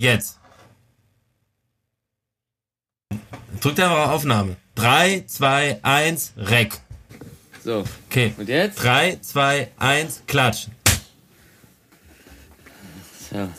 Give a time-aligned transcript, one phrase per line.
[0.00, 0.38] Jetzt.
[3.60, 4.56] Drückt einfach auf Aufnahme.
[4.76, 6.80] 3, 2, 1, Rec.
[7.62, 7.84] So.
[8.08, 8.32] Okay.
[8.38, 8.82] Und jetzt?
[8.82, 10.68] 3, 2, 1, Klatsch.
[13.30, 13.50] So.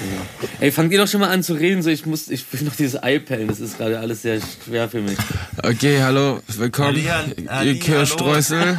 [0.00, 0.48] Okay.
[0.60, 2.74] Ey, fangt ihr doch schon mal an zu reden, so ich muss, ich will noch
[2.74, 5.18] dieses iPad, das ist gerade alles sehr schwer für mich.
[5.62, 8.78] Okay, hallo, willkommen, Ali, Ali, ihr Kirschstreusel.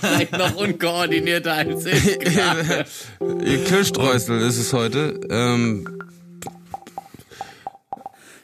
[0.00, 2.06] Seid noch unkoordinierter als ich.
[3.44, 5.20] ihr Kirschstreusel ist es heute.
[5.28, 5.86] Ähm,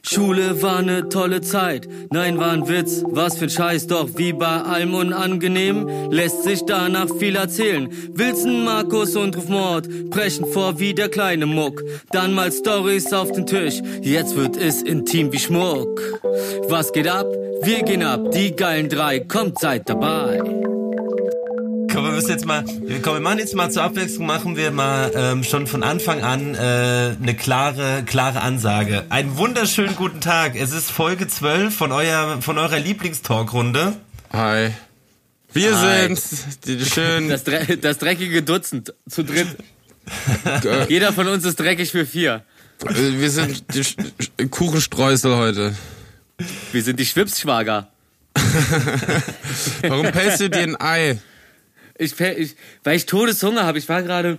[0.02, 1.88] Schule war ne tolle Zeit.
[2.10, 3.86] Nein, war ein Witz, was für ein Scheiß.
[3.86, 7.88] Doch wie bei allem unangenehm lässt sich danach viel erzählen.
[8.12, 11.82] Wilson, Markus und Ruf Mord brechen vor wie der kleine Muck.
[12.10, 13.80] Dann mal Stories auf den Tisch.
[14.02, 16.00] Jetzt wird es intim wie Schmuck.
[16.68, 17.26] Was geht ab?
[17.62, 18.30] Wir gehen ab.
[18.32, 20.40] Die geilen drei, kommt seid dabei.
[21.92, 22.64] Komm, wir müssen jetzt mal,
[23.02, 26.54] komm, wir machen jetzt mal zur Abwechslung, machen wir mal ähm, schon von Anfang an
[26.54, 26.58] äh,
[27.20, 29.04] eine klare, klare Ansage.
[29.08, 30.54] Einen wunderschönen guten Tag.
[30.54, 33.96] Es ist Folge 12 von, euer, von eurer Lieblingstalkrunde.
[34.32, 34.70] hi.
[35.52, 36.14] Wir Hi.
[36.14, 37.28] sind die schön.
[37.28, 39.48] Das, Dre das dreckige Dutzend zu dritt.
[40.88, 42.44] Jeder von uns ist dreckig für vier.
[42.84, 45.74] wir sind die Kuchenstreusel heute.
[46.70, 47.88] Wir sind die Schwipsschwager.
[49.82, 51.18] Warum pelst du dir ein Ei?
[52.00, 53.78] Ich, ich, weil ich Todeshunger habe.
[53.78, 54.38] Ich war gerade,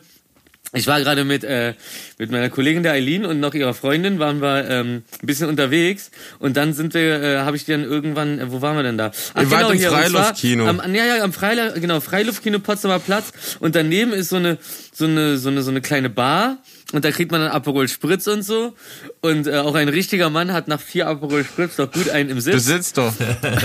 [0.74, 1.76] ich war gerade mit äh,
[2.18, 6.10] mit meiner Kollegin der Eileen und noch ihrer Freundin waren wir ähm, ein bisschen unterwegs
[6.40, 9.12] und dann sind wir, äh, habe ich dann irgendwann, äh, wo waren wir denn da?
[9.36, 10.68] Ach, Ihr wart im und zwar Freiluftkino.
[10.68, 14.58] Am, ja, ja, am Freila genau Freiluftkino Potsdamer Platz und daneben ist so eine
[14.92, 16.58] so eine so eine so eine kleine Bar
[16.92, 18.74] und da kriegt man dann Aperol Spritz und so
[19.22, 22.36] und äh, auch ein richtiger Mann hat nach vier Aperol Spritz doch gut einen im
[22.38, 22.66] Du Sitz.
[22.66, 23.14] sitzt doch.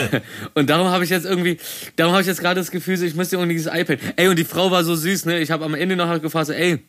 [0.55, 1.58] Und darum habe ich jetzt irgendwie,
[1.97, 3.98] darum habe ich jetzt gerade das Gefühl, so, ich müsste irgendwie dieses iPad.
[4.16, 5.41] Ey, und die Frau war so süß, ne?
[5.41, 6.82] Ich habe am Ende noch halt gefragt, so, ey,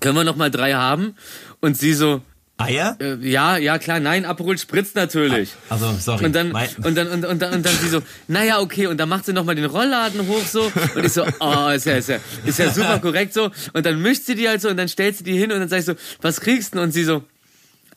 [0.00, 1.14] können wir noch mal drei haben?
[1.60, 2.20] Und sie so,
[2.58, 2.96] Eier?
[3.00, 5.50] äh, ja, ja klar, nein, Aperol spritzt natürlich.
[5.68, 6.26] Also, sorry.
[6.26, 9.08] Und dann, und dann, und, und dann, und dann sie so, naja, okay, und dann
[9.08, 12.18] macht sie nochmal den Rollladen hoch so, und ich so, oh, ist ja, ist ja,
[12.44, 15.16] ist ja super korrekt so, und dann mischt sie die halt so, und dann stellt
[15.16, 16.78] sie die hin, und dann sag ich so, was kriegst du?
[16.78, 16.84] denn?
[16.84, 17.24] Und sie so,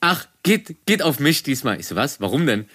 [0.01, 1.79] ach, geht, geht auf mich diesmal.
[1.79, 2.21] Ich so, was?
[2.21, 2.65] Warum denn?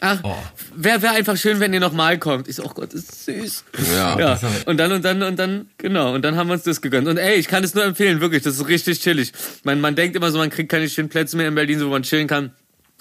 [0.00, 0.34] Ach, Oh.
[0.74, 2.48] wäre wär einfach schön, wenn ihr nochmal kommt.
[2.48, 3.64] Ich so, oh Gott, das ist süß.
[3.94, 4.18] Ja.
[4.18, 7.08] Ja, und dann, und dann, und dann, genau, und dann haben wir uns das gegönnt.
[7.08, 9.32] Und ey, ich kann es nur empfehlen, wirklich, das ist richtig chillig.
[9.64, 11.90] Man, man denkt immer so, man kriegt keine schönen Plätze mehr in Berlin, so wo
[11.90, 12.52] man chillen kann.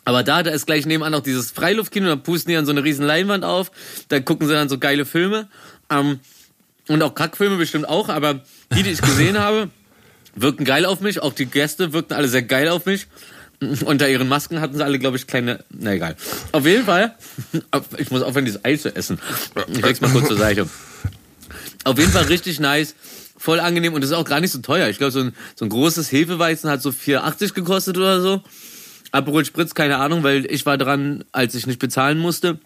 [0.06, 2.84] Aber da, da ist gleich nebenan noch dieses Freiluftkino, da pusten die dann so eine
[2.84, 3.72] riesen Leinwand auf,
[4.10, 5.48] da gucken sie dann so geile Filme.
[5.90, 6.20] Ähm,
[6.88, 8.42] und auch Kackfilme bestimmt auch, aber
[8.76, 9.70] die, die ich gesehen habe,
[10.36, 11.22] wirkten geil auf mich.
[11.22, 13.08] Auch die Gäste wirkten alle sehr geil auf mich.
[13.86, 15.64] Unter ihren Masken hatten sie alle, glaube ich, kleine.
[15.70, 16.16] Na egal.
[16.52, 17.16] Auf jeden Fall.
[17.98, 19.20] Ich muss aufhören, dieses Ei zu essen.
[19.72, 20.68] Ich leg's mal kurz zur Seite.
[21.84, 22.96] Auf jeden Fall richtig nice.
[23.38, 24.90] Voll angenehm und das ist auch gar nicht so teuer.
[24.90, 28.42] Ich glaube, so ein, so ein großes Hefeweizen hat so 4,80 gekostet oder so.
[29.12, 32.60] Aperol Spritz, keine Ahnung, weil ich war dran, als ich nicht bezahlen musste.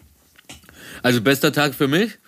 [1.02, 2.18] Also bester Tag für mich.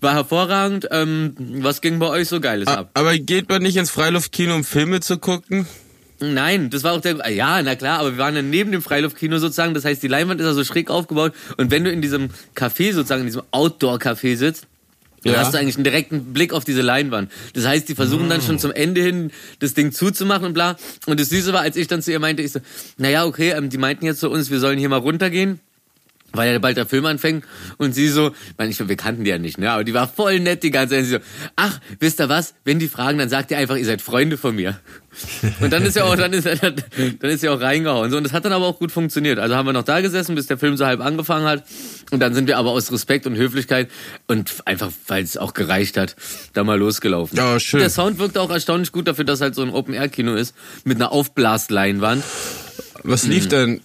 [0.00, 0.88] War hervorragend.
[0.90, 2.90] Ähm, was ging bei euch so Geiles ab?
[2.94, 5.66] Aber geht man nicht ins Freiluftkino, um Filme zu gucken?
[6.22, 7.30] Nein, das war auch der.
[7.32, 9.72] Ja, na klar, aber wir waren dann neben dem Freiluftkino sozusagen.
[9.74, 11.32] Das heißt, die Leinwand ist ja so schräg aufgebaut.
[11.56, 14.66] Und wenn du in diesem Café sozusagen, in diesem Outdoor-Café sitzt,
[15.22, 15.40] dann Ja.
[15.40, 17.30] hast du eigentlich einen direkten Blick auf diese Leinwand.
[17.54, 20.76] Das heißt, die versuchen dann schon zum Ende hin das Ding zuzumachen und bla.
[21.06, 22.60] Und das Süße war, als ich dann zu ihr meinte, ich so,
[22.98, 25.60] naja, okay, ähm, die meinten jetzt zu uns, wir sollen hier mal runtergehen.
[26.32, 27.44] Weil ja bald der Film anfängt
[27.76, 29.70] und sie so, ich meine, wir kannten die ja nicht, ne?
[29.72, 31.00] Aber die war voll nett die ganze Zeit.
[31.00, 31.18] Und sie so,
[31.56, 32.54] ach, wisst ihr was?
[32.64, 34.78] Wenn die fragen, dann sagt ihr einfach, ihr seid Freunde von mir.
[35.60, 38.12] Und dann ist ja auch, dann ist, dann ist ja auch reingehauen.
[38.12, 39.40] So, und das hat dann aber auch gut funktioniert.
[39.40, 41.64] Also haben wir noch da gesessen, bis der Film so halb angefangen hat.
[42.12, 43.90] Und dann sind wir aber aus Respekt und Höflichkeit
[44.28, 46.14] und einfach, weil es auch gereicht hat,
[46.52, 47.36] da mal losgelaufen.
[47.36, 47.80] Ja, schön.
[47.80, 50.54] Der Sound wirkt auch erstaunlich gut dafür, dass halt so ein Open-Air-Kino ist,
[50.84, 52.22] mit einer Aufblasleinwand.
[53.02, 53.30] Was Mhm.
[53.32, 53.80] lief denn?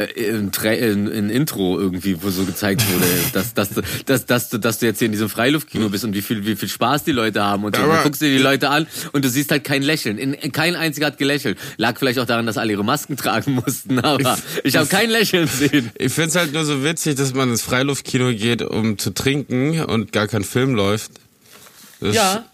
[0.00, 4.26] Äh, ein, Tra- ein, ein Intro irgendwie, wo so gezeigt wurde, dass, dass, du- dass,
[4.26, 6.68] dass, du, dass du jetzt hier in diesem Freiluftkino bist und wie viel, wie viel
[6.68, 7.64] Spaß die Leute haben.
[7.64, 7.82] Und so.
[7.82, 10.18] Dann guckst du dir die Leute an und du siehst halt kein Lächeln.
[10.18, 11.58] In, kein einziger hat gelächelt.
[11.76, 15.46] Lag vielleicht auch daran, dass alle ihre Masken tragen mussten, aber ich habe kein Lächeln
[15.46, 15.90] gesehen.
[15.98, 20.12] Ich find's halt nur so witzig, dass man ins Freiluftkino geht, um zu trinken und
[20.12, 21.12] gar kein Film läuft.
[22.00, 22.46] Das, Ja,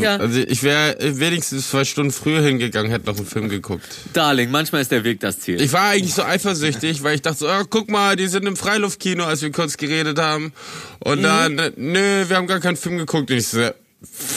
[0.00, 0.16] ja.
[0.16, 3.86] Also ich wäre wenigstens zwei Stunden früher hingegangen, hätte noch einen Film geguckt.
[4.12, 5.60] Darling, manchmal ist der Weg das Ziel.
[5.60, 8.56] Ich war eigentlich so eifersüchtig, weil ich dachte so, oh, guck mal, die sind im
[8.56, 10.52] Freiluftkino, als wir kurz geredet haben.
[11.00, 11.22] Und Mhm.
[11.22, 13.30] dann, äh, nö, wir haben gar keinen Film geguckt.
[13.30, 13.70] Und ich so,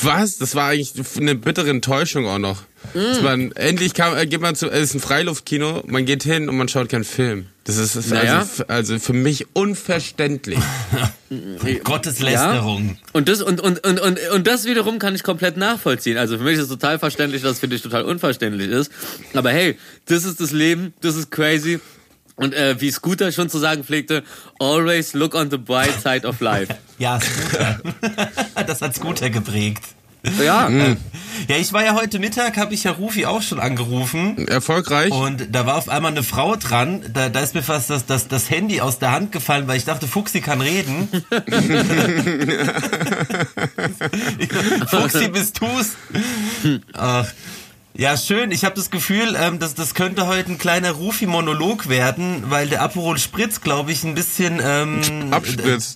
[0.01, 0.37] was?
[0.37, 2.63] Das war eigentlich eine bittere Enttäuschung auch noch.
[2.93, 6.47] Dass man, endlich kam, äh, geht man zu, es ist ein Freiluftkino, man geht hin
[6.49, 7.47] und man schaut keinen Film.
[7.63, 8.39] Das ist, ist Naja.
[8.39, 10.59] also, also für mich unverständlich.
[11.83, 12.99] Gotteslästerung.
[13.11, 16.17] Und das, und, und, und, und, und das wiederum kann ich komplett nachvollziehen.
[16.17, 18.91] Also für mich ist es total verständlich, dass es für dich total unverständlich ist.
[19.33, 21.79] Aber hey, das ist das Leben, das ist crazy.
[22.35, 24.23] Und äh, wie Scooter schon zu sagen pflegte,
[24.59, 26.73] always look on the bright side of life.
[26.97, 27.81] Ja, Scooter.
[28.67, 29.83] das hat Scooter geprägt.
[30.43, 30.95] Ja, Äh,
[31.49, 34.47] Ja, ich war ja heute Mittag, habe ich ja Rufi auch schon angerufen.
[34.47, 35.11] Erfolgreich?
[35.11, 38.29] Und da war auf einmal eine Frau dran, da, da ist mir fast das, das,
[38.29, 41.09] das Handy aus der Hand gefallen, weil ich dachte, Fuchsi kann reden.
[44.87, 45.91] Fuchsi, bist du's?
[46.93, 47.27] Ach.
[47.97, 48.51] Ja, schön.
[48.51, 52.81] Ich habe das Gefühl, ähm, dass das könnte heute ein kleiner Rufi-Monolog werden, weil der
[52.81, 54.99] Aperol Spritz, glaube ich, ein bisschen ähm,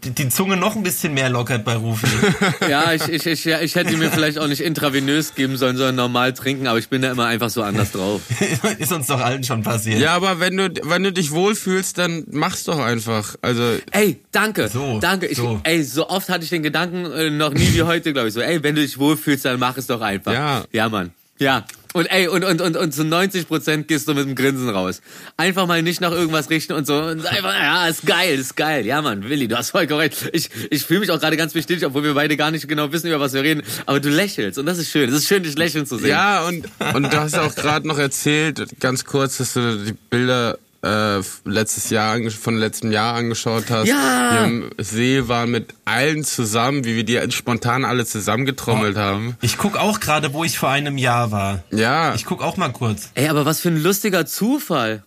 [0.05, 2.07] die, die Zunge noch ein bisschen mehr lockert bei Rufi.
[2.69, 5.95] ja, ich, ich, ich, ja, ich hätte mir vielleicht auch nicht intravenös geben sollen, sondern
[5.95, 8.21] normal trinken, aber ich bin da immer einfach so anders drauf.
[8.79, 9.99] ist uns doch allen schon passiert.
[9.99, 13.35] ja, aber wenn du, wenn du dich wohlfühlst, dann mach's doch einfach.
[13.41, 15.25] Also, Ey, danke, So, danke.
[15.25, 15.59] Ich, so.
[15.63, 18.33] Ey, so oft hatte ich den Gedanken äh, noch nie wie heute, glaube ich.
[18.33, 20.31] So, ey, wenn du dich wohlfühlst, dann mach es doch einfach.
[20.31, 20.63] Ja.
[20.71, 21.11] Ja, Mann.
[21.39, 21.65] Ja.
[21.93, 25.01] Und ey, und, und, und, und zu 90 Prozent gehst du mit dem Grinsen raus.
[25.37, 27.01] Einfach mal nicht nach irgendwas richten und so.
[27.01, 28.85] Und einfach, ja, ist geil, ist geil.
[28.85, 30.29] Ja, Mann, Willi, du hast voll korrekt.
[30.31, 33.07] Ich, ich fühle mich auch gerade ganz bestätigt, obwohl wir beide gar nicht genau wissen,
[33.07, 33.63] über was wir reden.
[33.87, 35.09] Aber du lächelst und das ist schön.
[35.09, 36.09] Es ist schön, dich lächeln zu sehen.
[36.09, 40.59] ja, und, und du hast auch gerade noch erzählt, ganz kurz, dass du die Bilder
[40.81, 43.87] äh, letztes Jahr von letztem Jahr angeschaut hast.
[43.87, 44.31] Ja.
[44.31, 49.35] Die am See waren mit allen zusammen, wie wir die spontan alle zusammengetrommelt haben.
[49.41, 51.63] Ich guck auch gerade, wo ich vor einem Jahr war.
[51.71, 52.15] Ja.
[52.15, 53.09] Ich guck auch mal kurz.
[53.15, 55.03] Ey, aber was für ein lustiger Zufall.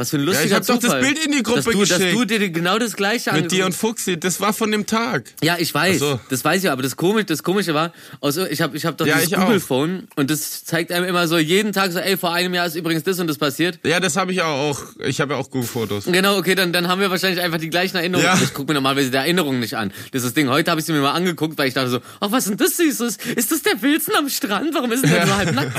[0.00, 1.02] Was für ein lustiger ich hab doch Zufall.
[1.02, 2.14] das Bild in die Gruppe dass du, Dass geschickt.
[2.14, 5.24] du dir genau das gleiche mit dir und Fuchsi, das war von dem Tag.
[5.42, 5.98] Ja, ich weiß.
[5.98, 6.18] So.
[6.30, 7.92] Das weiß ich, aber das komische, das komische war,
[8.22, 9.42] also ich habe ich hab doch Ja, dieses auch.
[9.44, 12.64] Google Phone und das zeigt einem immer so jeden Tag so, ey, vor einem Jahr
[12.64, 13.78] ist übrigens das und das passiert.
[13.84, 14.80] Ja, das habe ich auch.
[15.04, 16.06] Ich habe ja auch Google-Fotos.
[16.06, 18.24] Genau, okay, dann, dann haben wir wahrscheinlich einfach die gleichen Erinnerungen.
[18.26, 18.40] Ja.
[18.42, 19.92] Ich gucke mir normalerweise die Erinnerungen nicht an.
[20.12, 20.48] Das ist das Ding.
[20.48, 22.56] Heute habe ich sie mir mal angeguckt, weil ich dachte so, ach, was ist denn
[22.56, 23.18] das Süßes?
[23.36, 24.72] Ist das der Wilson am Strand?
[24.72, 25.76] Warum ist der so halb nackt?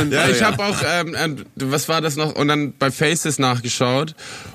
[0.00, 2.34] Und, Ja, äh, ich habe auch, ähm, ähm, was war das noch?
[2.34, 4.14] Und dann bei Faces nachgeschaut,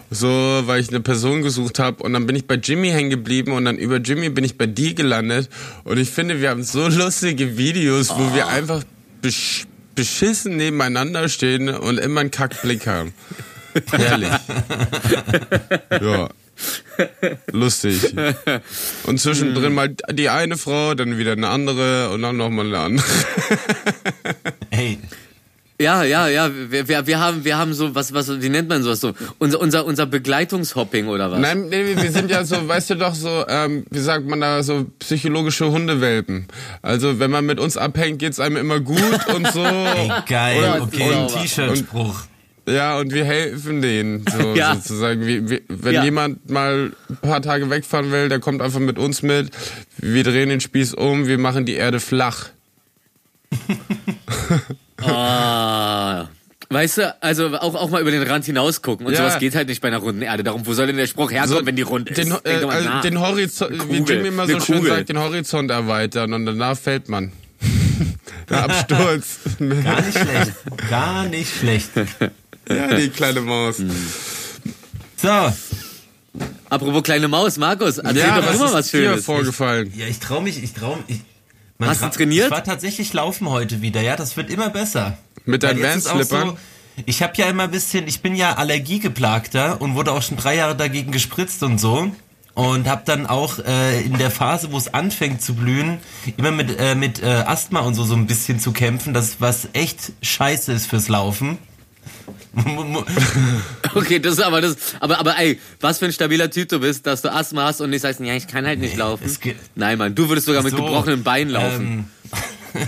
[0.10, 0.28] so,
[0.66, 2.04] weil ich eine Person gesucht habe.
[2.04, 4.66] Und dann bin ich bei Jimmy hängen geblieben und dann über Jimmy bin ich bei
[4.66, 5.50] dir gelandet.
[5.84, 8.84] Und ich finde, wir haben so lustige Videos, wo wir einfach
[9.22, 13.14] besch beschissen nebeneinander stehen und immer einen Kackblick haben.
[13.92, 14.30] Herrlich.
[15.90, 16.30] ja.
[17.54, 18.14] Lustig.
[19.06, 23.06] Und zwischendrin mal die eine Frau, dann wieder eine andere und dann nochmal eine andere.
[24.70, 25.00] Hey,
[25.80, 26.50] Ja, ja, ja.
[26.70, 29.14] Wir, wir, wir haben, wir haben so, was, was, wie nennt man sowas so?
[29.40, 31.40] Unser, unser, unser Begleitungshopping oder was?
[31.40, 34.64] Nein, nee, wir sind ja so, weißt du doch, so, ähm, wie sagt man da,
[34.64, 36.48] so psychologische Hundewelpen.
[36.82, 39.64] Also wenn man mit uns abhängt, geht's einem immer gut und so.
[39.66, 40.60] ey geil.
[40.60, 42.22] Oder- okay, ein oder- T-Shirt-Spruch.
[42.68, 44.76] Ja, und wir helfen denen, so, Ja.
[44.76, 45.28] sozusagen.
[45.28, 46.04] Wie, wie, wenn Ja.
[46.06, 49.52] jemand mal ein paar Tage wegfahren will, der kommt einfach mit uns mit.
[49.98, 52.46] Wir drehen den Spieß um, wir machen die Erde flach.
[55.02, 56.28] Ah.
[56.70, 59.20] Weißt du, also auch, auch mal über den Rand hinaus gucken und Ja.
[59.20, 60.44] sowas geht halt nicht bei einer runden Erde.
[60.44, 62.18] Darum, wo soll denn der Spruch herkommen, So, wenn die rund ist?
[62.18, 63.02] Den, äh, also nach.
[63.02, 67.32] den Horizont, wie Jimmy immer so schön sagt, den Horizont erweitern und danach fällt man.
[68.50, 69.40] Der Absturz.
[69.60, 70.54] Gar nicht schlecht.
[70.90, 71.90] Gar nicht schlecht.
[72.70, 73.78] ja, die kleine Maus.
[73.78, 75.54] So, ja,
[76.70, 79.26] Apropos kleine Maus, Markus, erzähl Ja, doch mal was was ist dir Schönes.
[79.26, 79.94] vorgefallen?
[79.96, 81.22] ich trau mich, ich trau mich.
[81.78, 82.46] Man Hast du tra- trainiert?
[82.46, 85.18] Ich war tatsächlich laufen heute wieder, ja, das wird immer besser.
[85.46, 86.58] Mit deinen auch Vans-Slippern?
[87.06, 90.56] ich habe ja immer ein bisschen, ich bin ja Allergiegeplagter und wurde auch schon drei
[90.56, 92.12] Jahre dagegen gespritzt und so.
[92.54, 95.98] Und habe dann auch äh, in der Phase, wo es anfängt zu blühen,
[96.38, 99.68] immer mit, äh, mit äh, Asthma und so so ein bisschen zu kämpfen, das was
[99.74, 101.58] echt scheiße ist fürs Laufen.
[103.94, 107.06] Okay, das ist aber das, aber, aber ey, was für ein stabiler Typ du bist,
[107.08, 109.24] dass du Asthma hast und nicht sagst, ja, ich kann halt nicht laufen.
[109.26, 112.10] es geht- Nein, Mann, du würdest sogar mit So, gebrochenen Beinen laufen.
[112.74, 112.86] Ähm,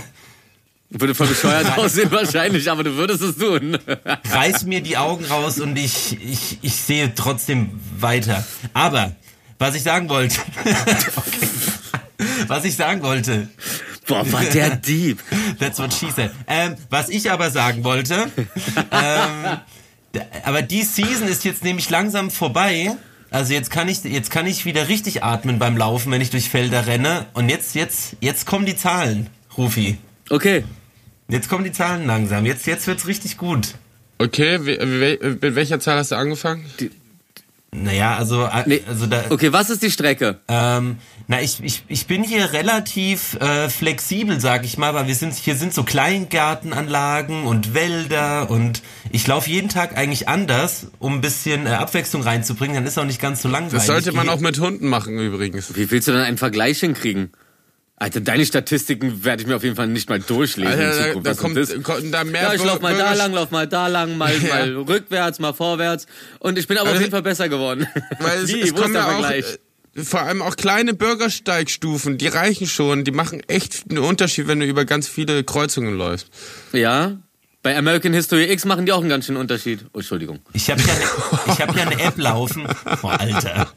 [0.90, 3.76] Würde voll bescheuert aussehen wahrscheinlich, aber du würdest es tun.
[4.30, 8.42] reiß mir die Augen raus und ich, ich, ich sehe trotzdem weiter.
[8.72, 9.14] Aber,
[9.58, 10.38] was ich sagen wollte,
[11.16, 11.48] okay.
[12.46, 13.48] was ich sagen wollte,
[14.08, 15.20] Boah, war der Dieb.
[15.60, 16.30] that's what she said.
[16.48, 18.30] Ähm, was ich aber sagen wollte,
[18.90, 19.58] ähm,
[20.44, 22.96] aber die Season ist jetzt nämlich langsam vorbei.
[23.30, 26.48] Also jetzt kann ich, jetzt kann ich wieder richtig atmen beim Laufen, wenn ich durch
[26.48, 27.26] Felder renne.
[27.34, 29.98] Und jetzt, jetzt, jetzt kommen die Zahlen, Rufi.
[30.30, 30.64] Okay.
[31.28, 32.46] Jetzt kommen die Zahlen langsam.
[32.46, 33.74] Jetzt, jetzt wird's richtig gut.
[34.16, 36.64] Okay, mit welcher Zahl hast du angefangen?
[37.70, 40.38] Naja, also, äh, also da, Okay, was ist die Strecke?
[40.48, 40.96] ähm,
[41.26, 45.34] na, ich, ich, ich bin hier relativ äh, flexibel, sag ich mal, weil wir sind,
[45.34, 51.20] hier sind so Kleingartenanlagen und Wälder und ich laufe jeden Tag eigentlich anders, um ein
[51.20, 53.72] bisschen äh, Abwechslung reinzubringen, dann ist auch nicht ganz so langweilig.
[53.74, 55.76] Das sollte man auch mit Hunden machen übrigens.
[55.76, 57.30] Wie willst du denn einen Vergleich hinkriegen?
[58.00, 61.06] Alter, deine Statistiken werde ich mir auf jeden Fall nicht mal durchlesen in Alter, da,
[61.08, 61.26] Zukunft.
[61.26, 61.82] da Was kommt, das?
[61.82, 64.48] kommt da mehr Ja, ich lauf mal da lang, lauf mal da lang, mal, Ja.
[64.48, 66.06] mal rückwärts, mal vorwärts.
[66.38, 67.88] Und ich bin aber auf Also- jeden Fall besser geworden.
[68.20, 68.60] Weil es, Wie?
[68.60, 69.44] es Wo ist der auch, Vergleich?
[69.96, 74.60] äh, vor allem auch kleine Bürgersteigstufen, die reichen schon, die machen echt einen Unterschied, wenn
[74.60, 76.28] du über ganz viele Kreuzungen läufst.
[76.72, 77.18] Ja,
[77.62, 79.84] bei American History X machen die auch einen ganz schönen Unterschied.
[79.92, 80.38] Oh, Entschuldigung.
[80.52, 82.66] Ich habe ja, ne, hab ja eine App laufen.
[83.02, 83.68] Oh, Alter.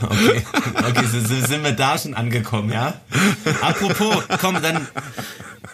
[0.00, 0.42] Okay,
[0.88, 3.00] okay so, so sind wir da schon angekommen, ja?
[3.60, 4.86] Apropos, komm, dann,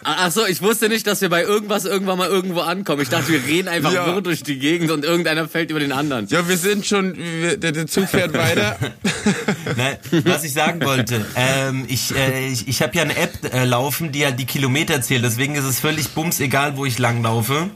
[0.07, 3.01] Ach so, ich wusste nicht, dass wir bei irgendwas irgendwann mal irgendwo ankommen.
[3.01, 4.05] Ich dachte, wir reden einfach Ja.
[4.05, 6.27] wirr durch die Gegend und irgendeiner fällt über den anderen.
[6.27, 8.77] Ja, wir sind schon, wir, der, der Zug fährt weiter.
[9.75, 13.65] Nein, was ich sagen wollte, ähm, ich, äh, ich, ich habe ja eine App äh,
[13.65, 17.23] laufen, die halt die Kilometer zählt, deswegen ist es völlig bums egal, wo ich lang
[17.23, 17.71] laufe.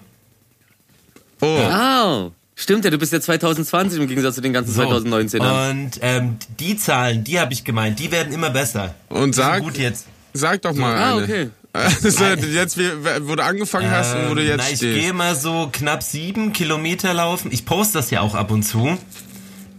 [1.41, 5.71] Oh, Oh, stimmt ja, du bist ja 2020 im Gegensatz zu den ganzen 2019ern.
[5.71, 8.93] Und ähm, die Zahlen, die habe ich gemeint, die werden immer besser.
[9.09, 10.05] und sag, gut jetzt.
[10.33, 11.23] Sag doch mal Ah, eine.
[11.23, 11.49] okay.
[11.71, 14.99] Also, jetzt, wo du angefangen hast und wo du Ähm, jetzt na, ich stehst.
[14.99, 17.51] gehe mal so knapp sieben Kilometer laufen.
[17.51, 18.97] Ich poste das ja auch ab und zu.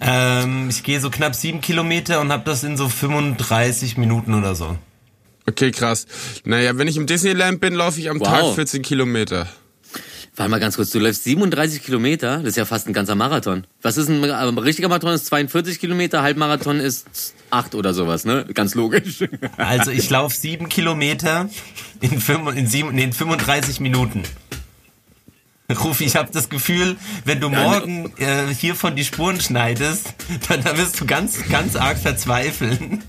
[0.01, 4.55] Ähm, ich gehe so knapp sieben Kilometer und habe das in so 35 Minuten oder
[4.55, 4.79] so.
[5.49, 6.07] Okay, krass.
[6.45, 8.29] Naja, wenn ich im Disneyland bin, laufe ich am Wow.
[8.29, 9.49] Tag 14 Kilometer.
[10.41, 13.67] Warte mal ganz kurz, du läufst 37 Kilometer, das ist ja fast ein ganzer Marathon.
[13.83, 18.47] Was ist ein, ein richtiger Marathon ist 42 Kilometer, Halbmarathon ist 8 oder sowas, ne?
[18.55, 19.23] Ganz logisch.
[19.59, 21.51] Also ich laufe sieben Kilometer
[22.01, 24.23] in, fünf- in, sieben, nee, in 35 Minuten.
[25.85, 30.15] Rufi, ich habe das Gefühl, wenn du morgen äh, hiervon die Spuren schneidest,
[30.49, 33.05] dann, dann wirst du ganz, ganz arg verzweifeln.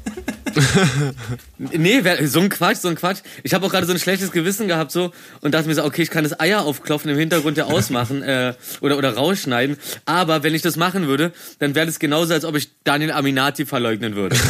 [1.58, 3.20] Nee, so ein Quatsch, so ein Quatsch.
[3.44, 6.02] Ich habe auch gerade so ein schlechtes Gewissen gehabt so und dachte mir so, okay,
[6.02, 9.78] ich kann das Eier aufklopfen im Hintergrund ja ausmachen äh, oder oder rausschneiden.
[10.06, 13.66] Aber wenn ich das machen würde, dann wäre das genauso, als ob ich Daniel Aminati
[13.66, 14.36] verleugnen würde.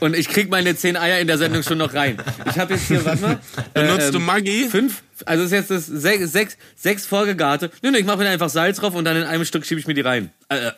[0.00, 2.18] Und ich krieg meine zehn Eier in der Sendung schon noch rein.
[2.48, 3.38] Ich habe jetzt hier, warte mal.
[3.74, 4.68] Benutzt du ähm, Maggi?
[4.70, 7.70] Fünf, also ist jetzt das sechs, sechs, sechs vorgegarte.
[7.82, 9.86] Nee, nee, ich mache mir einfach Salz drauf und dann in einem Stück schiebe ich
[9.86, 10.30] mir die rein.
[10.48, 10.72] Äh, äh,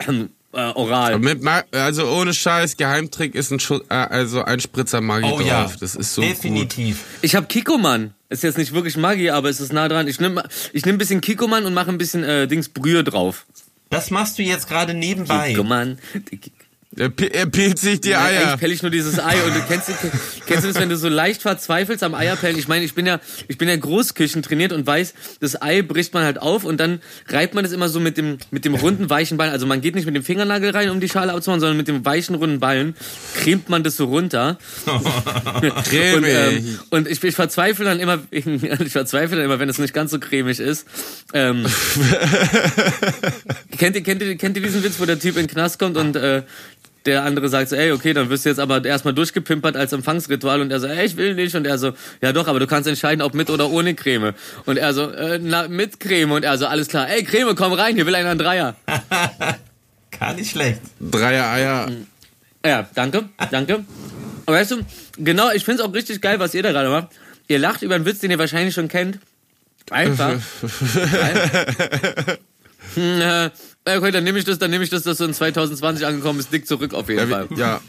[0.53, 1.19] äh, oral.
[1.19, 5.37] Mit Ma also ohne Scheiß, Geheimtrick ist ein, Schu äh, also ein Spritzer Maggi Oh
[5.37, 5.45] drauf.
[5.47, 6.31] ja, Das ist so gut.
[6.31, 7.03] definitiv.
[7.21, 8.13] Ich habe Kikoman.
[8.29, 10.07] Ist jetzt nicht wirklich Maggi, aber es ist nah dran.
[10.07, 10.43] Ich nehme
[10.73, 13.45] ich nehm ein bisschen Kikoman und mache ein bisschen äh, Dings Brühe drauf.
[13.89, 15.49] Das machst du jetzt gerade nebenbei.
[15.49, 15.99] Kikoman.
[16.97, 18.41] Er, pi- er pielt sich die Eier.
[18.41, 19.93] Eigentlich pelle ich nur dieses Ei und du kennst, du
[20.45, 22.57] kennst du das, wenn du so leicht verzweifelst am Eierpellen?
[22.59, 26.13] Ich meine, ich bin ja ich bin ja Großküchen trainiert und weiß, das Ei bricht
[26.13, 29.09] man halt auf und dann reibt man es immer so mit dem mit dem runden
[29.09, 29.53] weichen Ballen.
[29.53, 32.03] Also man geht nicht mit dem Fingernagel rein, um die Schale abzumachen, sondern mit dem
[32.03, 32.93] weichen runden Ballen
[33.35, 34.57] cremt man das so runter.
[35.61, 38.43] Und, ähm, und ich, ich verzweifle dann immer, ich
[38.91, 40.85] verzweifle dann immer, wenn es nicht ganz so cremig ist.
[41.33, 41.65] Ähm,
[43.77, 45.97] kennt, ihr, kennt, ihr, kennt ihr diesen Witz, wo der Typ in den Knast kommt
[45.97, 46.43] und äh,
[47.05, 50.61] der andere sagt so, ey, okay, dann wirst du jetzt aber erstmal durchgepimpert als Empfangsritual
[50.61, 52.87] und er so, ey, ich will nicht und er so, ja doch, aber du kannst
[52.87, 54.33] entscheiden, ob mit oder ohne Creme
[54.65, 57.73] und er so, äh, na, mit Creme und er so, alles klar, ey, Creme, komm
[57.73, 58.75] rein, hier will einer einen Dreier.
[60.19, 60.81] Gar nicht schlecht.
[60.99, 61.91] Dreier Eier.
[62.65, 63.83] Ja, danke, danke.
[64.45, 64.81] Aber weißt du,
[65.17, 67.07] genau, ich find's auch richtig geil, was ihr da gerade macht.
[67.47, 69.19] Ihr lacht über einen Witz, den ihr wahrscheinlich schon kennt.
[69.89, 70.35] Einfach.
[73.85, 76.53] Okay, dann nehme ich das, dann nehme ich das, dass du in 2020 angekommen bist,
[76.53, 77.47] dick zurück auf jeden Fall.
[77.55, 77.81] Ja.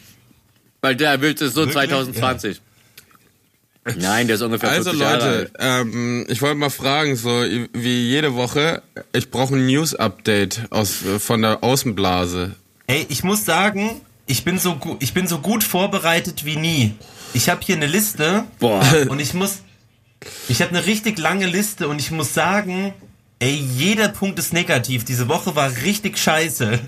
[0.81, 2.61] Weil der Witz ist so 2020.
[3.97, 5.83] Nein, der ist ungefähr Also 40 Jahre Leute, alt.
[5.87, 7.31] ähm, ich wollte mal fragen, so
[7.73, 8.81] wie jede Woche,
[9.13, 12.55] ich brauche ein News-Update aus von der Außenblase.
[12.87, 16.95] Ey, ich muss sagen, ich bin so gut, ich bin so gut vorbereitet wie nie.
[17.35, 18.85] Ich habe hier eine Liste Boah.
[19.09, 19.63] und ich muss,
[20.49, 22.95] ich habe eine richtig lange Liste und ich muss sagen,
[23.43, 25.05] ey, jeder Punkt ist negativ.
[25.05, 26.79] Diese Woche war richtig scheiße.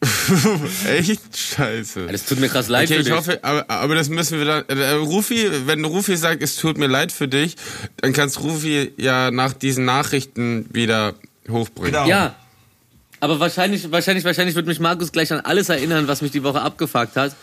[0.88, 2.06] Echt scheiße.
[2.06, 3.14] Das tut mir krass leid Okay, für ich dich.
[3.16, 4.64] hoffe, aber, aber das müssen wir dann.
[4.68, 7.56] Äh, Rufi, wenn Rufi sagt, es tut mir leid für dich,
[7.96, 11.14] dann kannst Rufi ja nach diesen Nachrichten wieder
[11.48, 11.92] hochbringen.
[11.92, 12.06] Genau.
[12.06, 12.34] Ja.
[13.20, 16.60] Aber wahrscheinlich, wahrscheinlich, wahrscheinlich wird mich Markus gleich an alles erinnern, was mich die Woche
[16.60, 17.34] abgefuckt hat.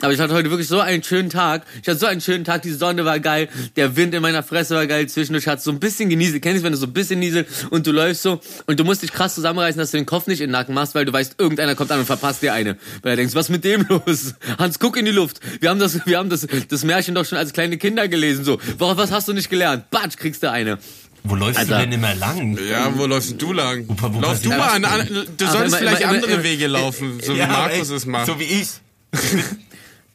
[0.00, 1.62] Aber ich hatte heute wirklich so einen schönen Tag.
[1.82, 4.74] Ich hatte so einen schönen Tag, die Sonne war geil, der Wind in meiner Fresse
[4.74, 6.42] war geil, zwischendurch hat so ein bisschen genieselt.
[6.42, 9.02] Kennst du, wenn du so ein bisschen nieselt und du läufst so und du musst
[9.02, 11.36] dich krass zusammenreißen, dass du den Kopf nicht in den Nacken machst, weil du weißt,
[11.38, 12.76] irgendeiner kommt an und verpasst dir eine.
[13.02, 14.34] Weil du denkst, was ist mit dem los?
[14.58, 15.40] Hans, guck in die Luft.
[15.60, 18.58] Wir haben das, wir haben das, das Märchen doch schon als kleine Kinder gelesen, so.
[18.78, 19.90] Worauf, was hast du nicht gelernt?
[19.90, 20.78] Batsch, kriegst du eine.
[21.22, 21.76] Wo läufst Alter.
[21.76, 22.58] du denn immer lang?
[22.68, 23.84] Ja, wo läufst denn du lang?
[23.88, 26.42] Wo- wo Lauf du mal an, an, du Ach, solltest immer- vielleicht immer- andere immer-
[26.42, 28.26] Wege laufen, so wie Ja, Markus ey, es macht.
[28.26, 28.68] So wie ich.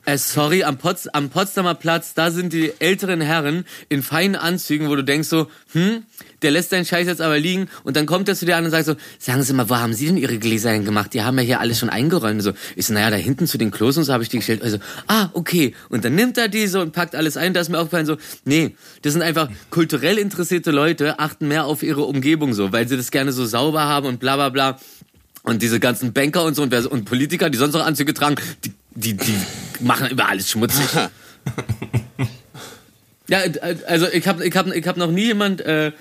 [0.06, 4.90] Äh, sorry, am, Pots am Potsdamer Platz, da sind die älteren Herren in feinen Anzügen,
[4.90, 6.04] wo du denkst so, hm,
[6.42, 8.72] der lässt seinen Scheiß jetzt aber liegen und dann kommt er zu dir an und
[8.72, 11.14] sagt so, sagen Sie mal, wo haben Sie denn Ihre Gläser hin gemacht?
[11.14, 12.36] Die haben ja hier alles schon eingeräumt.
[12.36, 14.38] Und so, ich so, naja, da hinten zu den Klos und so habe ich die
[14.38, 14.64] gestellt.
[14.64, 14.78] Also,
[15.08, 15.76] ah, okay.
[15.90, 17.54] Und dann nimmt er die so und packt alles ein.
[17.54, 21.84] Da ist mir aufgefallen so, nee, das sind einfach kulturell interessierte Leute, achten mehr auf
[21.84, 24.80] ihre Umgebung so, weil sie das gerne so sauber haben und bla bla bla.
[25.44, 28.36] Und diese ganzen Banker und so und, wer- und Politiker, die sonst noch Anzüge tragen,
[28.66, 29.36] die, die, die
[29.80, 30.86] machen über alles schmutzig.
[33.28, 33.40] ja,
[33.88, 35.92] also ich habe ich hab, ich hab noch nie jemand äh,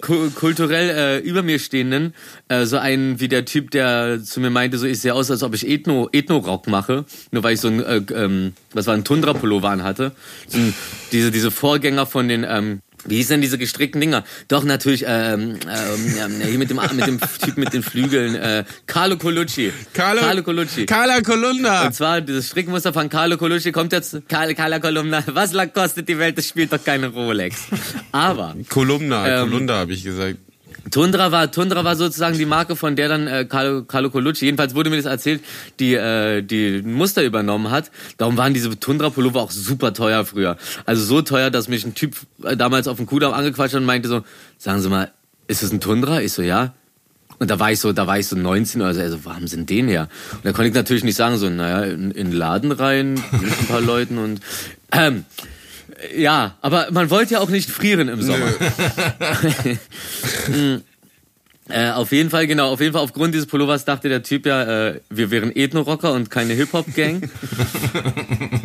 [0.00, 2.14] ku- kulturell äh, über mir stehenden,
[2.48, 5.42] äh, so einen wie der Typ, der zu mir meinte, so ich sehe aus, als
[5.42, 9.04] ob ich Ethno, Ethno-Rock mache, nur weil ich so ein, äh, ähm, was war ein
[9.04, 10.12] Tundra-Pullover anhatte.
[10.48, 10.58] So
[11.12, 14.24] diese, diese Vorgänger von den, ähm, wie hieß denn diese gestrickten Dinger?
[14.48, 19.16] Doch, natürlich, ähm, ähm, hier mit dem, mit dem Typ mit den Flügeln, äh, Carlo
[19.16, 19.72] Colucci.
[19.92, 20.86] Carlo, Carlo Colucci.
[20.86, 21.86] Carla Kolunda.
[21.86, 26.18] Und zwar, dieses Strickmuster von Carlo Colucci kommt jetzt, Carlo, Carlo Kolumna, was kostet die
[26.18, 27.66] Welt, das spielt doch keine Rolex.
[28.12, 30.36] Aber Kolumna, Ähm, Kolunda habe ich gesagt.
[30.90, 34.74] Tundra war, Tundra war sozusagen die Marke, von der dann äh, Carlo, Carlo Colucci, jedenfalls
[34.74, 35.42] wurde mir das erzählt,
[35.80, 37.90] die, äh, die Muster übernommen hat.
[38.16, 40.56] Darum waren diese Tundra-Pullover auch super teuer früher.
[40.86, 43.86] Also so teuer, dass mich ein Typ äh, damals auf dem Kudamm angequatscht hat und
[43.86, 44.22] meinte so,
[44.56, 45.12] sagen Sie mal,
[45.46, 46.20] ist das ein Tundra?
[46.20, 46.74] Ich so, ja.
[47.38, 49.46] Und da war ich so, da war ich so 19 oder so, also, wo haben
[49.46, 50.08] sie den her?
[50.32, 53.60] Und da konnte ich natürlich nicht sagen, so, naja, in, in den Laden rein, mit
[53.60, 54.40] ein paar Leuten und,
[54.92, 55.24] ähm,
[56.16, 58.46] ja, aber man wollte ja auch nicht frieren im Sommer.
[61.70, 64.88] Äh, auf jeden Fall, genau, auf jeden Fall aufgrund dieses Pullovers dachte der Typ ja,
[64.88, 67.28] äh, wir wären Ethno-Rocker und keine Hip-Hop-Gang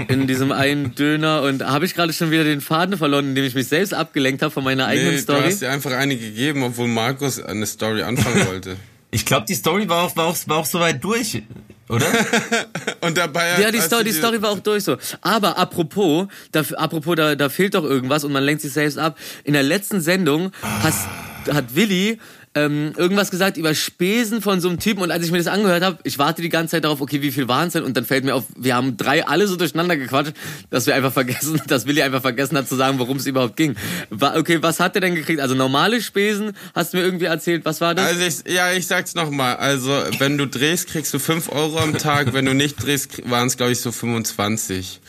[0.07, 3.55] in diesem einen Döner und habe ich gerade schon wieder den Faden verloren, indem ich
[3.55, 5.41] mich selbst abgelenkt habe von meiner eigenen Nee, du Story.
[5.43, 8.77] hast dir einfach eine gegeben, obwohl Markus eine Story anfangen wollte.
[9.13, 11.43] Ich glaube, die Story war auch, war, auch, war auch soweit durch,
[11.87, 12.05] oder?
[13.01, 14.97] Und dabei Ja, die Story, die Story war auch durch so.
[15.21, 19.15] Aber apropos, da, apropos, da, da fehlt doch irgendwas und man lenkt sich selbst ab.
[19.43, 20.51] In der letzten Sendung
[20.81, 21.07] hast,
[21.51, 22.19] hat Willi
[22.55, 25.83] ähm, irgendwas gesagt über Spesen von so einem Typen und als ich mir das angehört
[25.83, 27.83] habe, ich warte die ganze Zeit darauf, okay, wie viel waren es denn?
[27.83, 30.33] Und dann fällt mir auf, wir haben drei alle so durcheinander gequatscht,
[30.69, 33.75] dass wir einfach vergessen, dass Willi einfach vergessen hat zu sagen, worum es überhaupt ging.
[34.09, 35.39] War, okay, was hat er denn gekriegt?
[35.39, 38.05] Also normale Spesen, hast du mir irgendwie erzählt, was war das?
[38.05, 39.55] Also ich, ja, ich sag's nochmal.
[39.55, 42.33] Also wenn du drehst, kriegst du 5 Euro am Tag.
[42.33, 44.99] Wenn du nicht drehst, waren es glaube ich so 25.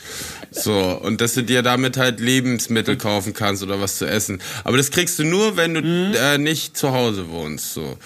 [0.55, 4.41] So und dass du dir damit halt Lebensmittel kaufen kannst oder was zu essen.
[4.63, 5.81] Aber das kriegst du nur, wenn du
[6.17, 7.73] äh, nicht zu Hause wohnst.
[7.73, 7.97] So.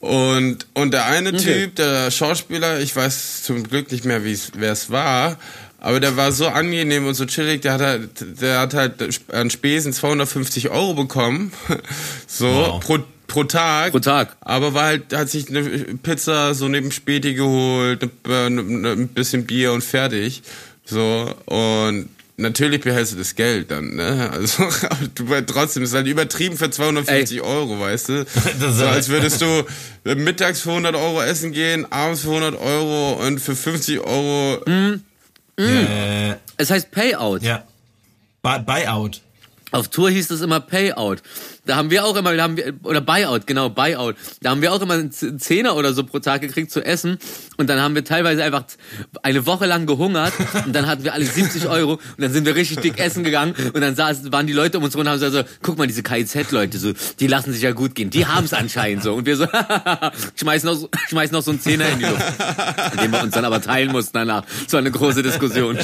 [0.00, 1.64] Und, und der eine Okay.
[1.64, 5.36] Typ, der Schauspieler, ich weiß zum Glück nicht mehr, wer es war,
[5.78, 9.50] aber der war so angenehm und so chillig, der hat halt, der hat halt an
[9.50, 11.52] Spesen 250 Euro bekommen.
[12.26, 12.80] So, Wow.
[12.80, 13.90] pro, pro Tag.
[13.92, 14.36] Pro Tag.
[14.40, 15.62] Aber war halt, hat sich eine
[16.02, 20.42] Pizza so neben Späti geholt, ein bisschen Bier und fertig.
[20.90, 24.30] So, und natürlich behältst du das Geld dann, ne?
[24.32, 24.64] Also,
[25.20, 28.24] aber trotzdem, ist halt übertrieben für 250 Euro, weißt du?
[28.60, 29.64] Das So, als würdest du
[30.16, 34.62] mittags für 100 Euro essen gehen, abends für 100 Euro und für 50 Euro.
[35.58, 37.42] äh, Es heißt Payout.
[37.42, 37.64] ja.
[38.42, 39.20] Buy- Buyout.
[39.72, 41.22] Auf Tour hieß es immer Payout.
[41.66, 44.16] Da haben wir auch immer, da haben wir, oder Buyout, genau, Buyout.
[44.42, 47.18] Da haben wir auch immer einen Zehner oder so pro Tag gekriegt zu essen.
[47.58, 48.64] Und dann haben wir teilweise einfach
[49.22, 50.32] eine Woche lang gehungert.
[50.64, 51.92] Und dann hatten wir alle 70 Euro.
[51.94, 53.54] Und dann sind wir richtig dick essen gegangen.
[53.74, 55.86] Und dann saßen, waren die Leute um uns rum und haben so, so guck mal,
[55.86, 58.10] diese KIZ-Leute, so, die lassen sich ja gut gehen.
[58.10, 59.14] Die haben es anscheinend so.
[59.14, 59.46] Und wir so,
[60.36, 62.24] schmeißen noch, so- schmeißen noch so einen Zehner in die Luft.
[63.02, 64.44] Den wir uns dann aber teilen mussten danach.
[64.70, 65.78] War eine große Diskussion.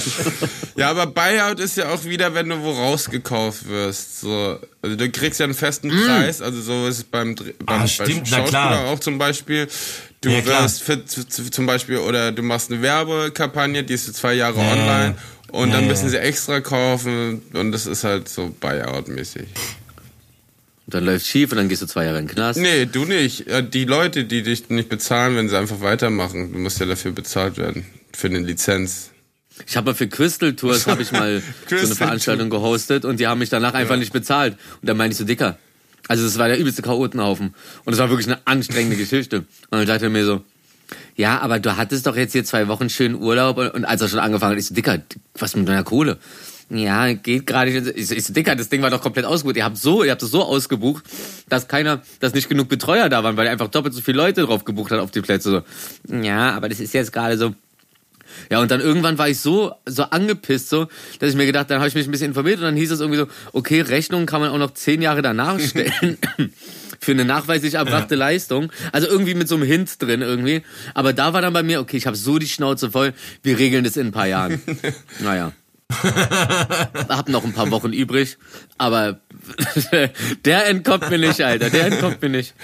[0.77, 4.21] Ja, aber Buyout ist ja auch wieder, wenn du wo rausgekauft wirst.
[4.21, 7.79] So, also du kriegst ja einen festen Preis, also so ist es beim, beim, Ah,
[7.79, 9.67] beim Schauspieler auch zum Beispiel.
[10.21, 14.07] Du Ja, wirst für, zu- zu- zum Beispiel, oder du machst eine Werbekampagne, die ist
[14.07, 15.15] für zwei Jahre Ja, online
[15.53, 15.91] und ja, dann ja.
[15.91, 19.47] müssen sie extra kaufen und das ist halt so Buyout-mäßig.
[20.87, 22.61] Und dann läuft schief und dann gehst du zwei Jahre in den Knast.
[22.61, 23.49] Nee, du nicht.
[23.49, 27.11] Ja, Die Leute, die dich nicht bezahlen, wenn sie einfach weitermachen, du musst ja dafür
[27.13, 27.85] bezahlt werden.
[28.15, 29.11] Für eine Lizenz.
[29.67, 33.27] Ich habe mal für Crystal Tours habe ich mal so eine Veranstaltung gehostet und die
[33.27, 34.55] haben mich danach einfach nicht bezahlt.
[34.81, 35.59] Und dann meinte ich so, Dicker,
[36.09, 37.55] also das war der übelste Chaotenhaufen.
[37.85, 39.39] Und es war wirklich eine anstrengende Geschichte.
[39.39, 40.43] Und dann dachte er mir so,
[41.17, 44.09] ja, aber du hattest doch jetzt hier zwei Wochen schönen Urlaub und, und als er
[44.09, 44.99] schon angefangen hat, ich so, Dicker,
[45.35, 46.19] was mit deiner Kohle?
[46.69, 47.97] Ja, geht gerade nicht.
[47.97, 49.57] Ich so, ich so, Dicker, das Ding war doch komplett ausgebucht.
[49.57, 51.05] Ihr habt so, ihr habt es so ausgebucht,
[51.49, 54.43] dass keiner, dass nicht genug Betreuer da waren, weil er einfach doppelt so viele Leute
[54.43, 55.65] drauf gebucht hat auf die Plätze.
[56.09, 57.55] So, ja, aber das ist jetzt gerade so,
[58.51, 61.79] Ja, und dann irgendwann war ich so, so angepisst, so, dass ich mir gedacht, dann
[61.79, 64.41] habe ich mich ein bisschen informiert und dann hieß es irgendwie so, okay, Rechnungen kann
[64.41, 66.19] man auch noch zehn Jahre danach stellen.
[67.01, 68.21] für eine nachweislich erbrachte ja.
[68.21, 68.73] Leistung.
[68.93, 70.63] Also irgendwie mit so einem Hint drin irgendwie.
[70.95, 73.85] Aber da war dann bei mir, okay, ich habe so die Schnauze voll, wir regeln
[73.85, 74.61] das in ein paar Jahren.
[75.21, 75.53] naja.
[77.09, 78.39] Hab noch ein paar Wochen übrig,
[78.77, 79.21] aber
[80.45, 81.71] der entkommt mir nicht, Alter.
[81.71, 82.55] Der entkommt mir nicht.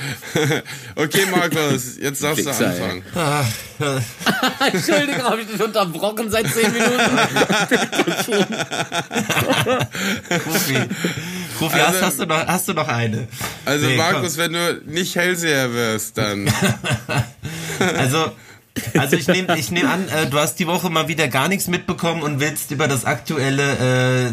[0.96, 3.04] Okay, Markus, jetzt darfst Fixer, du anfangen.
[4.72, 7.18] Entschuldigung, habe ich dich unterbrochen seit zehn Minuten?
[10.46, 10.78] Rufi,
[11.60, 13.28] Rufi also, hast, hast, du noch, hast du noch eine?
[13.64, 14.44] Also nee, Markus, komm.
[14.44, 16.52] wenn du nicht Hellseher wirst, dann...
[17.78, 18.32] also...
[18.96, 21.68] Also ich nehme ich nehm an, äh, du hast die Woche mal wieder gar nichts
[21.68, 24.32] mitbekommen und willst über das aktuelle äh,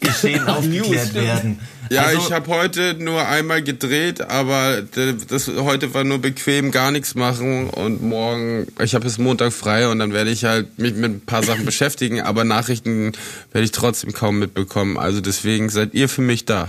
[0.00, 1.60] Geschehen aufgeklärt werden.
[1.88, 6.90] Ja, also, ich habe heute nur einmal gedreht, aber das heute war nur bequem, gar
[6.90, 10.94] nichts machen und morgen, ich habe bis Montag frei und dann werde ich halt mich
[10.94, 13.12] mit ein paar Sachen beschäftigen, aber Nachrichten
[13.50, 14.98] werde ich trotzdem kaum mitbekommen.
[14.98, 16.68] Also deswegen seid ihr für mich da.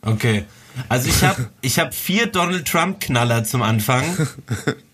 [0.00, 0.44] Okay.
[0.88, 4.04] Also ich habe ich hab vier Donald Trump Knaller zum Anfang.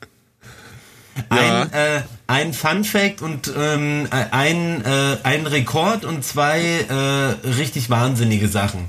[1.30, 1.62] Ja.
[1.62, 7.90] Ein, äh, ein Fun Fact und ähm, ein, äh, ein Rekord und zwei äh, richtig
[7.90, 8.88] wahnsinnige Sachen.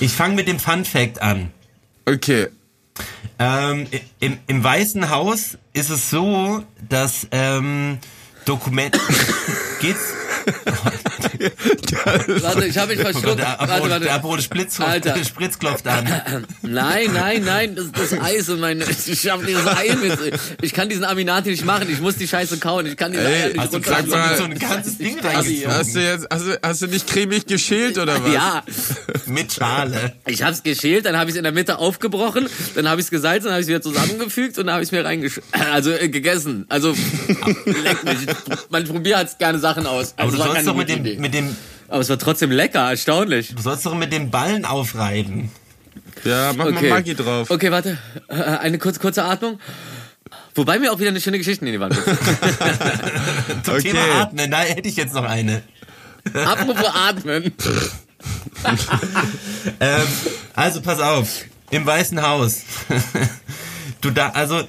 [0.00, 1.50] Ich fange mit dem Fun Fact an.
[2.04, 2.48] Okay.
[3.38, 3.86] Ähm,
[4.20, 7.98] im, Im Weißen Haus ist es so, dass ähm,
[8.44, 8.98] Dokument
[9.80, 10.12] geht's
[12.42, 13.38] warte, ich habe mich verschluckt.
[13.38, 14.28] Der Aperol, warte, warte.
[14.36, 15.24] Der Spritz, Alter.
[15.24, 16.06] Spritz klopft an.
[16.62, 20.18] Nein, nein, nein, das, das Eis und mein, ich habe dieses Ei mit.
[20.62, 21.88] Ich kann diesen Aminati nicht machen.
[21.90, 22.86] Ich muss die Scheiße kauen.
[22.86, 24.02] Ich kann Ey, Eier nicht hast runter.
[24.02, 25.72] Du mal, so ein ganzes Ding reingezogen.
[25.72, 28.32] Hast du jetzt, hast du, hast du nicht cremig geschält oder was?
[28.32, 28.62] Ja.
[29.26, 30.12] mit Schale.
[30.26, 33.06] Ich habe es geschält, dann habe ich es in der Mitte aufgebrochen, dann habe ich
[33.06, 35.40] es gesalzen, dann habe ich es wieder zusammengefügt und dann habe ich es mir reingesch...
[35.70, 36.64] Also äh, gegessen.
[36.68, 36.94] Also
[37.66, 38.16] leck mich.
[38.70, 40.14] Man probiert halt gerne Sachen aus.
[40.16, 41.56] Also, du sollst doch mit dem, mit dem.
[41.88, 43.54] Aber es war trotzdem lecker, erstaunlich.
[43.54, 45.50] Du sollst doch mit den Ballen aufreiben.
[46.24, 46.74] Ja, mach okay.
[46.74, 47.50] mal Maggi drauf.
[47.50, 47.98] Okay, warte.
[48.28, 49.58] Äh, eine kurze, kurze Atmung.
[50.54, 51.94] Wobei mir auch wieder eine schöne Geschichte in die Wand
[53.62, 53.92] Zum okay.
[53.92, 55.62] Thema Atmen, da hätte ich jetzt noch eine.
[56.34, 57.44] Apropos Atmen.
[59.80, 60.06] ähm,
[60.54, 61.44] also pass auf.
[61.70, 62.62] Im Weißen Haus.
[64.00, 64.62] du da, also.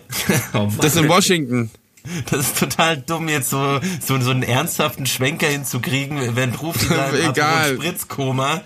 [0.53, 1.71] Oh das ist in Washington.
[2.30, 7.15] Das ist total dumm, jetzt so, so, so einen ernsthaften Schwenker hinzukriegen, wenn Rufi sagt,
[7.15, 7.76] Egal.
[7.76, 8.62] Spritzkoma.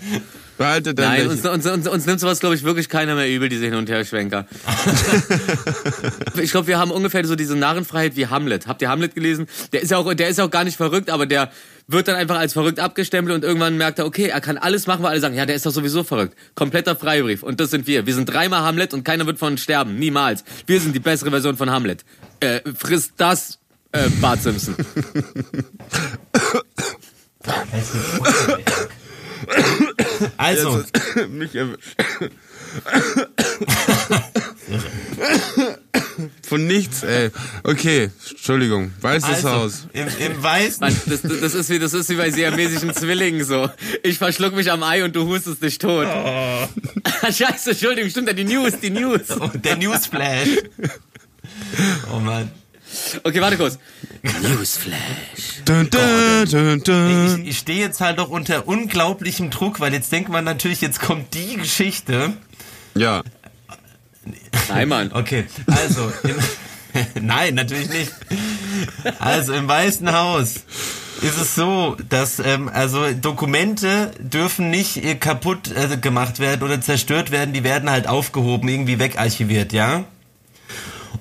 [0.57, 3.49] Behalte dein Nein, uns, uns, uns, uns nimmt sowas, glaube ich, wirklich keiner mehr übel,
[3.49, 4.45] diese Hin- und Her-Schwenker.
[6.41, 8.67] ich glaube, wir haben ungefähr so diese Narrenfreiheit wie Hamlet.
[8.67, 9.47] Habt ihr Hamlet gelesen?
[9.71, 11.51] Der ist ja auch, der ist auch gar nicht verrückt, aber der
[11.87, 15.03] wird dann einfach als verrückt abgestempelt und irgendwann merkt er, okay, er kann alles machen,
[15.03, 16.37] weil alle sagen, ja, der ist doch sowieso verrückt.
[16.55, 17.43] Kompletter Freibrief.
[17.43, 18.05] Und das sind wir.
[18.05, 19.95] Wir sind dreimal Hamlet und keiner wird von uns sterben.
[19.95, 20.43] Niemals.
[20.67, 22.05] Wir sind die bessere Version von Hamlet.
[22.39, 23.59] Äh, frisst das,
[23.91, 24.75] äh, Bart Simpson.
[30.38, 30.83] also.
[31.29, 31.51] Mich
[36.43, 37.31] Von nichts, ey.
[37.63, 38.91] Okay, Entschuldigung.
[39.01, 39.88] Weißes also, Haus.
[39.93, 40.81] Im, im Weißen.
[40.81, 43.69] Mann, das, das, ist wie, das ist wie bei siamesischen Zwillingen so.
[44.03, 46.07] Ich verschluck mich am Ei und du hustest dich tot.
[46.07, 46.67] Oh.
[47.31, 49.21] Scheiße, Entschuldigung, stimmt ja, die News, die News.
[49.39, 50.49] Oh, der Newsflash.
[52.13, 52.51] Oh Mann.
[53.23, 53.79] Okay, warte kurz.
[54.21, 55.63] Newsflash.
[55.65, 57.41] Dun, dun, dun, dun.
[57.41, 60.99] Ich, ich stehe jetzt halt doch unter unglaublichem Druck, weil jetzt denkt man natürlich, jetzt
[60.99, 62.34] kommt die Geschichte.
[62.95, 63.23] Ja.
[64.69, 65.12] Nein, Mann.
[65.13, 66.12] Okay, also.
[66.23, 66.36] Im,
[67.21, 68.12] Nein, natürlich nicht.
[69.19, 70.62] Also im Weißen Haus
[71.21, 76.82] ist es so, dass ähm, also Dokumente dürfen nicht äh, kaputt äh, gemacht werden oder
[76.82, 80.03] zerstört werden, die werden halt aufgehoben, irgendwie wegarchiviert, ja?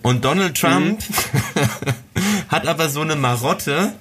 [0.02, 1.68] Und Donald Trump mhm.
[2.48, 3.92] hat aber so eine Marotte,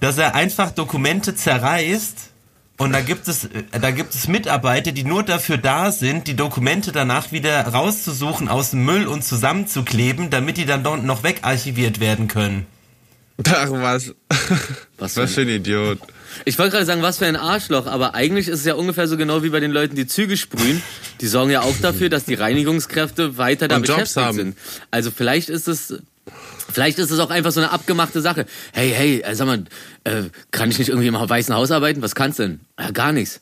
[0.00, 2.30] dass er einfach Dokumente zerreißt
[2.78, 6.92] und da gibt es, da gibt es Mitarbeiter, die nur dafür da sind, die Dokumente
[6.92, 12.66] danach wieder rauszusuchen aus dem Müll und zusammenzukleben, damit die dann noch wegarchiviert werden können.
[13.48, 14.14] Ach was.
[14.96, 15.98] Was, was für ein Idiot.
[16.44, 19.16] Ich wollte gerade sagen, was für ein Arschloch, aber eigentlich ist es ja ungefähr so
[19.16, 20.82] genau wie bei den Leuten, die Züge sprühen.
[21.20, 24.56] Die sorgen ja auch dafür, dass die Reinigungskräfte weiter da und beschäftigt sind.
[24.90, 25.94] Also vielleicht ist es
[26.70, 28.44] Vielleicht ist es auch einfach so eine abgemachte Sache.
[28.72, 29.64] Hey, hey, äh, sag mal,
[30.04, 32.02] äh, kann ich nicht irgendwie im Weißen Haus arbeiten?
[32.02, 32.60] Was kannst du denn?
[32.78, 33.40] Ja, gar nichts.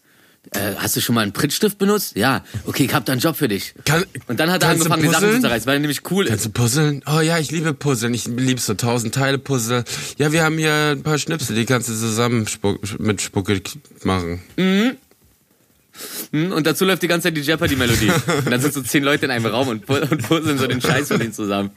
[0.53, 2.17] Äh, hast du schon mal einen Prittstift benutzt?
[2.17, 2.45] Ja.
[2.65, 3.75] Okay, ich hab da einen Job für dich.
[3.85, 6.47] Kann, und dann hat er angefangen, die Sachen zu zerreißen, weil er nämlich cool kannst
[6.47, 6.55] ist.
[6.55, 7.03] Kannst du puzzeln?
[7.07, 8.15] Oh ja, ich liebe Puzzeln.
[8.15, 9.85] Ich liebe so tausend Teile Puzzle.
[10.19, 13.61] Ja, wir haben hier ein paar Schnipsel, die kannst du zusammen Spuck, mit Spucke
[14.05, 14.41] machen.
[14.57, 14.97] Mhm.
[16.33, 16.53] Mhm.
[16.53, 18.11] Und dazu läuft die ganze Zeit die Jeopardy-Melodie.
[18.39, 21.09] Und dann sind so zehn Leute in einem Raum und, und puzzeln so den Scheiß
[21.09, 21.71] von denen zusammen.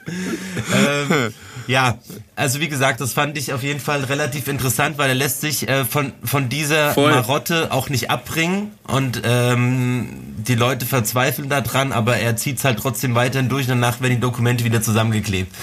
[0.73, 1.33] ähm,
[1.69, 1.99] Ja,
[2.35, 5.69] also wie gesagt, das fand ich auf jeden Fall relativ interessant, weil er lässt sich
[5.69, 7.11] äh, von, von dieser Voll.
[7.11, 10.09] Marotte auch nicht abbringen und ähm,
[10.47, 14.19] die Leute verzweifeln daran, aber er zieht's halt trotzdem weiterhin durch und danach werden die
[14.19, 15.53] Dokumente wieder zusammengeklebt.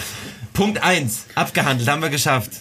[0.53, 2.53] Punkt eins abgehandelt, haben wir geschafft.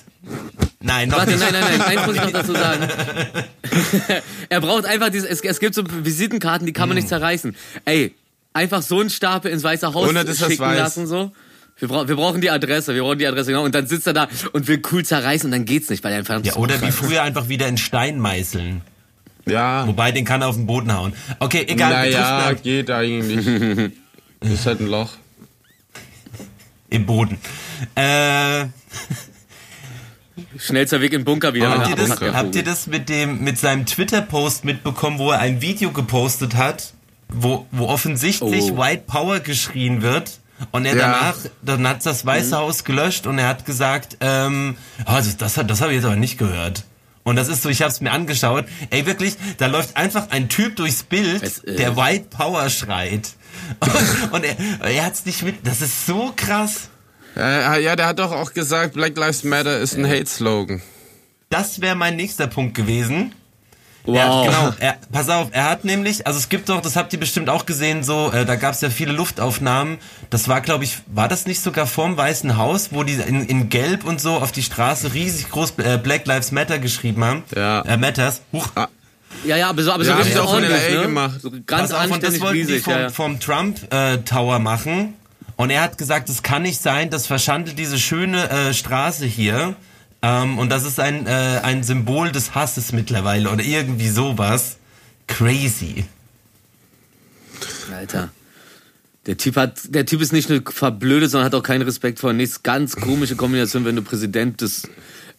[0.82, 1.40] Nein, noch Warte, nicht.
[1.40, 2.88] nein, nein, nein, eins muss ich noch dazu sagen.
[4.50, 7.56] er braucht einfach diese, es, es gibt so Visitenkarten, die kann man nicht zerreißen.
[7.86, 8.14] Ey,
[8.54, 10.78] einfach so einen Stapel ins Weiße Haus Ohne, schicken weiß.
[10.78, 11.32] lassen, so.
[11.78, 13.64] Wir, brauchen wir brauchen die Adresse, wir brauchen die Adresse, genau.
[13.64, 16.20] Und dann sitzt er da und will cool zerreißen und dann geht's nicht, weil er
[16.20, 18.82] einfach Ja, oder wie früher einfach wieder in Stein meißeln.
[19.46, 19.88] Ja.
[19.88, 21.14] Wobei, den kann er auf den Boden hauen.
[21.40, 21.92] Okay, egal.
[21.92, 23.46] Naja, geht eigentlich.
[24.42, 25.12] ist halt ein Loch.
[26.90, 27.38] Im Boden.
[27.96, 28.66] Äh,
[30.60, 31.70] Schnellster Weg in den Bunker wieder.
[31.72, 35.62] Habt, ihr das, habt ihr das mit dem mit seinem Twitter-Post mitbekommen, wo er ein
[35.62, 36.94] Video gepostet hat,
[37.30, 38.78] wo, wo offensichtlich Oh.
[38.78, 40.40] White Power geschrien wird?
[40.72, 41.02] Und er Ja.
[41.12, 45.58] danach, dann hat das Weiße Haus gelöscht und er hat gesagt, ähm, oh, das, das,
[45.58, 46.86] hat- das habe ich jetzt aber nicht gehört.
[47.24, 48.66] Und das ist so, ich habe es mir angeschaut.
[48.92, 53.30] Ey, wirklich, da läuft einfach ein Typ durchs Bild, Es, äh, der White Power schreit.
[53.80, 55.66] Und, und er, er hat's nicht mit.
[55.66, 56.90] Das ist so krass.
[57.36, 60.82] Äh, ja, der hat doch auch gesagt, Black Lives Matter ist ein Hate-Slogan.
[61.50, 63.34] Das wäre mein nächster Punkt gewesen.
[64.06, 64.16] Wow.
[64.16, 64.74] Ja, genau.
[64.80, 67.66] Er, pass auf, er hat nämlich, also es gibt doch, das habt ihr bestimmt auch
[67.66, 69.98] gesehen, so, äh, da gab es ja viele Luftaufnahmen.
[70.30, 73.70] Das war, glaube ich, war das nicht sogar vorm Weißen Haus, wo die in, in
[73.70, 77.44] Gelb und so auf die Straße riesig groß äh, Black Lives Matter geschrieben haben?
[77.56, 77.82] Ja.
[77.82, 78.42] Äh, Matters.
[78.54, 78.68] Huch.
[78.76, 78.88] Ah,
[79.44, 81.02] Ja, ja, aber so, aber so Ja, richtig haben sie auch in ordentlich, LA ne?
[81.08, 81.42] gemacht.
[81.42, 83.10] So ganz Pass auf, und das anständig wollten die riesig, vom, ja, ja.
[83.10, 85.16] vom Trump äh, Tower machen.
[85.58, 89.76] Und er hat gesagt, es kann nicht sein, das verschandelt diese schöne äh, Straße hier.
[90.22, 94.78] Ähm, und das ist ein, äh, ein Symbol des Hasses mittlerweile oder irgendwie sowas.
[95.28, 96.06] Crazy.
[97.94, 98.30] Alter.
[99.26, 102.34] Der Typ hat, der Typ ist nicht nur verblödet, sondern hat auch keinen Respekt vor
[102.34, 102.62] nichts.
[102.62, 104.88] Ganz komische Kombination, wenn du Präsident des,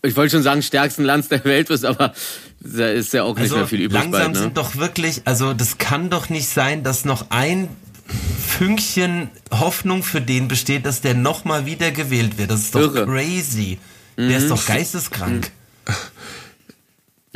[0.02, 2.12] ich wollte schon sagen, stärksten Landes der Welt bist, aber
[2.61, 4.38] da ist ja auch nicht mehr viel übrig langsam bald, ne?
[4.40, 7.68] sind doch wirklich, also das kann doch nicht sein, dass noch ein
[8.09, 12.51] Fünkchen Hoffnung für den besteht, dass der nochmal wieder gewählt wird.
[12.51, 13.05] Das ist doch Irre.
[13.07, 13.79] crazy.
[14.16, 15.47] Der ist doch geisteskrank.
[15.47, 15.51] Ja,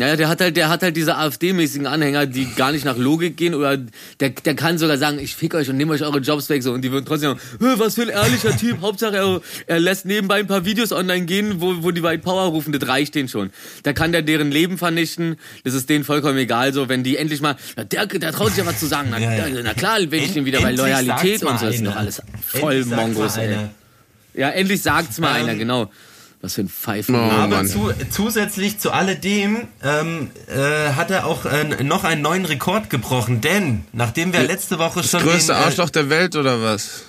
[0.09, 3.37] ja, der hat halt, der hat halt diese AfD-mäßigen Anhänger, die gar nicht nach Logik
[3.37, 3.77] gehen oder
[4.21, 6.73] der, der kann sogar sagen, ich fick euch und nehme euch eure Jobs weg so
[6.73, 10.07] und die würden trotzdem sagen, "Hä, was für ein ehrlicher Typ, Hauptsache er, er lässt
[10.07, 13.29] nebenbei ein paar Videos online gehen, wo, wo die White Power rufen, das reicht denen
[13.29, 13.51] schon.
[13.83, 17.41] Da kann der deren Leben vernichten, das ist denen vollkommen egal so, wenn die endlich
[17.41, 19.61] mal, na, der, der traut sich ja was zu sagen, na, Ja, ja.
[19.63, 22.75] na klar will ich den wieder, Endlich Loyalität und so, das sind doch alles voll
[22.77, 23.57] Endlich Mongos, ey.
[24.35, 25.91] Ja, endlich sagt's mal Ähm, einer, genau.
[26.43, 27.15] Was für ein Pfeifen.
[27.15, 32.47] Oh, Aber zu, zusätzlich zu alledem ähm, äh, hat er auch äh, noch einen neuen
[32.47, 36.63] Rekord gebrochen, denn nachdem wir letzte Woche schon Größte den, äh, Arschloch der Welt oder
[36.63, 37.03] was?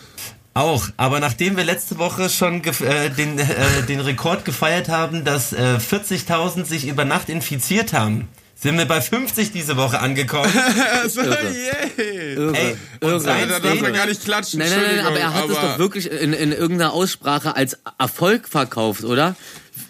[0.53, 5.53] auch, aber nachdem wir letzte Woche schon äh, den, äh, den Rekord gefeiert haben, dass
[5.53, 8.27] äh, 40.000 sich über Nacht infiziert haben,
[8.61, 10.51] sind wir bei 50 diese Woche angekommen.
[11.03, 12.35] Also, yay.
[12.35, 13.23] Irre, Ey, irre.
[13.47, 14.59] Da darf man gar nicht klatschen.
[14.59, 18.47] Nein, nein, nein, aber er hat es doch wirklich in, in irgendeiner Aussprache als Erfolg
[18.47, 19.35] verkauft, oder?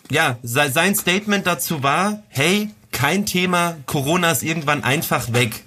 [0.09, 5.63] Ja, se- sein Statement dazu war, hey, kein Thema, Corona ist irgendwann einfach weg.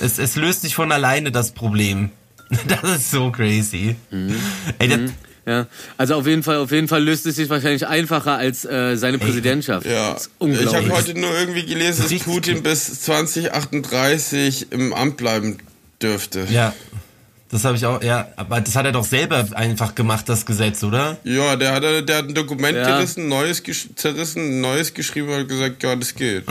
[0.00, 2.10] Es, es löst sich von alleine das Problem.
[2.68, 3.96] Das ist so crazy.
[4.10, 4.36] Mhm.
[4.78, 5.00] Ey, das,
[5.46, 8.96] Ja, also auf jeden Fall, auf jeden Fall löst es sich wahrscheinlich einfacher als äh,
[8.96, 9.86] seine Präsidentschaft.
[9.86, 12.24] Ja, Das ist ich habe heute nur irgendwie gelesen, dass.
[12.24, 15.58] Putin bis 2038 im Amt bleiben
[16.02, 16.46] dürfte.
[16.50, 16.74] ja,
[17.48, 20.82] das habe ich auch, ja, aber das hat er doch selber einfach gemacht, das Gesetz,
[20.82, 21.16] oder?
[21.22, 22.96] Ja, der hat, der hat ein Dokument Ja.
[22.96, 23.62] gerissen, neues
[23.94, 26.42] zerrissen, neues geschrieben und hat gesagt, ja, das geht.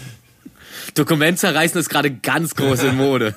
[0.94, 3.34] Dokument zerreißen ist gerade ganz groß in Mode.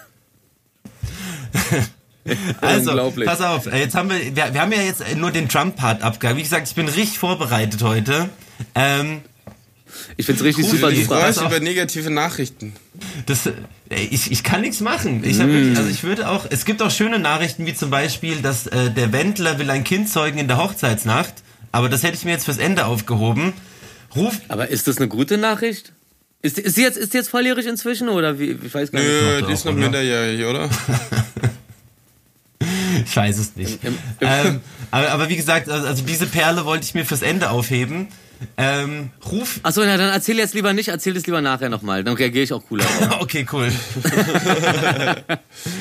[2.62, 3.28] Also, Unglaublich.
[3.28, 6.38] pass auf, äh, jetzt haben wir, wir, wir haben ja jetzt nur den Trump-Part abgehakt.
[6.38, 8.30] Wie gesagt, ich bin richtig vorbereitet heute.
[8.76, 9.22] Ähm,
[10.18, 11.48] Ich find's richtig Cool, super, Ich weiß auf.
[11.48, 12.74] über negative Nachrichten.
[13.26, 13.52] Das, äh,
[13.90, 15.24] ich, ich kann nichts machen.
[15.26, 18.42] Ich hab wirklich, also ich würde auch, es gibt auch schöne Nachrichten, wie zum Beispiel,
[18.42, 21.34] dass äh, der Wendler will ein Kind zeugen in der Hochzeitsnacht.
[21.72, 23.54] Aber das hätte ich mir jetzt fürs Ende aufgehoben.
[24.16, 25.92] Ruf, Aber ist das eine gute Nachricht?
[26.42, 28.58] Ist, ist, sie jetzt, ist sie jetzt volljährig inzwischen oder wie?
[28.64, 29.10] Ich weiß gar nicht.
[29.10, 30.70] Nö, die ist noch minderjährig, oder?
[33.06, 33.84] ich weiß es nicht.
[33.84, 34.62] Im- im- ähm,
[34.92, 38.08] aber, aber wie gesagt, also, also diese Perle wollte ich mir fürs Ende aufheben.
[38.58, 42.04] Ähm, ruf, Achso, na dann erzähl jetzt lieber nicht, erzähl es lieber nachher nochmal.
[42.04, 42.84] Dann reagiere ich auch cooler
[43.22, 43.72] okay, cool.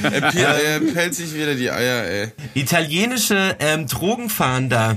[0.02, 2.32] Er, er pellt sich wieder die Eier, ey.
[2.54, 4.96] Italienische ähm, Drogenfahnder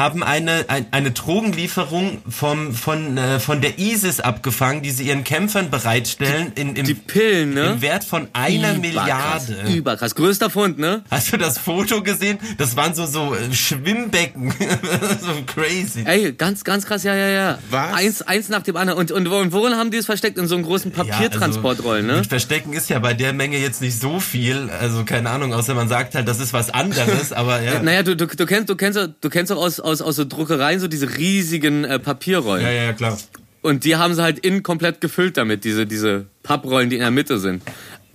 [0.00, 5.24] haben eine, ein, eine Drogenlieferung vom, von, äh, von der ISIS abgefangen, die sie ihren
[5.24, 7.72] Kämpfern bereitstellen, in, im, Die Pillen, ne?
[7.74, 9.74] im Wert von einer Überkrass, Milliarde.
[9.74, 10.14] Überkrass.
[10.14, 11.04] Größter Fund, ne?
[11.10, 12.38] Hast du das Foto gesehen?
[12.56, 14.50] Das waren so, so äh, Schwimmbecken.
[15.20, 16.02] so crazy.
[16.06, 17.58] Ey, ganz, ganz krass, ja, ja, ja.
[17.68, 17.92] Was?
[17.92, 18.98] Eins, eins nach dem anderen.
[18.98, 20.38] Und, und, und worin haben die es versteckt?
[20.38, 22.28] In so einem großen Papiertransportrollen, ja, also, ne?
[22.28, 24.70] Verstecken ist ja bei der Menge jetzt nicht so viel.
[24.80, 27.32] Also keine Ahnung, außer man sagt halt, das ist was anderes.
[27.32, 27.82] aber ja.
[27.82, 30.78] Naja, du, du, du kennst, du kennst, du kennst auch aus, aus, aus so Druckereien
[30.78, 32.64] so diese riesigen äh, Papierrollen.
[32.64, 33.18] Ja, ja, klar.
[33.62, 37.10] Und die haben sie halt innen komplett gefüllt damit, diese, diese Papprollen, die in der
[37.10, 37.62] Mitte sind.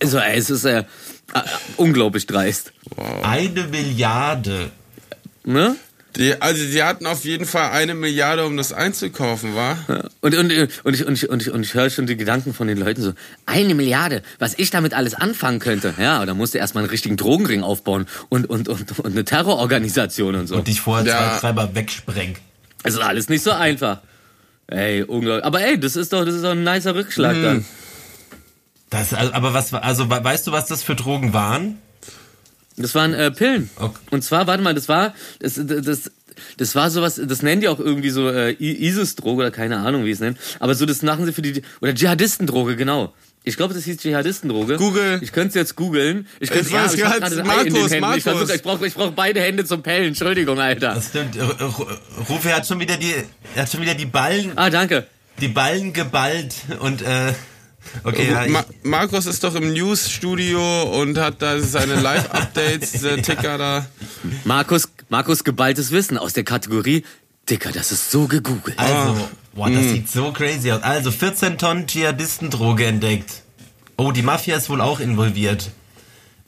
[0.01, 1.41] Also, ey, es ist äh, äh,
[1.77, 2.73] unglaublich dreist.
[3.21, 4.71] Eine Milliarde.
[5.43, 5.75] Ne?
[6.17, 9.77] Die, also die hatten auf jeden Fall eine Milliarde, um das einzukaufen, war?
[10.21, 10.51] Und, und,
[10.83, 13.01] und ich, und ich, und ich, und ich höre schon die Gedanken von den Leuten
[13.01, 13.13] so,
[13.45, 15.93] eine Milliarde, was ich damit alles anfangen könnte.
[15.99, 19.25] Ja, aber da musst du erstmal einen richtigen Drogenring aufbauen und, und, und, und eine
[19.25, 20.55] Terrororganisation und so.
[20.55, 21.31] Und dich vorher Ja.
[21.33, 22.37] zwei Treiber wegsprengen.
[22.83, 23.99] Es ist alles nicht so einfach.
[24.67, 25.43] Ey, unglaublich.
[25.45, 27.65] Aber ey, das ist doch, das ist doch ein nicer Rückschlag dann.
[28.89, 31.77] Das, aber was, also weißt du, was das für Drogen waren?
[32.77, 33.69] Das waren äh, Pillen.
[33.77, 33.97] Okay.
[34.11, 36.11] Und zwar, warte mal, das war, das, das,
[36.57, 40.11] das war sowas, das nennen die auch irgendwie so äh, ISIS-Droge oder keine Ahnung, wie
[40.11, 40.37] es nennt.
[40.59, 43.13] Aber so, das machen sie für die, oder Dschihadistendroge, genau.
[43.47, 44.77] Ich glaube, das hieß Dschihadistendroge.
[44.77, 45.19] Google.
[45.21, 46.27] Ich könnte es jetzt googeln.
[46.39, 48.13] Ich, könnte weiß ich gerade in den Markus, Händen.
[48.17, 50.07] Ich, versuch, ich brauche ich brauch beide Hände zum Pellen.
[50.07, 50.95] Entschuldigung, Alter.
[50.95, 51.35] Das stimmt.
[51.35, 53.13] R- R- Rufi hat schon wieder die,
[53.55, 55.05] er hat schon wieder die Ballen, Ah, danke.
[55.39, 57.33] die Ballen geballt und äh,
[58.03, 63.57] okay, ja, Ma Markus ist doch im News-Studio und hat da seine Live-Updates, der Ticker
[63.57, 63.85] da.
[64.43, 67.03] Markus, Markus geballtes Wissen aus der Kategorie
[67.49, 68.77] Dicker, das ist so gegoogelt.
[68.79, 70.81] also, boah, das sieht so crazy aus.
[70.81, 73.43] Also 14 Tonnen Dschihadistendroge entdeckt.
[73.97, 75.69] Oh, die Mafia ist wohl auch involviert.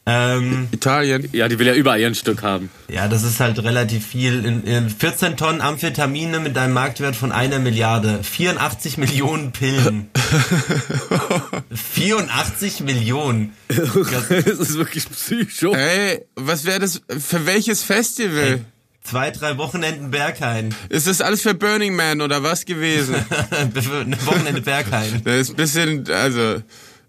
[0.09, 1.27] Ähm, Italien.
[1.33, 2.69] Ja, die will ja überall ihr ein Stück haben.
[2.87, 4.45] ja, das ist halt relativ viel.
[4.45, 8.23] In, in 14 Tonnen Amphetamine mit einem Marktwert von einer Milliarde.
[8.23, 10.09] 84 Millionen Pillen.
[11.73, 13.53] 84 Millionen.
[13.67, 15.73] das ist wirklich psycho.
[15.73, 18.61] Ey, was wäre das, für welches Festival?
[19.03, 20.73] Zwei, drei Wochenenden Berghain.
[20.87, 23.15] Ist das alles für Burning Man oder was gewesen?
[24.25, 25.21] Wochenende Berghain.
[25.23, 26.61] Das ist ein bisschen, also,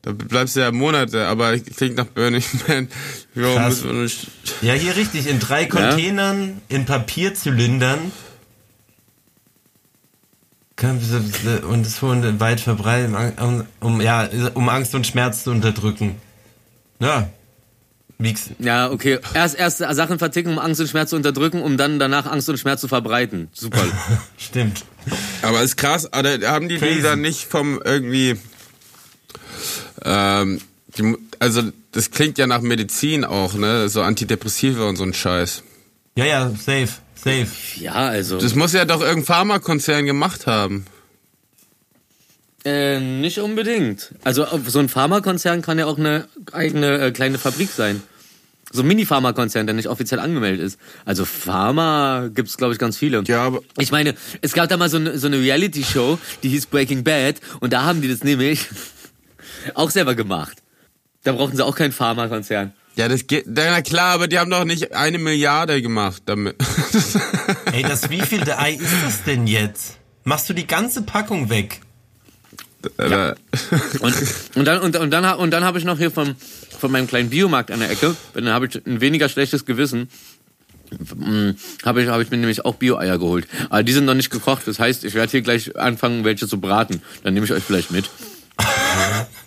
[0.09, 2.89] da bleibst du ja Monate, aber klingt nach Burning Man.
[4.63, 5.27] Ja, hier richtig.
[5.27, 8.11] In drei Containern, in Papierzylindern.
[10.77, 11.01] Kann-
[11.69, 16.17] Und es wurde weit verbreitet, um, um, ja, um Angst und Schmerz zu unterdrücken.
[17.01, 17.29] Ja.
[18.21, 18.51] Wieg's.
[18.59, 19.19] Ja, okay.
[19.35, 22.59] Erst, erst Sachen verticken, um Angst und Schmerz zu unterdrücken, um dann danach Angst und
[22.59, 23.49] Schmerz zu verbreiten.
[23.53, 23.85] Super.
[24.39, 24.85] Stimmt.
[25.43, 27.03] Aber ist krass, aber haben die die Crazy.
[27.03, 28.37] dann nicht vom irgendwie,
[30.05, 30.61] ähm,
[30.97, 33.89] die, also, das klingt ja nach Medizin auch, ne?
[33.89, 35.63] So Antidepressiva und so ein Scheiß.
[36.17, 36.89] Ja, ja, safe.
[37.15, 37.47] Safe.
[37.77, 38.39] Ja, also.
[38.39, 40.87] Das muss ja doch irgendein Pharmakonzern gemacht haben.
[42.65, 44.15] Äh, nicht unbedingt.
[44.25, 48.03] Also so ein Pharmakonzern kann ja auch eine eigene äh, kleine Fabrik sein.
[48.71, 50.79] So ein Mini-Pharmakonzern, der nicht offiziell angemeldet ist.
[51.07, 53.23] Also Pharma gibt's glaube ich, ganz viele.
[53.27, 56.67] Ja, aber Ich meine, es gab da mal so eine, so eine Reality-Show, die hieß
[56.67, 58.67] Breaking Bad, und da haben die das nämlich
[59.75, 60.59] auch selber gemacht.
[61.25, 62.73] Da brauchten sie auch keinen Pharmakonzern.
[62.97, 66.57] Ja, das geht, na klar, aber die haben doch nicht eine Milliarde gemacht damit.
[67.73, 69.99] Ey, das wievielte Ei ist das denn jetzt?
[70.25, 71.81] Machst du die ganze Packung weg?
[72.99, 73.37] Oder-
[74.01, 74.15] Und,
[74.55, 76.35] und dann, und, und dann, und dann habe ich noch hier vom,
[76.79, 80.09] von meinem kleinen Biomarkt an der Ecke, dann habe ich ein weniger schlechtes Gewissen,
[81.15, 81.51] mm,
[81.85, 83.47] habe ich, hab ich mir nämlich auch Bio-Eier geholt.
[83.71, 86.61] Aber die sind noch nicht gekocht, das heißt, ich werde hier gleich anfangen, welche zu
[86.61, 87.03] braten.
[87.23, 88.09] Dann nehme ich euch vielleicht mit.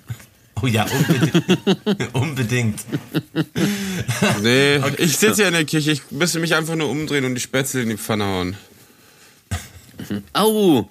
[0.64, 2.14] Oh ja, unbedingt.
[2.14, 2.86] unbedingt.
[4.44, 7.42] nee, ich sitze ja in der Küche, ich müsste mich einfach nur umdrehen und die
[7.42, 8.56] Spätzle in die Pfanne hauen.
[10.34, 10.88] Au!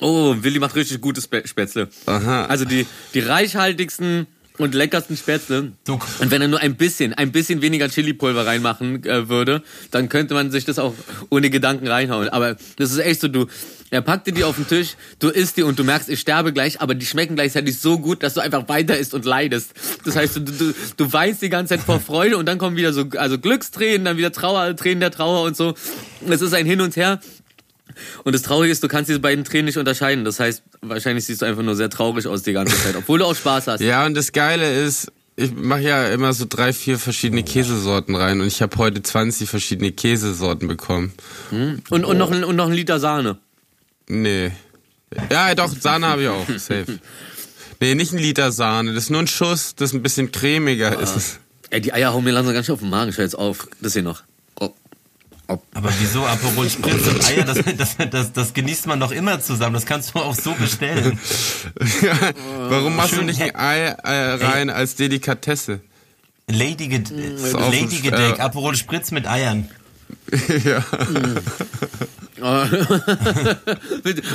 [0.00, 1.88] Oh, Willi macht richtig gutes Spätzle.
[2.06, 2.44] Aha.
[2.44, 5.72] Also die, die reichhaltigsten und leckersten Spätzle.
[5.86, 5.98] So.
[6.18, 10.34] Und wenn er nur ein bisschen, ein bisschen weniger Chili-Pulver reinmachen äh, würde, dann könnte
[10.34, 10.94] man sich das auch
[11.30, 12.28] ohne Gedanken reinhauen.
[12.28, 13.46] Aber das ist echt so, du,
[13.90, 16.52] er packt dir die auf den Tisch, du isst die und du merkst, ich sterbe
[16.52, 19.72] gleich, aber die schmecken gleichzeitig so gut, dass du einfach weiter isst und leidest.
[20.04, 22.92] Das heißt, du, du, du weinst die ganze Zeit vor Freude und dann kommen wieder
[22.92, 25.74] so, also Glückstränen, dann wieder Trauer, Tränen der Trauer und so.
[26.28, 27.20] Es ist ein Hin und Her.
[28.24, 30.24] Und das Traurige ist, du kannst diese beiden Tränen nicht unterscheiden.
[30.24, 33.24] Das heißt, wahrscheinlich siehst du einfach nur sehr traurig aus die ganze Zeit, obwohl du
[33.24, 33.80] auch Spaß hast.
[33.80, 38.40] Ja, und das Geile ist, ich mache ja immer so drei, vier verschiedene Käsesorten rein
[38.40, 41.12] und ich habe heute 20 verschiedene Käsesorten bekommen.
[41.50, 43.38] Und, und, noch, ein- und noch ein Liter Sahne.
[44.08, 44.50] Nee.
[45.30, 46.46] Ja, doch, Sahne habe ich auch.
[46.58, 46.98] Safe.
[47.80, 48.92] Nee, nicht ein Liter Sahne.
[48.94, 51.38] Das ist nur ein Schuss, das ein bisschen cremiger ist.
[51.70, 53.10] Ey, die Eier hauen mir langsam ganz schön auf den Magen.
[53.10, 53.68] Ich hör jetzt auf.
[53.80, 54.22] Das hier noch.
[55.50, 55.58] Oh.
[55.72, 59.74] Aber wieso Aperol Spritz und Eier, das, das, das, das genießt man doch immer zusammen.
[59.74, 61.18] Das kannst du auch so bestellen.
[62.68, 65.80] Warum machst du Schön nicht ein Ei äh, rein als Delikatesse?
[66.50, 67.12] Lady, Ged
[67.54, 69.68] auch Lady ein- Gedeck, äh, Aperol Spritz mit Eiern.
[70.64, 70.84] ja.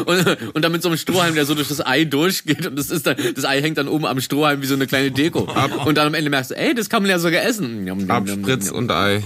[0.05, 2.89] und, und dann mit so einem Strohhalm, der so durch das Ei durchgeht und das
[2.89, 5.47] ist dann, das Ei hängt dann oben am Strohhalm wie so eine kleine Deko.
[5.86, 8.09] Und dann am Ende merkst du, ey, das kann man ja sogar essen.
[8.09, 9.24] Abspritz und Ei.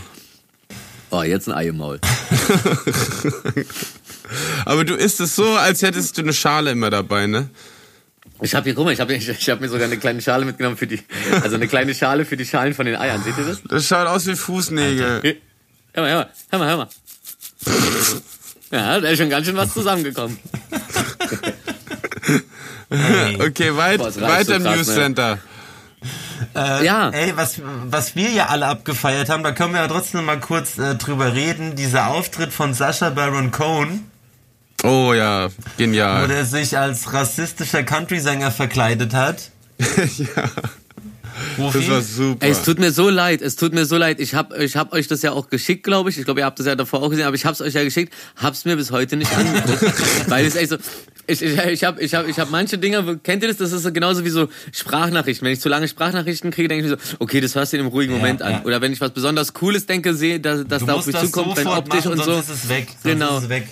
[1.10, 2.00] Oh, jetzt ein Ei im Maul.
[4.66, 7.50] Aber du isst es so, als hättest du eine Schale immer dabei, ne?
[8.42, 10.46] Ich habe hier, guck mal, ich habe ich, ich hab mir sogar eine kleine Schale
[10.46, 11.00] mitgenommen für die,
[11.42, 13.24] also eine kleine Schale für die Schalen von den Eiern.
[13.24, 13.62] Seht ihr das?
[13.68, 15.38] Das schaut aus wie Fußnägel.
[15.94, 16.90] Hör mal, hör mal, hör mal, hör mal.
[18.70, 20.38] Ja, da ist schon ganz schön was zusammengekommen.
[22.90, 25.40] Okay, weit, Boah, weiter im krass, News ne?
[26.58, 27.10] Äh, Ja.
[27.10, 30.78] Ey, was, was wir ja alle abgefeiert haben, da können wir ja trotzdem mal kurz
[30.78, 31.76] äh, drüber reden.
[31.76, 34.10] Dieser Auftritt von Sascha Baron Cohen,
[34.84, 36.28] Oh ja, wo genial.
[36.28, 39.50] der sich als rassistischer Country-Sänger verkleidet hat.
[39.80, 40.44] ja,
[41.58, 41.80] Rufi?
[41.80, 42.46] das war super.
[42.46, 44.20] Ey, es tut mir so leid, es tut mir so leid.
[44.20, 46.18] Ich hab, ich hab euch das ja auch geschickt, glaube ich.
[46.20, 48.14] Ich glaube, ihr habt das ja davor auch gesehen, aber ich hab's euch ja geschickt,
[48.36, 49.94] hab's mir bis heute nicht angeguckt.
[50.30, 50.78] weil es echt so,
[51.28, 53.58] ich, ich, ich hab, ich hab, ich hab manche Dinge, kennt ihr das?
[53.58, 55.46] Das ist so genauso wie so Sprachnachrichten.
[55.46, 57.82] Wenn ich zu lange Sprachnachrichten kriege, denke ich mir so, okay, das hörst du in
[57.84, 58.52] einem ruhigen Moment an.
[58.54, 58.64] ja.
[58.64, 61.68] Oder wenn ich was besonders Cooles denke, sehe, dass, dass da auf mich zukommt, wenn
[61.68, 62.34] optisch machen, und so.
[62.34, 62.88] sonst ist es weg.
[62.92, 63.38] Sonst Genau.
[63.38, 63.68] Ist es weg.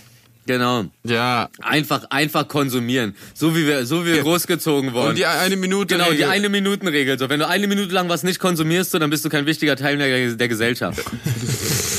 [0.48, 0.86] Genau.
[1.04, 1.50] ja.
[1.62, 3.16] Einfach, einfach konsumieren.
[3.34, 5.10] So wie wir, so wie wir großgezogen wurden.
[5.10, 5.96] Und die eine Minute.
[5.96, 7.18] Genau, die eine Minuten Regel.
[7.18, 9.76] So, wenn du eine Minute lang was nicht konsumierst, so, dann bist du kein wichtiger
[9.76, 11.02] Teil der, der Gesellschaft.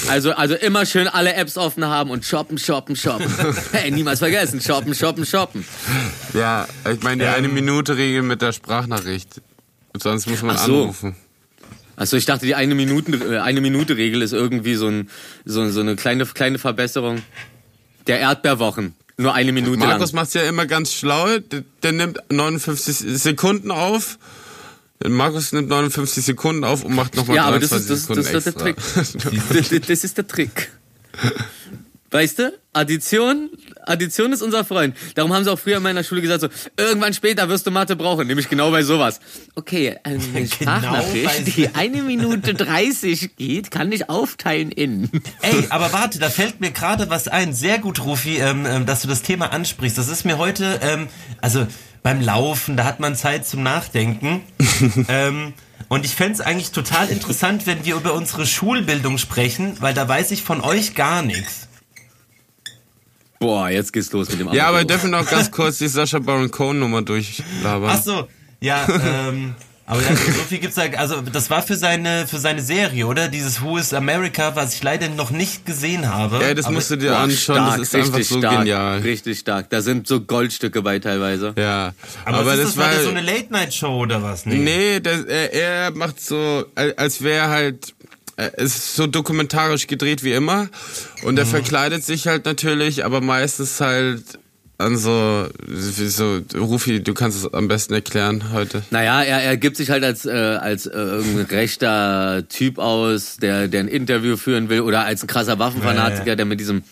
[0.08, 3.26] Also, also immer schön alle Apps offen haben und shoppen, shoppen, shoppen.
[3.72, 5.64] Hey, niemals vergessen, shoppen, shoppen, shoppen.
[6.32, 9.40] Ja, ich meine die eine Minute Regel mit der Sprachnachricht.
[10.00, 10.82] Sonst muss man Ach so.
[10.82, 11.16] anrufen.
[11.96, 15.08] Also ich dachte, die eine Minuten, äh, eine Minute Regel ist irgendwie so, ein,
[15.44, 17.22] so, so eine kleine, kleine Verbesserung
[18.06, 18.94] der Erdbeerwochen.
[19.18, 20.22] Nur eine Minute Markus lang.
[20.22, 21.38] macht's ja immer ganz schlau.
[21.38, 24.18] Der, der nimmt 59 Sekunden auf.
[25.06, 28.26] Markus nimmt 59 Sekunden auf und macht nochmal Ja, aber das 23 ist, das, das
[28.26, 28.54] Sekunden ist der.
[28.54, 28.76] Trick.
[28.94, 30.70] Das, das- das ist der Trick.
[32.10, 32.52] Weißt du?
[32.72, 33.50] Addition,
[33.86, 34.96] Addition ist unser Freund.
[35.14, 37.96] Darum haben sie auch früher in meiner Schule gesagt, so, irgendwann später wirst du Mathe
[37.96, 39.20] brauchen, nämlich genau bei sowas.
[39.54, 45.10] Okay, eine bei Sprachnachricht, die eine Minute 30 geht, kann ich aufteilen in.
[45.42, 47.54] Ey, aber warte, da fällt mir gerade was ein.
[47.54, 49.96] Sehr gut, Rufi, ähm, ähm, dass du das Thema ansprichst.
[49.96, 51.08] Das ist mir heute, ähm,
[51.40, 51.66] also
[52.02, 54.42] beim Laufen, da hat man Zeit zum Nachdenken.
[55.08, 55.54] ähm,
[55.88, 60.32] und ich fänd's eigentlich total interessant, wenn wir über unsere Schulbildung sprechen, weil da weiß
[60.32, 61.65] ich von euch gar nichts.
[63.38, 64.84] Boah, jetzt geht's los mit dem Ja, aber wir Amateur.
[64.86, 67.90] dürfen noch ganz kurz die Sascha Baron Cohen Nummer durchlabern.
[67.92, 68.28] Ach so,
[68.60, 68.86] ja,
[69.28, 69.54] ähm,
[69.88, 73.28] aber ja, so viel gibt's da, also das war für seine, für seine Serie, oder?
[73.28, 76.40] Dieses Who is America, was ich leider noch nicht gesehen habe.
[76.42, 78.98] Ja, das musst du dir Boah, anschauen, stark, das ist einfach richtig so stark, genial.
[78.98, 79.70] Richtig stark.
[79.70, 81.54] Da sind so Goldstücke bei teilweise.
[81.56, 81.92] Ja,
[82.24, 84.44] Aber, aber, das das, war so eine Late-Night-Show oder was?
[84.44, 87.94] Nee, das, er, er macht so, al- als wäre halt,
[88.56, 90.68] ist so dokumentarisch gedreht wie immer.
[91.22, 91.38] Und Mhm.
[91.38, 94.22] er verkleidet sich halt natürlich, aber meistens halt
[94.78, 98.82] an so, so, Rufi, du kannst es am besten erklären heute.
[98.90, 103.68] Naja, er, er gibt sich halt als, äh, als äh, irgendein rechter Typ aus, der,
[103.68, 106.82] der ein Interview führen will, oder als ein krasser Waffenfanatiker, der mit diesem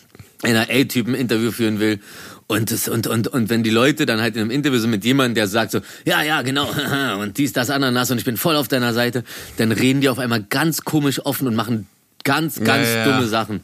[0.43, 1.99] NRA-Typen ein Interview führen will.
[2.47, 5.03] Und, das, und, und, und wenn die Leute dann halt in einem Interview sind mit
[5.03, 6.69] jemandem, der sagt so, ja, ja, genau,
[7.19, 9.23] und dies, das, Ananas und ich bin voll auf deiner Seite,
[9.57, 11.87] dann reden die auf einmal ganz komisch offen und machen
[12.23, 13.05] ganz, ganz ja.
[13.05, 13.61] dumme Sachen.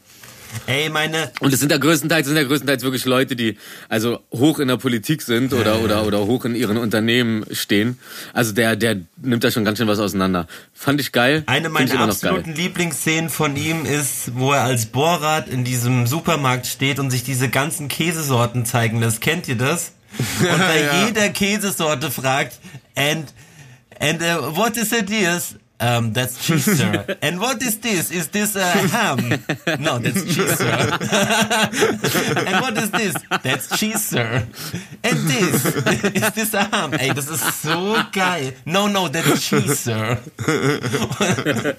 [0.68, 3.58] Ey, meine, Und es sind ja größtenteils, sind ja größtenteils wirklich Leute, die
[3.90, 8.00] also hoch in der Politik sind oder, oder, oder hoch in ihren Unternehmen stehen.
[8.34, 10.48] Also der, der nimmt da schon ganz schön was auseinander.
[10.74, 11.44] Fand ich geil.
[11.46, 17.00] Eine meiner absoluten Lieblingsszenen von ihm ist, wo er als Bohrrad in diesem Supermarkt steht
[17.00, 19.22] und sich diese ganzen Käsesorten zeigen lässt.
[19.22, 19.94] Kennt ihr das?
[20.42, 21.06] Und bei Ja.
[21.08, 22.60] jeder Käsesorte fragt,
[22.96, 23.34] and,
[23.98, 25.56] and uh, what is it is?
[25.82, 27.18] Um, that's cheese, sir.
[27.24, 28.12] And what is this?
[28.12, 29.44] Is this a ham?
[29.80, 30.70] No, that's cheese, sir.
[32.46, 33.16] and what is this?
[33.42, 34.48] That's cheese, sir.
[35.04, 35.66] And this?
[36.14, 36.94] Is this a ham?
[36.94, 38.54] Ey, das ist so geil.
[38.66, 40.20] No, no, that's cheese, sir.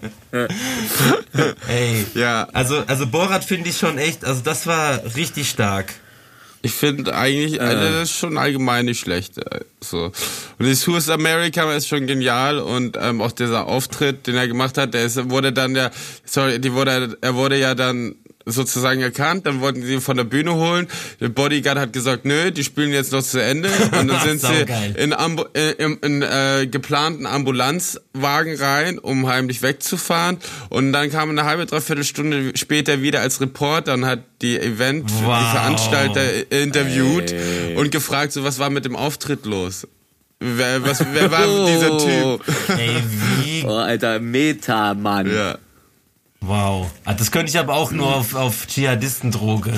[1.68, 2.04] Ey.
[2.14, 2.48] Ja.
[2.52, 5.94] Also, also Borat finde ich schon echt, also das war richtig stark.
[6.64, 9.36] Ich finde eigentlich, das ist schon allgemein nicht schlecht.
[9.38, 10.12] äh, So.
[10.58, 14.46] Und das Who is America ist schon genial und ähm, auch dieser Auftritt, den er
[14.46, 15.90] gemacht hat, der ist, wurde dann ja,
[16.24, 18.14] sorry, die wurde, er wurde ja dann
[18.46, 20.88] sozusagen erkannt, dann wollten sie ihn von der Bühne holen.
[21.20, 23.68] Der Bodyguard hat gesagt, nö, die spielen jetzt noch zu Ende.
[23.98, 24.66] Und dann sind sie
[24.96, 30.38] in, Ambu äh, in, in äh, geplanten Ambulanzwagen rein, um heimlich wegzufahren.
[30.68, 35.10] Und dann kam eine halbe, dreiviertel Stunde später wieder als Reporter und hat die Event,
[35.22, 35.38] Wow.
[35.38, 37.34] die Veranstalter interviewt
[37.76, 39.86] und gefragt, so was war mit dem Auftritt los?
[40.40, 42.44] Wer, was, wer war dieser Typ?
[42.76, 42.96] Ey,
[43.40, 45.32] wie Oh, Alter, Meta, Mann.
[45.32, 45.58] Ja.
[46.42, 46.90] Wow.
[47.04, 49.72] Ah, Das könnte ich aber auch nur auf, auf Dschihadistendroge.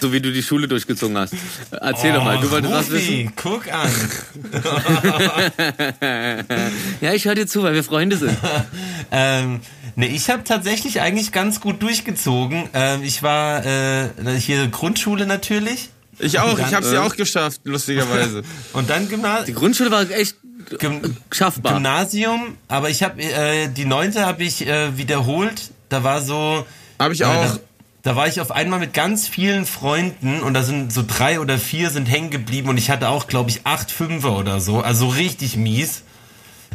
[0.00, 1.34] So wie du die Schule durchgezogen hast.
[1.70, 3.32] Erzähl doch mal, du wolltest was Rufi, wissen?
[3.36, 3.90] guck an.
[7.00, 8.36] Ja, ich höre dir zu, weil wir Freunde sind.
[9.10, 9.60] ähm,
[9.96, 12.68] ne, ich habe tatsächlich eigentlich ganz gut durchgezogen.
[12.72, 15.90] Ähm, ich war äh, hier Grundschule natürlich.
[16.18, 18.42] Ich auch, ich Dann, habe sie äh, auch geschafft, lustigerweise.
[18.74, 20.36] Und dann Gymna Die Grundschule war echt
[20.78, 21.74] Gym schaffbar.
[21.74, 22.56] Gymnasium.
[22.68, 25.70] Aber ich habe äh, die neunte habe ich äh, wiederholt.
[25.88, 26.66] Da war so.
[26.98, 27.34] Habe ich äh, auch.
[27.34, 27.58] Da,
[28.02, 31.58] da war ich auf einmal mit ganz vielen Freunden und da sind so drei oder
[31.58, 34.80] vier sind hängen geblieben und ich hatte auch, glaube ich, acht Fünfer oder so.
[34.80, 36.02] Also richtig mies.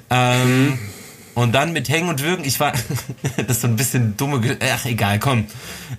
[0.09, 0.77] Ähm,
[1.35, 2.73] und dann mit Hängen und Würgen, ich war,
[3.37, 5.45] das ist so ein bisschen dumme, Ge- ach egal, komm.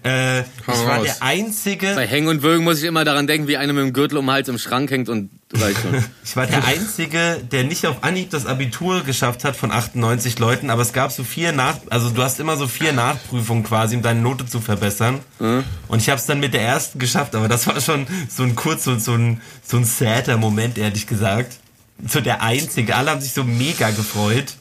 [0.04, 1.04] Äh, ich Hau war raus.
[1.04, 3.92] der Einzige, Bei Hängen und Würgen muss ich immer daran denken, wie einer mit dem
[3.92, 6.04] Gürtel um den Hals im Schrank hängt und reicht schon.
[6.24, 10.70] ich war der Einzige, der nicht auf Anhieb das Abitur geschafft hat von 98 Leuten,
[10.70, 14.02] aber es gab so vier Nach, also du hast immer so vier Nachprüfungen quasi, um
[14.02, 15.20] deine Note zu verbessern.
[15.38, 18.54] Und ich habe es dann mit der ersten geschafft, aber das war schon so ein
[18.56, 21.58] kurz so, so ein so ein sadder Moment, ehrlich gesagt.
[22.06, 24.54] So der Einzige, alle haben sich so mega gefreut.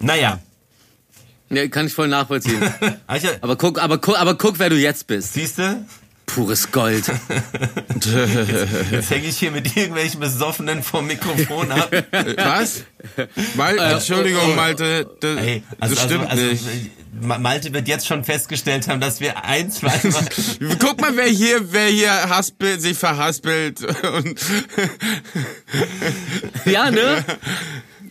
[0.00, 0.38] Naja,
[1.50, 2.60] Ja, kann ich voll nachvollziehen.
[3.40, 5.32] Aber guck, aber guck, aber guck, wer du jetzt bist.
[5.34, 5.84] siehst du?
[6.26, 7.06] Pures Gold.
[8.90, 11.90] Jetzt hänge ich hier mit irgendwelchen Besoffenen vom Mikrofon ab.
[12.36, 12.84] Was?
[13.56, 16.90] Mal, Entschuldigung, Malte, das, Äh, Ey, also, das stimmt also, also, nicht.
[17.22, 20.28] Ma- Malte wird jetzt schon festgestellt haben, dass wir ein, zwei Mal
[20.78, 24.38] Guck mal, wer hier, wer hier haspelt, sich verhaspelt und
[26.66, 27.24] Ja, ne?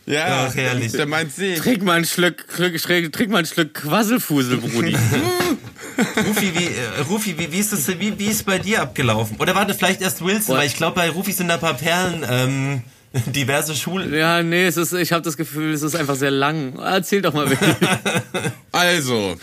[0.07, 0.91] Ja, Ach, herrlich.
[0.93, 1.55] der meint sie.
[1.55, 4.95] Trink mal ein Schluck, Schluck- trink mal ein Stück Quasselfusel, Brudi.
[6.27, 9.37] Rufi, wie, äh, Rufi, wie, wie, ist das, wie, wie ist bei dir abgelaufen?
[9.39, 10.57] Oder warte, vielleicht erst Wilson, Boah.
[10.59, 12.81] weil ich glaube, bei Rufi sind da ein paar Perlen, ähm,
[13.33, 14.13] diverse Schulen.
[14.13, 16.77] Ja, nee, es ist, ich habe das Gefühl, es ist einfach sehr lang.
[16.79, 17.75] Erzähl doch mal, Willi.
[18.71, 19.35] Also,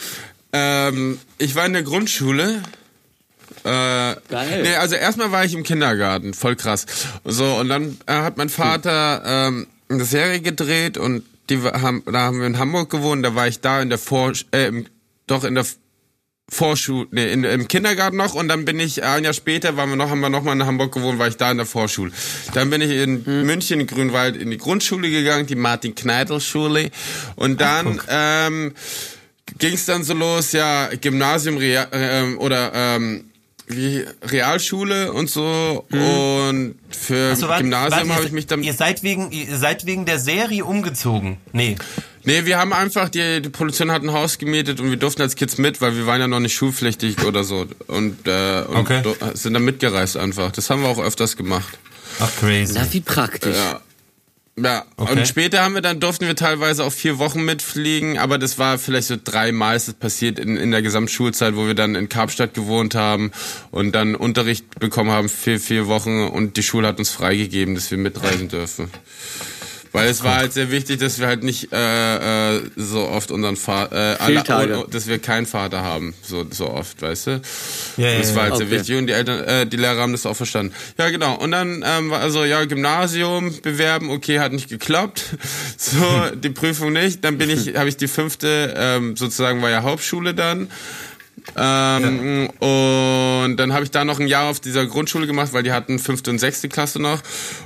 [0.53, 2.62] ähm, ich war in der Grundschule.
[3.65, 3.69] Äh,
[4.29, 4.62] Geil.
[4.62, 6.87] Nee, also erstmal war ich im Kindergarten, voll krass.
[7.25, 12.20] So, und dann äh, hat mein Vater ähm, eine Serie gedreht und die haben, da
[12.20, 14.87] haben wir in Hamburg gewohnt, da war ich da in der Vor, äh, im,
[15.26, 15.66] doch in der
[16.49, 19.97] Vorschule, nee, in, im Kindergarten noch und dann bin ich ein Jahr später, waren wir
[19.97, 22.12] noch, haben wir noch mal in Hamburg gewohnt, war ich da in der Vorschule.
[22.53, 26.91] Dann bin ich in München, in Grünwald in die Grundschule gegangen, die Martin-Kneitel-Schule
[27.37, 28.74] und dann ähm,
[29.59, 33.30] ging es dann so los, ja, Gymnasium Real, ähm, oder ähm,
[33.67, 38.75] wie Realschule und so und für Ach so, warte, Gymnasium habe ich mich dann Ihr
[38.75, 41.39] seid wegen, ihr seid wegen der Serie umgezogen.
[41.53, 41.77] Nee.
[42.27, 45.37] Nee, wir haben einfach, die, die Produktion hat ein Haus gemietet und wir durften als
[45.37, 47.67] Kids mit, weil wir waren ja noch nicht schulpflichtig oder so.
[47.87, 49.03] Und, äh, und Okay.
[49.35, 50.51] sind dann mitgereist einfach.
[50.53, 51.79] Das haben wir auch öfters gemacht.
[52.21, 52.73] Ach, crazy.
[52.77, 53.57] Na, wie praktisch.
[53.57, 53.81] Ja.
[54.57, 55.12] Ja, Okay.
[55.12, 58.78] und später haben wir dann, durften wir teilweise auch vier Wochen mitfliegen, aber das war
[58.78, 62.55] vielleicht so dreimal ist es passiert in, in der Gesamtschulzeit, wo wir dann in Karpstadt
[62.55, 63.32] gewohnt haben
[63.72, 67.90] und dann Unterricht bekommen haben für vier Wochen und die Schule hat uns freigegeben, dass
[67.90, 68.90] wir mitreisen dürfen.
[69.95, 73.57] Weil es war halt sehr wichtig, dass wir halt nicht äh, äh, so oft unseren
[73.57, 77.40] Vater, äh, alle, dass wir keinen Vater haben, so so oft, weißt du?
[77.97, 78.76] Ja, ja, das war halt sehr Okay.
[78.76, 80.74] wichtig und die Eltern, äh, die Lehrer haben das auch verstanden.
[80.99, 81.36] Ja, genau.
[81.36, 85.22] Und dann ähm, war also ja Gymnasium bewerben, okay, hat nicht geklappt.
[85.76, 86.01] So
[86.34, 87.24] die Prüfung nicht.
[87.24, 90.70] Dann bin ich, habe ich die fünfte, ähm, sozusagen war ja Hauptschule dann.
[91.57, 95.72] Ähm, Und dann habe ich da noch ein Jahr auf dieser Grundschule gemacht, weil die
[95.72, 97.20] hatten fünfte und sechste Klasse noch.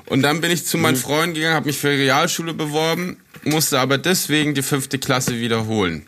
[0.07, 3.99] Und dann bin ich zu meinen Freunden gegangen, habe mich für Realschule beworben, musste aber
[3.99, 6.07] deswegen die fünfte Klasse wiederholen.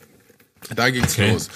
[0.74, 1.30] Da ging's Okay.
[1.32, 1.48] los.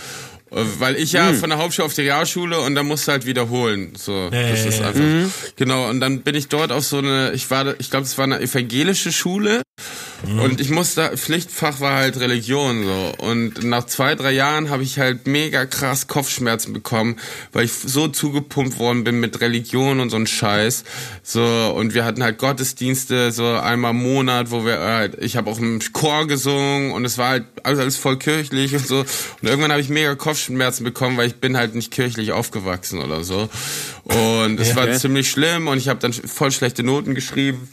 [0.50, 3.92] Äh, Weil ich ja von der Hauptschule auf die Realschule und dann musste halt wiederholen.
[3.96, 4.88] So, das ja, ist ja.
[4.88, 5.30] einfach.
[5.56, 5.88] Genau.
[5.90, 8.24] Und dann bin ich dort auf so eine, ich war, da- ich glaube, es war
[8.24, 9.62] eine evangelische Schule.
[10.24, 13.24] Und ich musste, Pflichtfach war halt Religion so.
[13.24, 17.16] Und nach zwei, drei Jahren habe ich halt mega krass Kopfschmerzen bekommen,
[17.52, 20.84] weil ich so zugepumpt worden bin mit Religion und so ein Scheiß.
[21.22, 25.50] So, und wir hatten halt Gottesdienste so einmal im Monat, wo wir halt, ich habe
[25.50, 29.00] auch im Chor gesungen und es war halt alles, alles voll kirchlich und so.
[29.00, 33.24] Und irgendwann habe ich mega Kopfschmerzen bekommen, weil ich bin halt nicht kirchlich aufgewachsen oder
[33.24, 33.48] so.
[34.04, 34.98] Und es war Okay.
[34.98, 37.68] ziemlich schlimm und ich habe dann voll schlechte Noten geschrieben.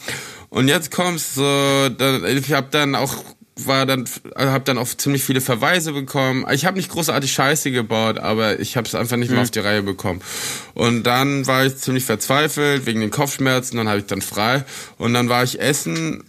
[0.51, 3.15] Und jetzt kommst so, dann, ich habe dann auch
[3.63, 6.45] war dann, habe dann auch ziemlich viele Verweise bekommen.
[6.51, 9.43] Ich habe nicht großartig Scheiße gebaut, aber ich habe es einfach nicht mehr Mhm.
[9.43, 10.21] auf die Reihe bekommen.
[10.73, 13.77] Und dann war ich ziemlich verzweifelt wegen den Kopfschmerzen.
[13.77, 14.63] Dann habe ich dann frei
[14.97, 16.23] und dann war ich essen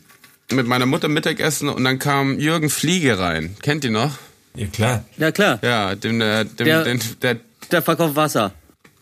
[0.51, 3.57] mit meiner Mutter Mittagessen und dann kam Jürgen Fliege rein.
[3.63, 4.13] Kennt ihr noch?
[4.55, 5.05] Ja, klar.
[5.17, 5.59] Ja, klar.
[5.63, 7.37] Ja, dem, äh, dem, Der- den, der
[7.71, 8.53] Der verkauft Wasser.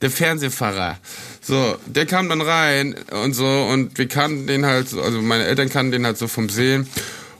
[0.03, 0.99] der Fernsehfahrer.
[1.43, 5.45] So, der kam dann rein und so und wir kannten den halt, so- also meine
[5.45, 6.87] Eltern kannten den halt so vom Sehen.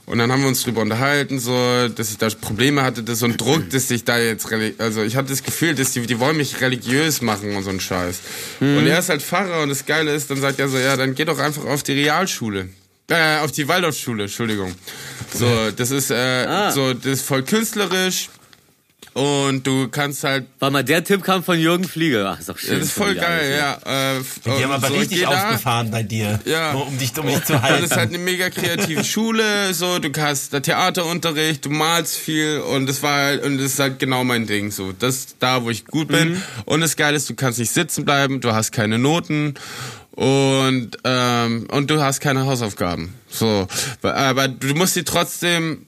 [0.07, 3.27] Und dann haben wir uns drüber unterhalten, so, dass ich da Probleme hatte, dass so
[3.27, 4.45] ein Druck, dass ich da jetzt,
[4.79, 7.79] also ich hatte das Gefühl, dass die, die wollen mich religiös machen und so ein
[7.79, 8.19] Scheiß.
[8.59, 11.15] Und er ist halt Pfarrer und das Geile ist, dann sagt er so, ja, dann
[11.15, 12.67] geh doch einfach auf die Realschule.
[13.09, 14.73] Äh, auf die Waldorfschule, Entschuldigung.
[15.33, 16.71] So, das ist, äh, Ah.
[16.71, 18.29] so, das ist voll künstlerisch
[19.13, 22.25] und du kannst halt Warte mal, der Tipp kam von Jürgen Fliege.
[22.29, 22.79] Ach, ist doch schön.
[22.79, 24.17] das ist voll geil, alles, ja.
[24.17, 25.29] Äh, Die haben und aber so, richtig geh da.
[25.47, 26.39] aufgefahren bei dir.
[26.45, 26.73] Ja.
[26.73, 27.83] Nur um dich, um dich zu Das halten.
[27.83, 32.87] ist halt eine mega kreative Schule, so, du hast da Theaterunterricht, du malst viel und
[32.87, 34.93] das war halt, und das ist halt genau mein Ding, so.
[34.97, 36.29] Das ist da, wo ich gut bin.
[36.33, 36.41] Mhm.
[36.65, 39.55] Und das Geile ist, du kannst nicht sitzen bleiben, du hast keine Noten
[40.11, 43.13] und, ähm, und du hast keine Hausaufgaben.
[43.29, 43.67] So.
[44.01, 45.85] Aber du musst sie trotzdem,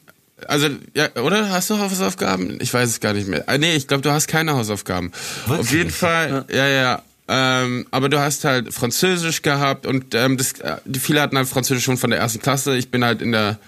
[0.47, 1.49] also, ja, oder?
[1.49, 2.57] Hast du Hausaufgaben?
[2.61, 3.43] Ich weiß es gar nicht mehr.
[3.47, 5.11] Ah, nee, ich glaube, du hast keine Hausaufgaben.
[5.45, 5.71] Auf Wirklich?
[5.71, 7.01] jeden Fall, ja, ja.
[7.27, 11.47] Ähm, aber du hast halt Französisch gehabt und ähm, das, äh, die viele hatten halt
[11.47, 12.75] Französisch schon von der ersten Klasse.
[12.75, 13.59] Ich bin halt in der,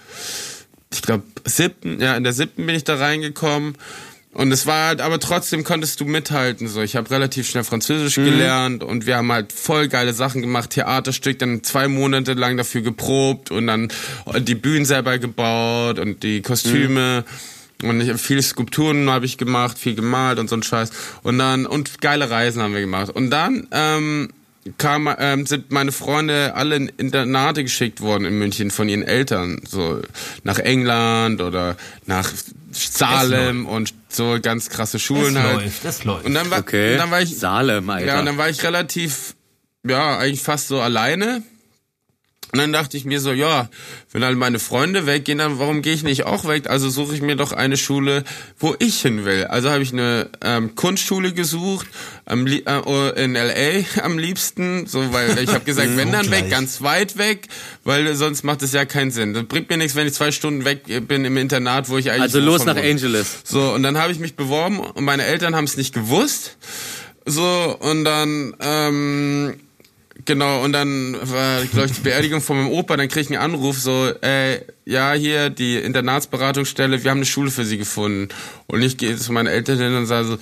[0.92, 3.76] ich glaube, siebten, ja, in der siebten bin ich da reingekommen.
[4.36, 6.68] Und es war halt, aber trotzdem konntest du mithalten.
[6.68, 10.70] So, ich habe relativ schnell Französisch gelernt und wir haben halt voll geile Sachen gemacht,
[10.70, 13.88] Theaterstück, dann zwei Monate lang dafür geprobt und dann
[14.40, 17.24] die Bühnen selber gebaut und die Kostüme.
[17.82, 20.90] Und ich, viele Skulpturen habe ich gemacht, viel gemalt und so ein Scheiß.
[21.22, 23.08] Und dann, und geile Reisen haben wir gemacht.
[23.08, 24.28] Und dann, ähm,
[24.76, 29.62] kam, ähm, sind meine Freunde alle in Internate geschickt worden in München von ihren Eltern.
[29.66, 30.02] So
[30.44, 32.30] nach England oder nach
[32.72, 35.62] Salem und so ganz krasse Schulen das halt.
[35.62, 36.24] läuft, das läuft.
[36.26, 36.92] Und dann war, Okay.
[36.92, 38.06] und dann war ich, Salem, Alter.
[38.06, 39.34] ja, und dann war ich relativ,
[39.86, 41.42] ja, eigentlich fast so alleine.
[42.52, 43.68] Und dann dachte ich mir so, ja,
[44.12, 46.70] wenn alle meine Freunde weggehen, dann warum gehe ich nicht auch weg?
[46.70, 48.24] Also suche ich mir doch eine Schule,
[48.58, 49.44] wo ich hin will.
[49.44, 51.88] Also habe ich eine ähm, Kunstschule gesucht,
[52.24, 56.82] am, äh, in LA am liebsten, so weil ich habe gesagt, wenn dann weg, ganz
[56.82, 57.48] weit weg,
[57.82, 59.34] weil sonst macht es ja keinen Sinn.
[59.34, 62.22] Das bringt mir nichts, wenn ich zwei Stunden weg bin im Internat, wo ich eigentlich
[62.22, 62.88] also los nach wohne.
[62.88, 63.40] Angeles.
[63.44, 66.56] So, und dann habe ich mich beworben und meine Eltern haben es nicht gewusst.
[67.24, 69.56] So, und dann, ähm,
[70.26, 73.40] genau, und dann war, glaube ich, die Beerdigung von meinem Opa, dann krieg ich einen
[73.40, 78.28] Anruf, so, äh, ja, hier, die Internatsberatungsstelle, wir haben eine Schule für sie gefunden.
[78.66, 80.38] Und ich gehe zu meinen Eltern hin und sage so,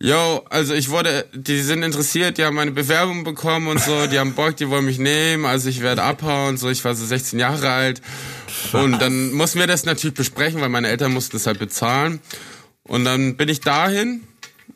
[0.00, 4.18] Yo, also ich wurde, die sind interessiert, die haben meine Bewerbung bekommen und so, die
[4.18, 7.38] haben Bock, die wollen mich nehmen, also ich werde abhauen, so, ich war so 16
[7.38, 8.02] Jahre alt.
[8.72, 12.20] Und dann mussten wir das natürlich besprechen, weil meine Eltern mussten das halt bezahlen.
[12.82, 14.22] Und dann bin ich dahin,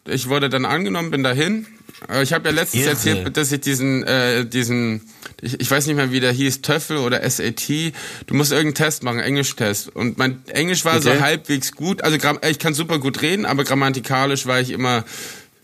[0.07, 1.67] ich wurde dann angenommen, bin dahin.
[2.07, 2.91] Aber Ich habe ja letztens Irre.
[2.93, 5.03] erzählt, dass ich diesen, äh, diesen,
[5.41, 7.93] ich, ich weiß nicht mehr, wie der hieß, Töffel oder SAT.
[8.27, 9.95] Du musst irgendeinen Test machen, Englisch-Test.
[9.95, 11.21] Und mein Englisch war so Okay.
[11.21, 12.03] halbwegs gut.
[12.05, 15.05] Also gram- ich kann super gut reden, aber grammatikalisch war ich immer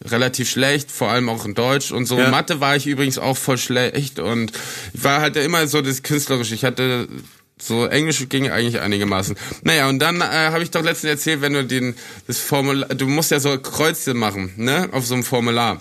[0.05, 2.19] relativ schlecht, vor allem auch in Deutsch und so.
[2.19, 2.31] Ja.
[2.31, 4.53] Mathe war ich übrigens auch voll schlecht und
[4.93, 6.55] ich war halt immer so das Künstlerische.
[6.55, 7.09] Ich hatte
[7.63, 9.37] so Englisch ging eigentlich einigermaßen.
[9.63, 11.95] Naja, und dann äh, habe ich doch letztens erzählt, wenn du den
[12.27, 15.81] das Formular, du musst ja so Kreuze machen, ne, auf so einem Formular.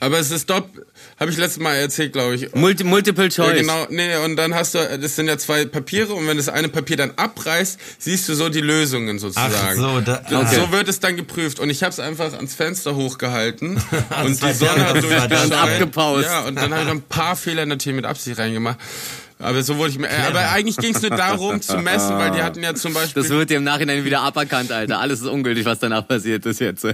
[0.00, 0.70] Aber es ist dopp,
[1.18, 2.54] habe ich letztes Mal erzählt, glaube ich.
[2.54, 3.60] Multi Multiple Ja, Choice.
[3.60, 6.68] genau, nee, und dann hast du, das sind ja zwei Papiere und wenn das eine
[6.68, 9.54] Papier dann abreißt, siehst du so die Lösungen sozusagen.
[9.56, 10.54] Ach so, da- Das- okay.
[10.66, 13.80] So wird es dann geprüft und ich habe es einfach ans Fenster hochgehalten
[14.24, 14.98] und die Sonne hat.
[15.48, 16.24] Und abgepaust.
[16.24, 18.78] Ja, und dann habe ich noch ein paar Fehler natürlich mit Absicht reingemacht.
[19.40, 22.32] Aber so wurde ich mir, äh, aber eigentlich ging es nur darum zu messen, weil
[22.32, 24.98] die hatten ja zum Beispiel Das wird dir im Nachhinein wieder aberkannt, Alter.
[24.98, 26.86] Alles ist ungültig, was danach passiert ist jetzt.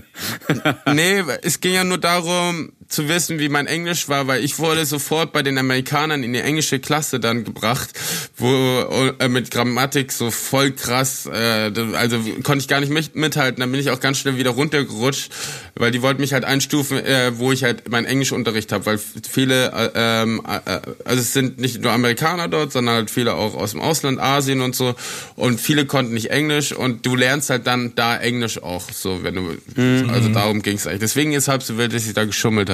[0.92, 4.85] Nee, es ging ja nur darum zu wissen, wie mein Englisch war, weil ich wurde
[4.87, 7.91] sofort bei den Amerikanern in die englische Klasse dann gebracht,
[8.37, 13.61] wo äh, mit Grammatik so voll krass, äh, also konnte ich gar nicht mit, mithalten.
[13.61, 15.30] Dann bin ich auch ganz schnell wieder runtergerutscht,
[15.74, 19.72] weil die wollten mich halt einstufen, äh, wo ich halt meinen Englischunterricht habe, weil viele,
[19.72, 23.72] äh, ähm, äh, also es sind nicht nur Amerikaner dort, sondern halt viele auch aus
[23.72, 24.95] dem Ausland, Asien und so,
[25.37, 29.35] und viele konnten nicht Englisch und du lernst halt dann da Englisch auch, so wenn
[29.35, 31.01] du, also darum ging's eigentlich.
[31.01, 32.74] Deswegen ist halb so wild, dass ich da geschummelt habe.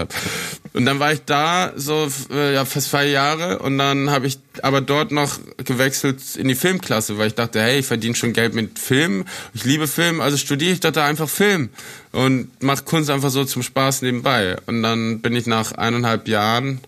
[0.73, 4.39] Und dann war ich da so äh, ja fast zwei Jahre und dann habe ich
[4.63, 8.55] aber dort noch gewechselt in die Filmklasse, weil ich dachte, hey, ich verdiene schon Geld
[8.55, 11.71] mit Film, ich liebe Film, also studiere ich dort da einfach Film
[12.13, 14.57] und mache Kunst einfach so zum Spaß nebenbei.
[14.67, 16.81] Und dann bin ich nach eineinhalb Jahren,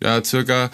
[0.00, 0.70] ja circa,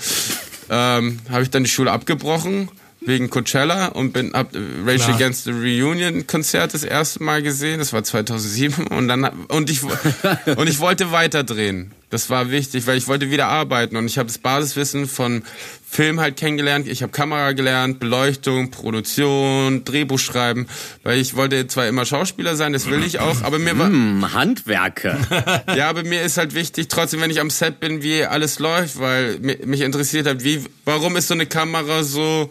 [0.68, 2.68] ähm, habe ich dann die Schule abgebrochen,
[3.02, 5.14] wegen Coachella und bin hab Rage Klar.
[5.16, 7.78] Against the Reunion Konzert das erste Mal gesehen.
[7.78, 9.82] Das war 2007 und dann und ich
[10.56, 11.92] und ich wollte weiter drehen.
[12.10, 15.44] Das war wichtig, weil ich wollte wieder arbeiten und ich habe das Basiswissen von
[15.88, 16.88] Film halt kennengelernt.
[16.88, 20.66] Ich habe Kamera gelernt, Beleuchtung, Produktion, Drehbuch schreiben,
[21.04, 24.34] weil ich wollte zwar immer Schauspieler sein, das will ich auch, aber mir war Hm,
[24.34, 25.64] Handwerker.
[25.76, 28.98] ja, aber mir ist halt wichtig, trotzdem, wenn ich am Set bin, wie alles läuft,
[28.98, 32.50] weil mi- mich interessiert hat, wie, warum ist so eine Kamera so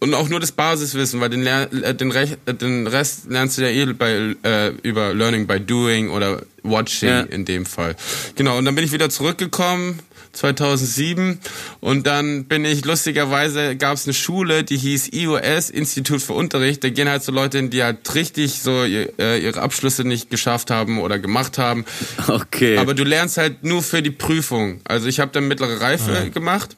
[0.00, 3.62] und auch nur das Basiswissen, weil den, äh, den, Rech, äh, den Rest lernst du
[3.62, 7.20] ja eh bei, äh, über Learning by Doing oder Watching Ja.
[7.20, 7.94] in dem Fall.
[8.34, 10.00] Genau, und dann bin ich wieder zurückgekommen.
[10.32, 11.40] 2007
[11.80, 16.84] und dann bin ich lustigerweise gab es eine Schule, die hieß IOS Institut für Unterricht.
[16.84, 20.30] Da gehen halt so Leute hin, die halt richtig so ihr, äh, ihre Abschlüsse nicht
[20.30, 21.84] geschafft haben oder gemacht haben.
[22.28, 22.76] Okay.
[22.78, 24.80] Aber du lernst halt nur für die Prüfung.
[24.84, 26.76] Also ich habe dann mittlere Reife gemacht.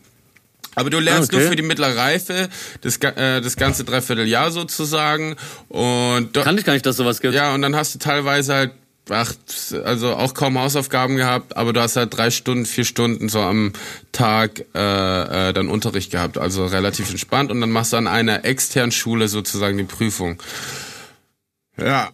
[0.74, 1.42] Aber du lernst Ah, okay.
[1.44, 2.48] nur für die mittlere Reife,
[2.80, 5.36] das, äh, das ganze Dreivierteljahr sozusagen.
[5.68, 7.34] Und do- Kann ich gar nicht, dass sowas gibt.
[7.34, 8.70] ja, und dann hast du teilweise halt,
[9.10, 9.34] ach,
[9.84, 13.72] also auch kaum Hausaufgaben gehabt, aber du hast halt drei Stunden, vier Stunden so am
[14.12, 16.38] Tag äh, äh, dann Unterricht gehabt.
[16.38, 17.50] Also relativ entspannt.
[17.50, 20.42] Und dann machst du an einer externen Schule sozusagen die Prüfung.
[21.78, 22.10] Ja.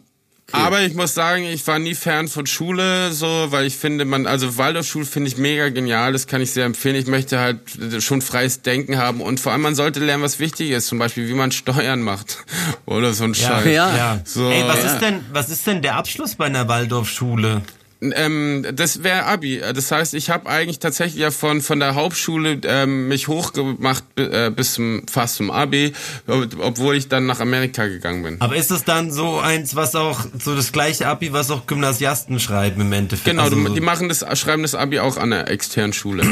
[0.51, 4.27] Aber ich muss sagen, ich war nie Fan von Schule, so, weil ich finde, man,
[4.27, 6.97] also Waldorfschule finde ich mega genial, das kann ich sehr empfehlen.
[6.97, 7.61] Ich möchte halt
[8.03, 11.29] schon freies Denken haben und vor allem man sollte lernen, was wichtig ist, zum Beispiel,
[11.29, 12.39] wie man Steuern macht
[12.87, 13.67] oder so ein Scheiß.
[13.67, 13.95] Ja.
[13.95, 14.21] Ja.
[14.25, 14.93] So, Ey, was ja.
[14.95, 17.63] ist denn, was ist denn der Abschluss bei einer Waldorfschule?
[18.01, 19.61] Ähm, das wäre Abi.
[19.75, 24.53] Das heißt, ich habe eigentlich tatsächlich ja von von der Hauptschule ähm, mich hochgemacht äh,
[24.55, 25.93] bis zum fast zum Abi,
[26.29, 28.41] ob- obwohl ich dann nach Amerika gegangen bin.
[28.41, 32.39] Aber ist es dann so eins, was auch, so das gleiche Abi, was auch Gymnasiasten
[32.39, 33.25] schreiben im Endeffekt?
[33.31, 36.23] Genau, Also du, so- die machen das, schreiben das Abi auch an der externen Schule,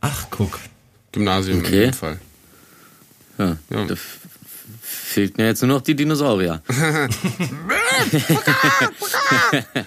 [0.00, 0.58] Ach, guck.
[1.12, 1.74] Gymnasium Okay.
[1.84, 2.18] in dem Fall.
[3.38, 3.56] Ja.
[3.68, 3.86] Ja.
[5.16, 6.60] Fehlt mir jetzt nur noch die Dinosaurier.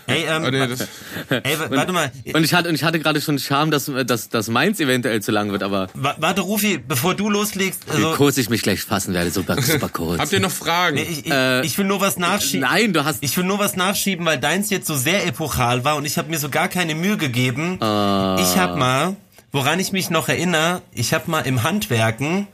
[0.08, 0.88] Ey, ähm, Oh, nee, das,
[1.30, 2.12] ey, wa- warte mal.
[2.34, 5.32] Und ich hatte, und ich hatte gerade schon Scham, dass, dass, dass meins eventuell zu
[5.32, 8.82] lang wird, aber Wa- Warte, Rufi, bevor du loslegst, wie also, kurz ich mich gleich
[8.82, 10.20] fassen werde, super, super kurz.
[10.20, 10.98] habt ihr noch Fragen?
[10.98, 12.62] ich, ich, Äh, ich will nur was nachschieben.
[12.68, 13.20] Nein, du hast.
[13.22, 16.28] Ich will nur was nachschieben, weil deins jetzt so sehr epochal war und ich habe
[16.32, 17.80] mir so gar keine Mühe gegeben.
[17.84, 18.38] Ah.
[18.42, 19.16] Ich habe mal,
[19.52, 22.48] woran ich mich noch erinnere, ich habe mal im Handwerken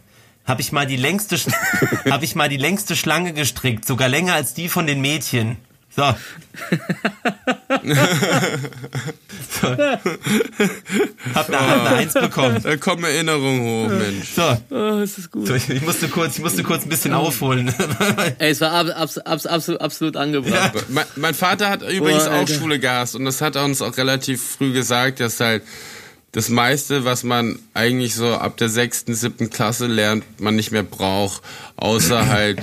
[0.45, 1.51] habe ich mal die längste Sch-
[2.11, 5.57] habe ich mal die längste Schlange gestrickt, sogar länger als die von den Mädchen.
[5.95, 6.03] So.
[9.61, 9.67] so.
[11.33, 12.59] Hab eine, hab eine Eins bekommen.
[12.61, 14.29] Da kommen Erinnerungen hoch, Mensch.
[14.35, 14.57] So.
[14.71, 15.47] Oh, ist das gut.
[15.47, 17.73] so ich, ich musste kurz, ich musste kurz ein bisschen aufholen.
[18.39, 20.73] Ey, es war ab, abs, abs, absolut, absolut angebracht.
[20.89, 22.47] Mein, mein Vater hat übrigens Boah, auch.
[22.47, 25.63] Schule gehasst und das hat er uns auch relativ früh gesagt, dass halt
[26.35, 30.83] das meiste, was man eigentlich so ab der sechsten, siebten Klasse lernt, man nicht mehr
[30.83, 31.41] braucht,
[31.77, 32.59] außer halt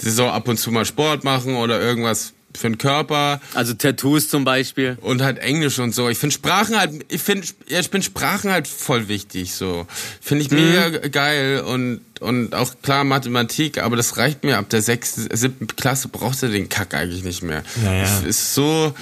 [0.00, 4.44] so ab und zu mal Sport machen oder irgendwas für den Körper Also Tattoos zum
[4.44, 4.96] Beispiel.
[5.00, 6.08] und halt Englisch und so.
[6.08, 9.88] Ich finde Sprachen halt, ich finde, ja, ich bin Sprachen halt voll wichtig, so.
[10.20, 14.82] Finde ich mega geil und, und auch klar Mathematik, aber das reicht mir ab der
[14.82, 17.64] sechsten, siebten Klasse brauchst du den Kack eigentlich nicht mehr.
[17.84, 18.02] Ja, ja.
[18.02, 18.94] Das ist so,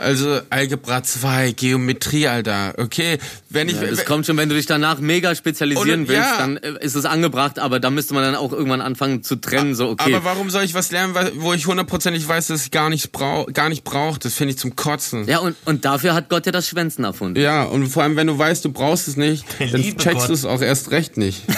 [0.00, 4.98] also Algebra 2, Geometrie, Alter, okay, wenn ich, Das kommt schon, wenn du dich danach
[4.98, 6.38] mega spezialisieren Und, willst, ja.
[6.38, 9.74] dann äh, ist es angebracht, aber da müsste man dann auch irgendwann anfangen zu trennen,
[9.74, 10.14] so okay.
[10.14, 13.52] aber warum soll ich was lernen, wo ich hundertprozentig weiß, dass ich gar nicht brauch,
[13.52, 14.18] gar nicht brauche?
[14.18, 15.26] Das finde ich zum Kotzen.
[15.26, 17.40] ja, und, und dafür hat Gott ja das Schwänzen erfunden.
[17.40, 20.28] Ja, und vor allem, wenn du weißt, du brauchst es nicht, Der dann liebe checkst
[20.28, 21.42] du es auch erst recht nicht.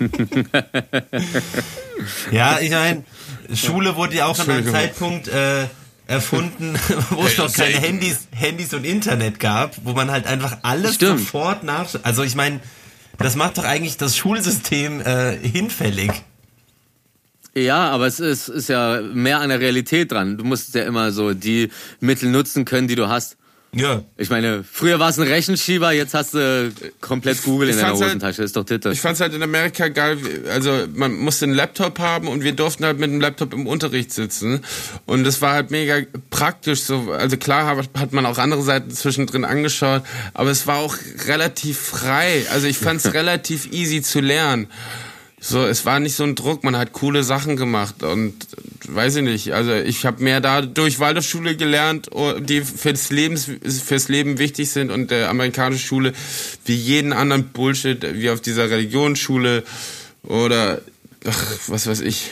[2.30, 3.04] Ja, ich meine,
[3.54, 4.70] Schule wurde ja auch an einem.
[4.70, 5.66] Zeitpunkt äh,
[6.06, 6.74] erfunden,
[7.10, 11.20] wo es noch keine Handys, Handys und Internet gab, wo man halt einfach alles Stimmt.
[11.20, 11.88] sofort nach.
[12.02, 12.60] Also ich meine,
[13.18, 16.10] das macht doch eigentlich das Schulsystem äh, hinfällig.
[17.54, 20.36] Ja, aber es ist, ist ja mehr an der Realität dran.
[20.36, 23.36] Du musst ja immer so die Mittel nutzen können, die du hast.
[23.76, 24.02] Ja.
[24.16, 27.88] Ich meine, früher war es ein Rechenschieber, jetzt hast du komplett Google in Ich deiner
[27.88, 28.42] fand's halt- Hosentasche.
[28.42, 28.90] ist doch Titte.
[28.90, 30.18] Ich fand's halt in Amerika geil,
[30.50, 34.12] also man musste einen Laptop haben und wir durften halt mit dem Laptop im Unterricht
[34.12, 34.60] sitzen
[35.06, 35.98] und das war halt mega
[36.30, 40.02] praktisch so, also klar hat hat man auch andere Seiten zwischendrin angeschaut,
[40.34, 40.96] aber es war auch
[41.26, 44.68] relativ frei, also ich fand's relativ easy zu lernen.
[45.46, 48.34] So, es war nicht so ein Druck, man hat coole Sachen gemacht und
[48.88, 53.50] weiß ich nicht, also ich habe mehr da durch Waldorfschule gelernt, oh, die fürs, Lebens,
[53.84, 56.14] fürs Leben wichtig sind und der amerikanische Schule
[56.64, 59.64] wie jeden anderen Bullshit, wie auf dieser Religionsschule
[60.22, 60.80] oder
[61.26, 62.30] ach, was weiß ich.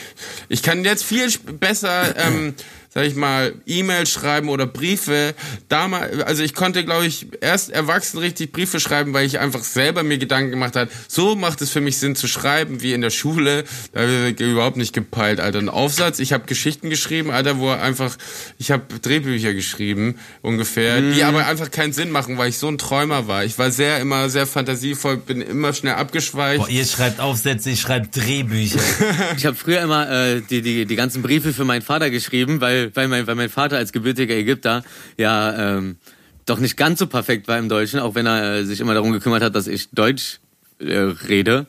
[0.49, 2.55] Ich kann jetzt viel besser ähm,
[2.93, 5.33] sag ich mal, E-Mails schreiben oder Briefe.
[5.67, 10.03] Damals, also ich konnte, glaube ich, erst erwachsen richtig Briefe schreiben, weil ich einfach selber
[10.03, 10.89] mir Gedanken gemacht hat.
[11.07, 13.63] So macht es für mich Sinn zu schreiben wie in der Schule.
[13.93, 15.59] Da habe ich überhaupt nicht gepeilt, Alter.
[15.59, 16.19] Ein Aufsatz.
[16.19, 18.15] Ich habe Geschichten geschrieben, Alter, wo einfach,
[18.59, 21.13] ich habe Drehbücher geschrieben ungefähr, mhm.
[21.13, 23.43] die aber einfach keinen Sinn machen, weil ich so ein Träumer war.
[23.43, 26.59] Ich war sehr immer sehr fantasievoll, bin immer schnell abgeschweicht.
[26.59, 28.79] Boah, ihr schreibt Aufsätze, ich schreibe Drehbücher.
[29.37, 32.82] ich habe früher immer äh, die, die die ganzen Briefe für meinen Vater geschrieben, weil
[32.93, 34.83] weil, mein, weil mein Vater als gebürtiger Ägypter
[35.17, 35.97] ja ähm,
[36.45, 39.11] doch nicht ganz so perfekt war im Deutschen, auch wenn er äh, sich immer darum
[39.11, 40.39] gekümmert hat, dass ich Deutsch
[40.79, 41.65] äh, rede.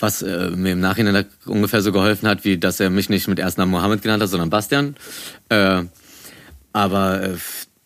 [0.00, 3.38] Was äh, mir im Nachhinein ungefähr so geholfen hat, wie dass er mich nicht mit
[3.38, 4.96] ersten Namen Mohammed genannt hat, sondern Bastian.
[5.48, 5.84] Äh,
[6.72, 7.36] aber äh,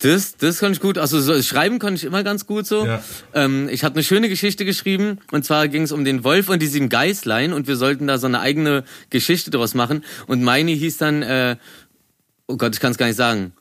[0.02, 0.98] das, das konnte ich gut.
[0.98, 2.84] Also so, schreiben konnte ich immer ganz gut so.
[2.84, 3.02] Ja.
[3.34, 6.60] Ähm, ich habe eine schöne Geschichte geschrieben und zwar ging es um den Wolf und
[6.60, 10.04] die sieben Geißlein und wir sollten da so eine eigene Geschichte draus machen.
[10.26, 11.56] Und meine hieß dann äh,
[12.46, 13.52] oh Gott, ich kann es gar nicht sagen.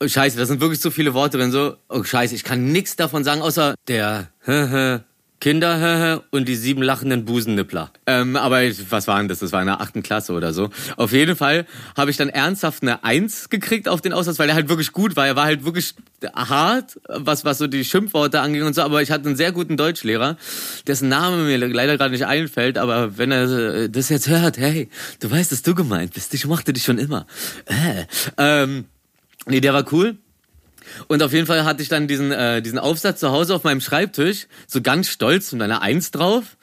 [0.00, 1.50] Oh, scheiße, da sind wirklich so viele Worte drin.
[1.50, 4.28] So, oh Scheiße, ich kann nichts davon sagen, außer der
[5.40, 7.92] Kinder und die sieben lachenden Busennippler.
[8.06, 9.38] Ähm, aber was waren das?
[9.38, 10.70] Das war in der achten Klasse oder so.
[10.96, 11.64] Auf jeden Fall
[11.96, 15.14] habe ich dann ernsthaft eine Eins gekriegt auf den Aussatz, weil er halt wirklich gut
[15.14, 15.26] war.
[15.26, 15.94] Er war halt wirklich
[16.34, 18.82] hart, was, was so die Schimpfworte anging und so.
[18.82, 20.36] Aber ich hatte einen sehr guten Deutschlehrer,
[20.86, 22.76] dessen Name mir leider gerade nicht einfällt.
[22.76, 24.88] Aber wenn er äh, das jetzt hört, hey,
[25.20, 26.34] du weißt, dass du gemeint bist.
[26.34, 27.26] Ich mochte dich schon immer.
[27.66, 28.06] Äh,
[28.38, 28.86] ähm,
[29.46, 30.16] nee, der war cool.
[31.06, 33.80] Und auf jeden Fall hatte ich dann diesen, äh, diesen Aufsatz zu Hause auf meinem
[33.80, 36.56] Schreibtisch, so ganz stolz mit einer Eins drauf.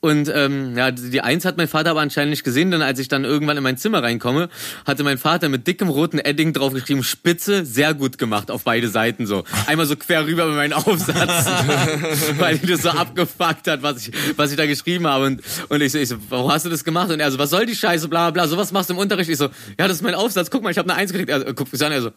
[0.00, 3.08] Und ähm, ja, die Eins hat mein Vater aber anscheinend nicht gesehen, denn als ich
[3.08, 4.48] dann irgendwann in mein Zimmer reinkomme,
[4.86, 9.26] hatte mein Vater mit dickem roten Edding draufgeschrieben, Spitze, sehr gut gemacht auf beide Seiten
[9.26, 9.44] so.
[9.66, 11.46] Einmal so quer rüber mit meinem Aufsatz,
[12.38, 15.26] weil ihn das so abgefuckt hat, was ich, was ich da geschrieben habe.
[15.26, 17.10] Und, und ich, so, ich so, warum hast du das gemacht?
[17.10, 19.28] Und er so, was soll die Scheiße, bla bla, sowas machst du im Unterricht.
[19.28, 21.28] Ich so, ja, das ist mein Aufsatz, guck mal, ich habe eine Eins gekriegt.
[21.28, 22.10] Er guckt mich an, er so,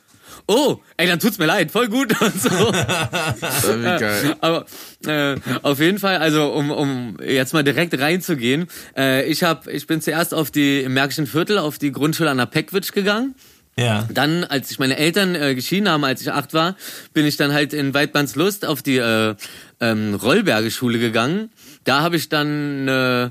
[0.47, 2.49] oh, ey, dann tut's mir leid, voll gut und so.
[2.49, 4.35] Wie geil.
[4.41, 4.65] Aber
[5.05, 9.87] äh, auf jeden Fall, also um, um jetzt mal direkt reinzugehen, äh, ich hab, ich
[9.87, 13.35] bin zuerst auf die im Märkischen Viertel auf die Grundschule an der Peckwitsch gegangen.
[13.77, 14.07] Ja.
[14.13, 16.75] Dann, als sich meine Eltern äh, geschieden haben, als ich acht war,
[17.13, 19.35] bin ich dann halt in Weidmannslust auf die äh,
[19.79, 21.49] ähm, Rollberge Schule gegangen.
[21.83, 23.29] Da habe ich dann äh,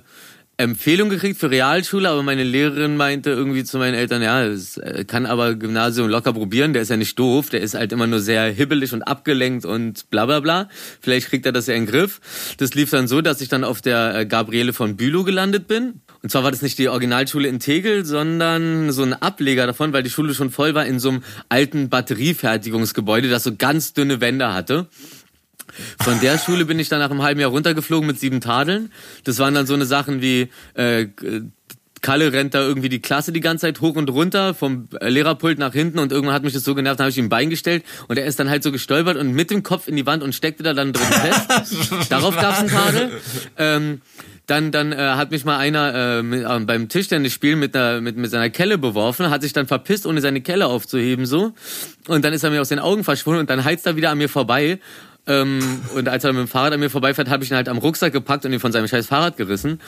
[0.59, 5.05] Empfehlung gekriegt für Realschule, aber meine Lehrerin meinte irgendwie zu meinen Eltern, ja, es äh,
[5.07, 8.21] kann aber Gymnasium locker probieren, der ist ja nicht doof, der ist halt immer nur
[8.21, 10.69] sehr hibbelig und abgelenkt und bla bla bla.
[11.01, 12.21] Vielleicht kriegt er das ja in den Griff.
[12.59, 16.03] Das lief dann so, dass ich dann auf der äh, Gabriele von Bülow gelandet bin.
[16.23, 20.03] Und zwar war das nicht die Originalschule in Tegel, sondern so ein Ableger davon, weil
[20.05, 24.53] die Schule schon voll war in so einem alten Batteriefertigungsgebäude, das so ganz dünne Wände
[24.53, 24.87] hatte.
[26.03, 28.93] Von der Schule bin ich dann nach einem halben Jahr runtergeflogen mit sieben Tadeln.
[29.25, 31.07] Das waren dann so eine Sachen wie äh,
[32.03, 35.73] Kalle rennt da irgendwie die Klasse die ganze Zeit hoch und runter vom Lehrerpult nach
[35.73, 37.85] hinten und irgendwann hat mich das so genervt, dann habe ich ihm ein Bein gestellt
[38.09, 40.35] und er ist dann halt so gestolpert und mit dem Kopf in die Wand und
[40.35, 41.93] steckte da dann drin fest.
[42.11, 43.11] Darauf gab's einen Tadel.
[43.57, 44.03] Ähm,
[44.47, 48.17] dann dann äh, hat mich mal einer äh, mit, äh, beim Tischtennisspielen mit, einer, mit,
[48.17, 51.55] mit seiner Kelle beworfen, hat sich dann verpisst, ohne seine Kelle aufzuheben so.
[52.09, 54.19] Und dann ist er mir aus den Augen verschwunden und dann heizt er wieder an
[54.19, 54.81] mir vorbei
[55.27, 57.79] ähm, und als er mit dem Fahrrad an mir vorbeifährt, habe ich ihn halt am
[57.79, 59.81] Rucksack gepackt und ihn von seinem scheiß Fahrrad gerissen.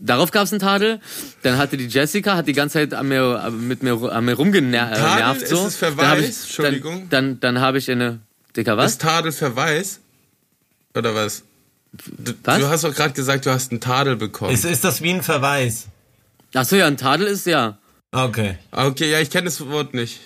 [0.00, 1.00] Darauf gab es einen Tadel.
[1.42, 4.96] Dann hatte die Jessica, hat die ganze Zeit an mir, mit mir, an mir rumgenervt.
[4.96, 5.56] Tadel so.
[5.56, 6.20] ist es Verweis?
[6.20, 7.08] Ich, Entschuldigung.
[7.10, 8.20] Dann, dann, dann habe ich eine...
[8.56, 8.92] Dicker, was?
[8.92, 10.00] Ist Tadel Verweis?
[10.94, 11.44] Oder was?
[11.92, 12.58] Du, was?
[12.58, 14.52] du hast doch gerade gesagt, du hast einen Tadel bekommen.
[14.52, 15.86] Ist, ist das wie ein Verweis?
[16.54, 17.78] Ach so, ja, ein Tadel ist ja.
[18.12, 18.56] Okay.
[18.72, 20.20] Okay, ja, ich kenne das Wort nicht.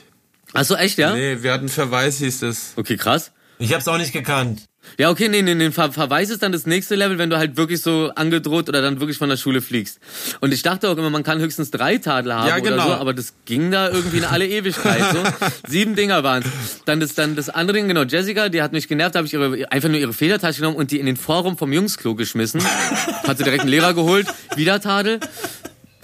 [0.52, 1.14] Ach so, echt, ja?
[1.14, 2.72] Nee, wir hatten Verweis, hieß es.
[2.76, 3.32] Okay, krass.
[3.64, 4.62] Ich hab's auch nicht gekannt.
[4.98, 7.56] Ja, okay, nee, nee, nee, Ver Verweis ist dann das nächste Level, wenn du halt
[7.56, 9.98] wirklich so angedroht oder dann wirklich von der Schule fliegst.
[10.40, 12.74] Und ich dachte auch immer, man kann höchstens drei Tadel haben ja, genau.
[12.74, 15.22] oder so, aber das ging da irgendwie in alle Ewigkeit, so.
[15.66, 16.46] Sieben Dinger waren's.
[16.84, 19.72] Dann das, dann das andere Ding, genau, Jessica, die hat mich genervt, habe ich ihre,
[19.72, 22.62] einfach nur ihre Federtasche genommen und die in den Forum vom Jungsklo geschmissen.
[23.26, 25.18] hat sie direkt einen Lehrer geholt, wieder Tadel.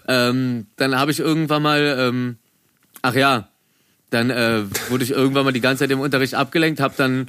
[0.09, 2.39] Ähm, dann habe ich irgendwann mal, ähm,
[3.03, 3.50] ach ja,
[4.11, 7.29] dann äh, wurde ich irgendwann mal die ganze Zeit im Unterricht abgelenkt, habe dann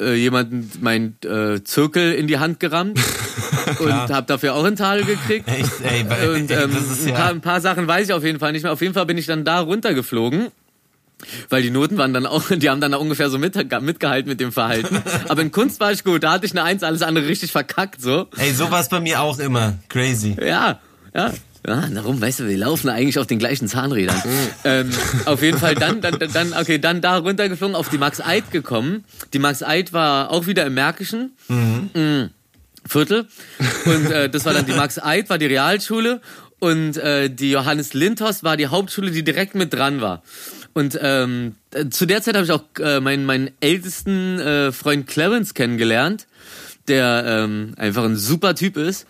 [0.00, 2.98] äh, jemanden mein äh, Zirkel in die Hand gerammt
[3.78, 5.48] und habe dafür auch einen Tadel gekriegt.
[5.48, 6.70] Echt, ey, und ähm,
[7.06, 8.72] ein, paar, ein paar Sachen weiß ich auf jeden Fall nicht mehr.
[8.72, 10.48] Auf jeden Fall bin ich dann da runtergeflogen.
[11.48, 14.52] Weil die Noten waren dann auch, die haben dann ungefähr so mit, mitgehalten mit dem
[14.52, 15.02] Verhalten.
[15.26, 18.00] Aber in Kunst war ich gut, da hatte ich eine Eins, alles andere richtig verkackt,
[18.00, 18.28] so.
[18.36, 19.74] Ey, so war es bei mir auch immer.
[19.88, 20.36] Crazy.
[20.40, 20.78] Ja,
[21.12, 21.32] ja.
[21.68, 24.22] Ja, darum, weißt du, wir laufen eigentlich auf den gleichen Zahnrädern.
[24.64, 24.90] ähm,
[25.26, 29.04] auf jeden Fall dann, dann, dann, okay, dann da runtergeflogen, auf die Max Eid gekommen.
[29.34, 31.32] Die Max Eid war auch wieder im Märkischen.
[31.48, 31.90] Mhm.
[31.92, 32.30] Mhm.
[32.86, 33.26] Viertel.
[33.84, 36.22] Und äh, das war dann die Max Eid, war die Realschule.
[36.58, 40.22] Und äh, die Johannes Lindhorst war die Hauptschule, die direkt mit dran war.
[40.72, 41.56] Und ähm,
[41.90, 46.26] zu der Zeit habe ich auch äh, meinen, meinen ältesten äh, Freund Clarence kennengelernt,
[46.88, 49.06] der ähm, einfach ein super Typ ist.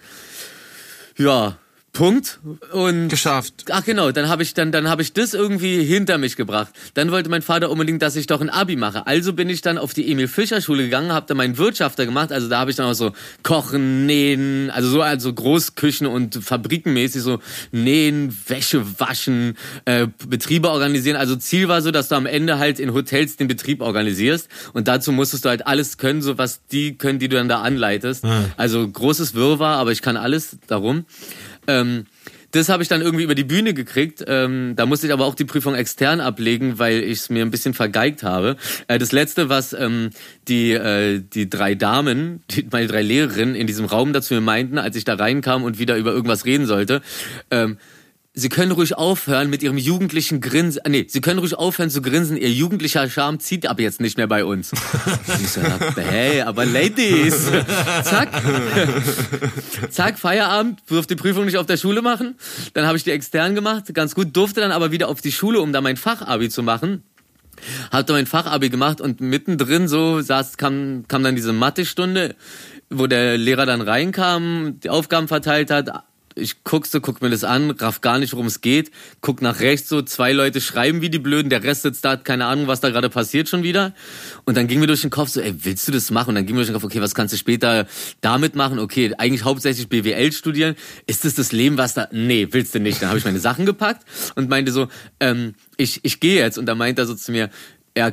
[1.17, 1.57] Ja,
[1.99, 2.39] Punkt.
[2.71, 3.65] Und Geschafft.
[3.71, 6.73] Ach genau, dann habe ich dann dann habe ich das irgendwie hinter mich gebracht.
[6.95, 9.09] Dann wollte mein Vater unbedingt, dass ich doch ein Abi mache.
[9.09, 12.31] Also bin ich dann auf die Emil Fischer Schule gegangen, habe da meinen Wirtschafter gemacht.
[12.31, 17.21] Also da habe ich dann auch so kochen, nähen, also so also Großküchen und Fabrikenmäßig
[17.21, 17.41] so
[17.73, 21.17] nähen, Wäsche waschen, äh, Betriebe organisieren.
[21.17, 24.87] Also Ziel war so, dass du am Ende halt in Hotels den Betrieb organisierst und
[24.87, 28.25] dazu musstest du halt alles können, so was die können, die du dann da anleitest.
[28.57, 31.05] Also großes Wirrwarr, aber ich kann alles darum.
[31.69, 32.07] Ähm,
[32.51, 34.25] das habe ich dann irgendwie über die Bühne gekriegt.
[34.27, 37.51] Ähm, da musste ich aber auch die Prüfung extern ablegen, weil ich es mir ein
[37.51, 38.57] bisschen vergeigt habe.
[38.89, 40.11] Äh, das letzte, was ähm,
[40.49, 44.97] die äh, die drei Damen, die, meine drei Lehrerinnen in diesem Raum dazu meinten, als
[44.97, 47.03] ich da reinkam und wieder über irgendwas reden sollte.
[47.51, 47.77] Ähm,
[48.39, 50.81] Sie können ruhig aufhören mit Ihrem jugendlichen Grinsen.
[50.89, 52.37] Nee, Sie können ruhig aufhören zu grinsen.
[52.37, 54.71] Ihr jugendlicher Charme zieht aber jetzt nicht mehr bei uns.
[55.43, 55.61] Ich so,
[55.97, 57.51] hey, aber Ladies.
[58.05, 58.31] Zack.
[59.91, 60.81] Zack, Feierabend.
[60.87, 62.37] Durfte die Prüfung nicht auf der Schule machen.
[62.75, 63.93] Dann habe ich die extern gemacht.
[63.93, 64.37] Ganz gut.
[64.37, 67.03] Durfte dann aber wieder auf die Schule, um da mein Fachabi zu machen.
[67.91, 72.37] Hab da mein Fachabi gemacht und mittendrin so saß, kam, kam dann diese Mathestunde,
[72.89, 76.05] wo der Lehrer dann reinkam, die Aufgaben verteilt hat,
[76.39, 79.61] ich guck so, guck mir das an, raff gar nicht, worum es geht, guck nach
[79.61, 82.67] rechts so, zwei Leute schreiben wie die Blöden, der Rest sitzt da, hat keine Ahnung,
[82.67, 83.95] was da gerade passiert schon wieder.
[84.45, 86.31] Und dann ging mir durch den Kopf so, ey, willst du das machen?
[86.31, 87.87] Und dann ging mir durch den Kopf, okay, was kannst du später
[88.21, 88.79] damit machen?
[88.79, 90.77] Okay, eigentlich hauptsächlich BWL studieren.
[91.07, 93.03] Ist das das Leben, was da, nee, willst du nicht.
[93.03, 94.89] Dann habe ich meine Sachen gepackt und meinte so,
[95.21, 96.59] ähm, ich, ich gehe jetzt.
[96.59, 97.51] Und dann meint er so zu mir,
[97.97, 98.13] ja,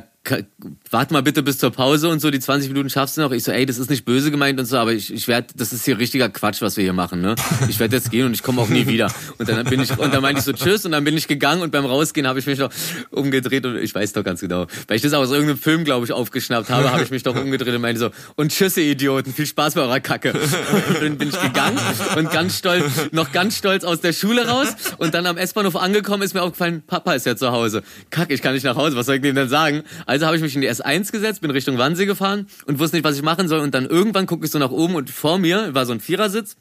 [0.96, 3.30] warte mal bitte bis zur Pause und so, die 20 Minuten schaffst du noch.
[3.30, 5.74] Ich so, ey, das ist nicht böse gemeint und so, aber ich, ich werde, das
[5.74, 7.34] ist hier richtiger Quatsch, was wir hier machen, ne?
[7.68, 9.12] Ich werde jetzt gehen und ich komme auch nie wieder.
[9.36, 11.60] Und dann bin ich, und dann meinte ich so, tschüss, und dann bin ich gegangen
[11.60, 12.70] und beim Rausgehen habe ich mich noch
[13.10, 16.12] umgedreht und ich weiß doch ganz genau, weil ich das aus irgendeinem Film, glaube ich,
[16.12, 19.46] aufgeschnappt habe, habe ich mich doch umgedreht und meinte so, und tschüss, ihr Idioten, viel
[19.46, 20.32] Spaß bei eurer Kacke.
[20.32, 21.78] Und dann bin ich gegangen
[22.16, 26.22] und ganz stolz, noch ganz stolz aus der Schule raus und dann am S-Bahnhof angekommen
[26.22, 27.82] ist mir aufgefallen, Papa ist ja zu Hause.
[28.08, 29.82] Kack, ich kann nicht nach Hause, was soll ich dem denn sagen?
[30.06, 33.04] Also habe ich mich in die S1 gesetzt, bin Richtung Wannsee gefahren und wusste nicht,
[33.04, 33.60] was ich machen soll.
[33.60, 36.56] Und dann irgendwann gucke ich so nach oben und vor mir war so ein Vierersitz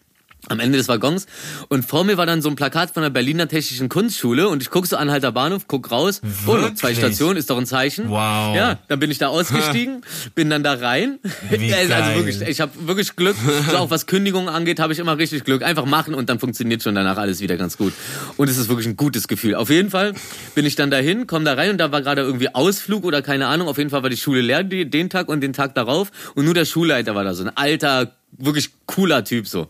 [0.49, 1.25] am Ende des Waggons
[1.69, 4.69] und vor mir war dann so ein Plakat von der Berliner Technischen Kunstschule und ich
[4.69, 6.93] guck so Anhalter Bahnhof, guck raus, oh, noch zwei?
[6.93, 8.09] Stationen, ist doch ein Zeichen.
[8.09, 8.55] Wow.
[8.55, 10.03] Ja, dann bin ich da ausgestiegen,
[10.35, 11.19] bin dann da rein.
[11.49, 12.15] Wie Ja, also geil.
[12.17, 13.35] wirklich, ich habe wirklich Glück,
[13.69, 15.63] so auch was Kündigungen angeht, habe ich immer richtig Glück.
[15.63, 17.93] Einfach machen und dann funktioniert schon danach alles wieder ganz gut.
[18.37, 19.55] Und es ist wirklich ein gutes Gefühl.
[19.55, 20.13] Auf jeden Fall
[20.53, 23.47] bin ich dann dahin, komm da rein und da war gerade irgendwie Ausflug oder keine
[23.47, 26.45] Ahnung, auf jeden Fall war die Schule leer den Tag und den Tag darauf und
[26.45, 29.67] nur der Schulleiter war da so ein alter, wirklich cooler Typ so.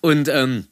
[0.00, 0.66] Und ähm,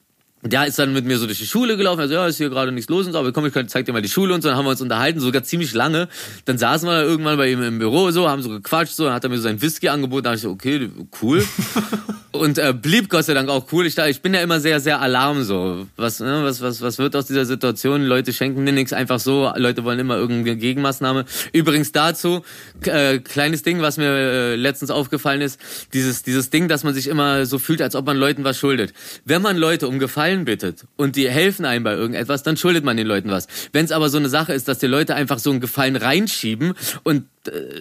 [0.47, 2.70] der ist dann mit mir so durch die Schule gelaufen, also ja, ist hier gerade
[2.70, 4.59] nichts los und so, aber komm, ich zeig dir mal die Schule und so, dann
[4.59, 6.09] haben wir uns unterhalten, sogar ziemlich lange.
[6.45, 9.24] Dann saßen wir irgendwann bei ihm im Büro so, haben so gequatscht so, dann hat
[9.24, 10.90] er mir so sein Whisky angeboten, da dachte ich so, okay,
[11.22, 11.42] cool.
[12.32, 13.86] und äh, blieb Gott sei Dank auch cool.
[13.86, 15.86] Ich, da- ich bin ja immer sehr, sehr alarm so.
[15.97, 18.03] Was, ne, was, was, was wird aus dieser Situation?
[18.03, 21.24] Leute schenken mir nichts einfach so, Leute wollen immer irgendeine Gegenmaßnahme.
[21.53, 22.45] Übrigens dazu,
[22.82, 25.61] äh, kleines Ding, was mir äh, letztens aufgefallen ist,
[25.92, 28.92] dieses, dieses Ding, dass man sich immer so fühlt, als ob man Leuten was schuldet.
[29.24, 32.97] Wenn man Leute um Gefallen bittet und die helfen einem bei irgendetwas, dann schuldet man
[32.97, 33.47] den Leuten was.
[33.72, 36.74] Wenn es aber so eine Sache ist, dass die Leute einfach so einen Gefallen reinschieben
[37.05, 37.26] und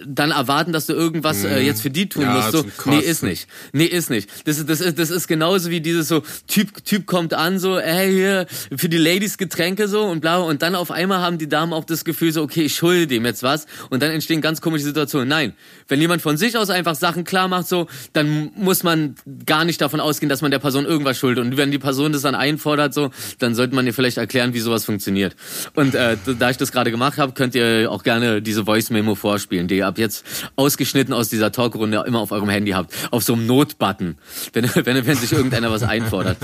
[0.06, 3.22] dann erwarten, dass du irgendwas äh, jetzt für die tun Ja, musst, so, nee, ist
[3.22, 3.48] nicht.
[3.72, 4.28] Nee, ist nicht.
[4.46, 7.78] Das ist, das ist, das ist genauso wie dieses so, Typ, Typ kommt an, so,
[7.78, 8.46] ey, hier,
[8.76, 11.84] für die Ladies Getränke so und bla, und dann auf einmal haben die Damen auch
[11.84, 15.28] das Gefühl so, okay, ich schulde dem jetzt was, und dann entstehen ganz komische Situationen.
[15.28, 15.54] Nein,
[15.88, 19.14] wenn jemand von sich aus einfach Sachen klar macht, so, dann muss man
[19.46, 21.44] gar nicht davon ausgehen, dass man der Person irgendwas schuldet.
[21.44, 24.60] Und wenn die Person das dann einfordert, so, dann sollte man ihr vielleicht erklären, wie
[24.60, 25.36] sowas funktioniert.
[25.74, 29.53] Und äh, da ich das gerade gemacht habe, könnt ihr auch gerne diese Voice-Memo vorspielen,
[29.68, 30.24] die ihr ab jetzt
[30.56, 32.92] ausgeschnitten aus dieser Talkrunde immer auf eurem Handy habt.
[33.10, 34.16] Auf so einem Notbutton,
[34.52, 36.38] wenn, wenn, wenn sich irgendeiner was einfordert.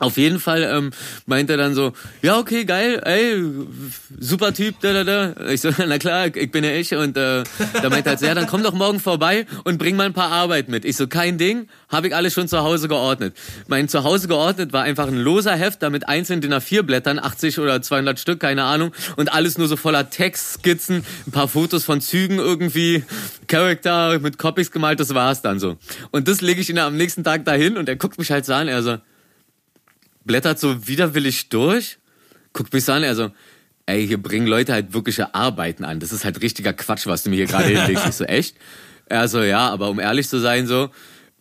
[0.00, 0.90] Auf jeden Fall ähm,
[1.26, 1.92] meint er dann so,
[2.22, 3.42] ja okay, geil, ey,
[4.18, 5.48] super Typ, da da da.
[5.50, 7.42] Ich so, na klar, ich bin ja ich und äh,
[7.72, 10.12] da meint er halt, so, ja, dann komm doch morgen vorbei und bring mal ein
[10.12, 10.84] paar Arbeit mit.
[10.84, 13.36] Ich so, kein Ding, habe ich alles schon zu Hause geordnet.
[13.66, 17.58] Mein Zuhause geordnet war einfach ein loser Heft, da mit einzelnen DIN A4 Blättern, 80
[17.58, 21.84] oder 200 Stück, keine Ahnung, und alles nur so voller Text, Skizzen, ein paar Fotos
[21.84, 23.02] von Zügen irgendwie,
[23.48, 25.76] Charakter mit Copies gemalt, das war's dann so.
[26.12, 28.54] Und das lege ich ihn am nächsten Tag dahin und er guckt mich halt so
[28.54, 28.98] an, er so,
[30.28, 31.98] blättert so widerwillig durch,
[32.52, 33.32] guckt mich so an, er so,
[33.86, 35.98] ey, hier bringen Leute halt wirkliche Arbeiten an.
[35.98, 38.06] Das ist halt richtiger Quatsch, was du mir hier gerade hinlegst.
[38.06, 38.56] Ich so, echt?
[39.06, 40.90] Er so, ja, aber um ehrlich zu sein, so,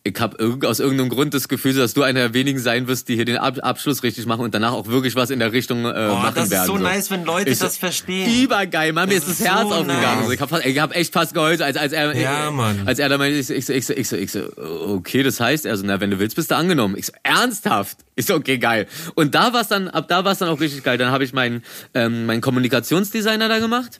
[0.07, 3.15] ich habe aus irgendeinem Grund das Gefühl, dass du einer der wenigen sein wirst, die
[3.15, 5.89] hier den Ab Abschluss richtig machen und danach auch wirklich was in der Richtung äh,
[6.09, 6.67] Oh, machen das ist werden.
[6.67, 8.43] so nice, wenn Leute Ich- das verstehen.
[8.43, 10.21] Übergeil, Mann, mir ist das ist Herz so aufgegangen.
[10.27, 10.31] nice.
[10.31, 12.83] Ich habe hab echt fast geheult, als, als er, Ja, Mann.
[12.85, 15.23] als er da meinte, ich so, ich so, ich so, ich so, ich so, okay,
[15.23, 16.95] das heißt, also, na, wenn du willst, bist du angenommen.
[16.97, 17.97] Ich so, ernsthaft?
[18.15, 18.87] Ich so, okay, geil.
[19.15, 20.97] Und da war's dann, ab da war's dann auch richtig geil.
[20.97, 23.99] Dann habe ich meinen, ähm, meinen Kommunikationsdesigner da gemacht.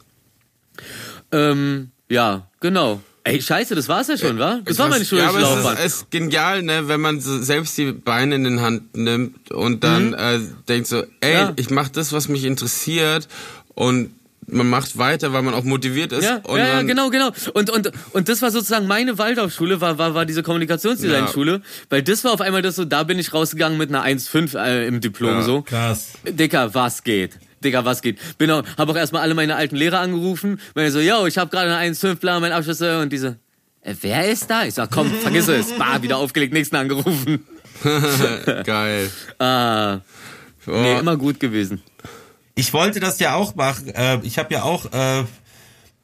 [1.32, 3.02] Ähm, ja, genau.
[3.28, 4.60] Ey, scheiße, das war's ja schon, wa?
[4.66, 5.74] Das war meine ja, aber schulische es Laufbahn.
[5.78, 9.52] ist, es ist genial, ne, wenn man so selbst die Beine in den Hand nimmt
[9.52, 11.34] und dann äh, denkt so, ey, Mhm.
[11.34, 11.54] Ja.
[11.56, 13.28] ich mache das, was mich interessiert
[13.76, 14.12] und
[14.50, 16.24] man macht weiter, weil man auch motiviert ist.
[16.24, 17.32] Ja, und ja, ja, genau, genau.
[17.54, 22.24] Und, und, und das war sozusagen meine Waldorfschule, war, war, war diese Kommunikationsdesign-Schule, weil das
[22.24, 25.32] war auf einmal das so, da bin ich rausgegangen mit einer 1,5 äh, im Diplom
[25.32, 25.42] Ja.
[25.42, 25.62] so.
[25.64, 26.12] Krass.
[26.26, 27.38] Dicker, was geht?
[27.68, 28.18] Dicker, was geht?
[28.38, 31.50] Bin auch, hab auch erstmal alle meine alten Lehrer angerufen, weil so, yo, ich habe
[31.52, 33.38] gerade eine 1,5 plan, mein Abschluss äh, und diese,
[33.82, 34.66] äh, wer ist da?
[34.66, 35.72] Ich sag, komm, vergiss es.
[35.78, 37.46] Bah, wieder aufgelegt, nächsten angerufen.
[38.64, 39.10] Geil.
[39.40, 40.00] Ah,
[40.70, 41.82] Oh, nee, immer gut gewesen.
[42.56, 43.88] Ich wollte das ja auch machen.
[43.96, 45.24] Äh, ich habe ja auch, äh,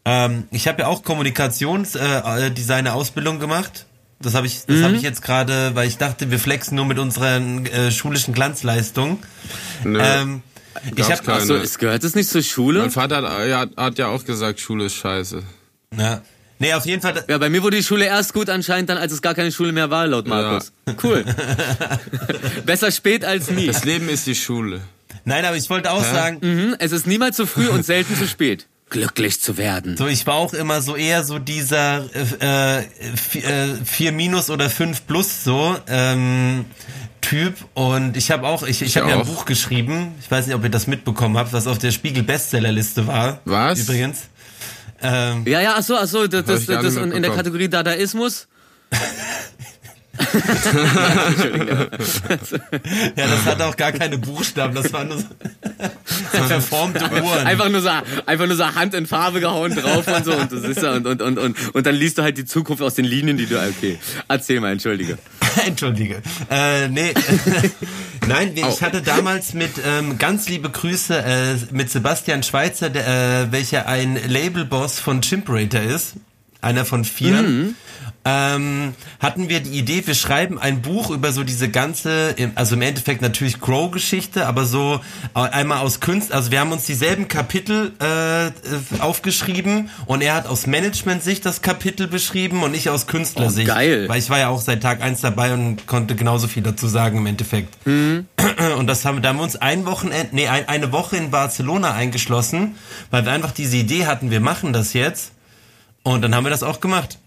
[0.06, 3.86] ähm, ich habe ja auch Kommunikationsdesigner äh, gemacht.
[4.22, 4.84] Das habe ich, das Mhm.
[4.84, 9.18] habe ich jetzt gerade, weil ich dachte, wir flexen nur mit unseren äh, schulischen Glanzleistungen.
[9.84, 10.00] Nö.
[10.02, 10.42] Ähm,
[10.96, 11.46] ich habe keine.
[11.46, 12.80] So, es gehört es nicht zur Schule?
[12.82, 15.44] mein Vater hat, ja, hat ja auch gesagt, Schule ist scheiße.
[15.98, 16.22] ja.
[16.60, 17.26] Nee, auf jeden Fall.
[17.28, 19.74] Ja, bei mir wurde die Schule erst gut anscheinend dann, als es gar keine Schule
[19.74, 20.72] mehr war, laut Markus.
[21.04, 21.26] Cool.
[22.66, 23.68] Besser spät als nie.
[23.68, 24.82] Das Leben ist die Schule.
[25.26, 28.28] Nein, aber ich wollte auch sagen, Mhm, es ist niemals zu früh und selten zu
[28.28, 28.68] spät.
[28.90, 29.98] Glücklich zu werden.
[29.98, 32.06] so ich war auch immer so eher so dieser
[32.40, 32.84] äh, äh,
[33.34, 36.66] vi- äh, 4 minus oder 5 plus so ähm,
[37.24, 39.26] Typ und ich habe auch ich, ich, Ich habe ja ein.
[39.26, 40.14] Buch geschrieben.
[40.20, 43.40] Ich weiß nicht, ob ihr das mitbekommen habt, was auf der Spiegel Bestsellerliste war.
[43.46, 43.80] Was?
[43.80, 44.24] Übrigens.
[45.02, 47.32] Ähm, Ja, ja, ach so, ach so, das, das, das, und in der.
[47.32, 48.48] Kategorie Dadaismus.
[53.16, 55.26] ja, das hatte auch gar keine Buchstaben, das waren nur so,
[56.48, 57.48] verformte Uhren.
[57.48, 57.90] Einfach nur so,
[58.26, 61.08] einfach nur so Hand in Farbe gehauen drauf und so und das ist ja und,
[61.08, 63.58] und, und, und, und dann liest du halt die Zukunft aus den Linien, die du,
[63.58, 63.98] okay.
[64.28, 65.18] Erzähl mal, entschuldige.
[65.66, 66.22] Entschuldige.
[66.50, 67.14] Äh, nee.
[68.28, 73.52] Nein, ich hatte damals mit ähm, ganz liebe Grüße äh, mit Sebastian Schweitzer, der, äh,
[73.52, 76.16] welcher ein Labelboss von Chimperator ist,
[76.64, 77.74] einer von vier.
[78.26, 82.82] Ähm, hatten wir die Idee, wir schreiben ein Buch über so diese ganze, also im
[82.82, 85.02] Endeffekt natürlich Crow-Geschichte, aber so
[85.36, 88.52] äh, einmal aus Kunst, also wir haben uns dieselben Kapitel äh, äh,
[89.00, 93.70] aufgeschrieben und er hat aus Management-Sicht das Kapitel beschrieben und ich aus Künstlersicht.
[93.70, 94.08] Oh, geil.
[94.08, 97.18] Weil ich war ja auch seit Tag eins dabei und konnte genauso viel dazu sagen
[97.18, 97.76] im Endeffekt.
[97.86, 98.28] Mhm.
[98.78, 101.94] Und das haben, da haben wir uns ein Wochenende, nee, ein, eine Woche in Barcelona
[101.94, 102.76] eingeschlossen,
[103.12, 105.34] weil wir einfach diese Idee hatten, wir machen das jetzt.
[106.04, 107.18] Und dann haben wir das auch gemacht.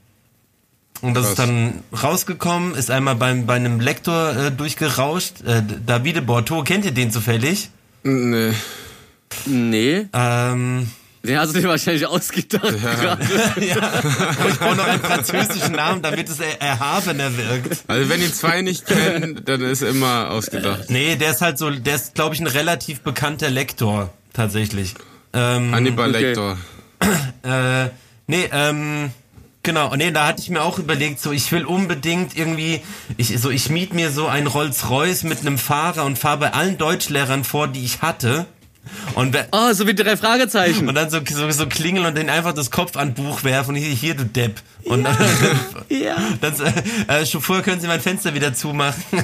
[1.03, 1.47] Und das ist Krass.
[1.47, 5.43] dann rausgekommen, ist einmal beim, bei einem Lektor äh, durchgerauscht.
[5.47, 7.68] Äh, Davide Borto, kennt ihr den zufällig?
[8.03, 8.53] Nee.
[9.45, 10.89] Nee, Ähm,
[11.24, 12.64] den hast du dir wahrscheinlich ausgedacht
[13.03, 17.83] ja, aber ich brauche noch einen französischen Namen, damit es er erhabener wirkt.
[17.89, 20.85] Also wenn ihr zwei nicht kennt, dann ist immer ausgedacht.
[20.89, 24.95] Nee, der ist halt so, der ist, glaube ich, ein relativ bekannter Lektor, tatsächlich.
[25.33, 26.22] Ähm, Hannibal Okay.
[26.22, 26.57] Lecter.
[27.43, 27.91] Äh,
[28.27, 29.11] nee, ähm,
[29.62, 32.81] genau, nee, da hatte ich mir auch überlegt, so, ich will unbedingt irgendwie,
[33.16, 36.79] ich, so, ich miet mir so ein Rolls-Royce mit einem Fahrer und fahre bei allen
[36.79, 38.47] Deutschlehrern vor, die ich hatte.
[39.16, 40.89] Und, Oh, so wie drei Fragezeichen.
[40.89, 44.14] und dann so, so, so klingeln und denen einfach das Kopfhandbuch werfen und hier, hier
[44.14, 44.62] du Depp.
[44.85, 45.16] Und dann,
[45.89, 46.16] Ja.
[46.41, 46.55] dann
[47.09, 49.03] äh, Chauffeur, können Sie mein Fenster wieder zumachen?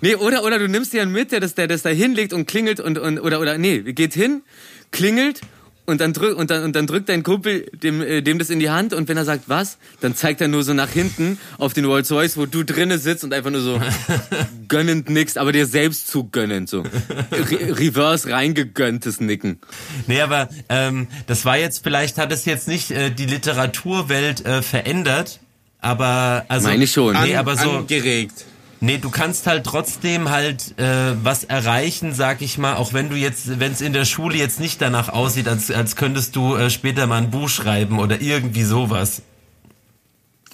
[0.00, 2.46] Nee, oder, oder du nimmst dir einen mit, der das, der das da hinlegt und
[2.46, 4.42] klingelt und, und oder, oder, nee, geht hin,
[4.90, 5.40] klingelt
[5.86, 8.58] und dann drückt, und dann, und dann drückt dein Kumpel dem, äh, dem das in
[8.58, 11.74] die Hand und wenn er sagt, was, dann zeigt er nur so nach hinten auf
[11.74, 13.80] den Rolls Royce, wo du drinnen sitzt und einfach nur so
[14.68, 16.80] gönnend nickst, aber dir selbst zu gönnend, so.
[16.80, 19.58] Re reverse reingegönntes Nicken.
[20.06, 24.62] Nee, aber ähm, das war jetzt, vielleicht hat es jetzt nicht äh, die Literaturwelt äh,
[24.62, 25.40] verändert,
[25.80, 27.14] aber also Meine ich schon.
[27.22, 28.46] Nee, aber so Angeregt.
[28.84, 33.16] Nee, du kannst halt trotzdem halt äh, was erreichen, sag ich mal, auch wenn du
[33.16, 36.70] jetzt wenn es in der Schule jetzt nicht danach aussieht, als als könntest du äh,
[36.70, 39.22] später mal ein Buch schreiben oder irgendwie sowas.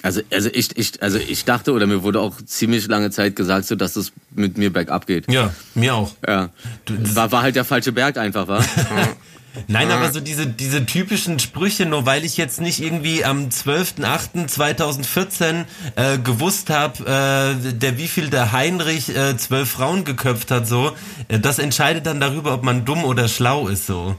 [0.03, 3.67] Also, also ich, ich, also ich dachte, oder mir wurde auch ziemlich lange Zeit gesagt,
[3.67, 5.31] so, dass es mit mir bergab geht.
[5.31, 6.15] Ja, mir auch.
[6.27, 6.49] Ja.
[6.87, 8.65] War, war halt der falsche Berg einfach, war?
[9.67, 15.65] Nein, aber so diese, diese typischen Sprüche, nur weil ich jetzt nicht irgendwie am 12.08.2014
[15.95, 20.95] äh, gewusst habe, äh, der wie viel der Heinrich äh, zwölf Frauen geköpft hat, so,
[21.27, 24.15] äh, das entscheidet dann darüber, ob man dumm oder schlau ist, so.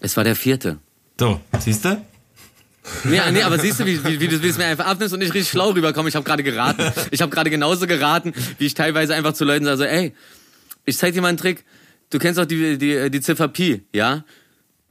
[0.00, 0.78] Es war der vierte.
[1.18, 2.00] So, siehst du?
[3.04, 5.20] Nee, nee, aber siehst du, wie, wie, wie du wie es mir einfach abnimmst und
[5.20, 6.08] ich richtig schlau rüberkomme.
[6.08, 6.92] Ich habe gerade geraten.
[7.10, 10.14] Ich habe gerade genauso geraten, wie ich teilweise einfach zu Leuten sage, so, ey,
[10.84, 11.64] ich zeig dir mal einen Trick.
[12.10, 14.24] Du kennst doch die, die, die Ziffer Pi, ja?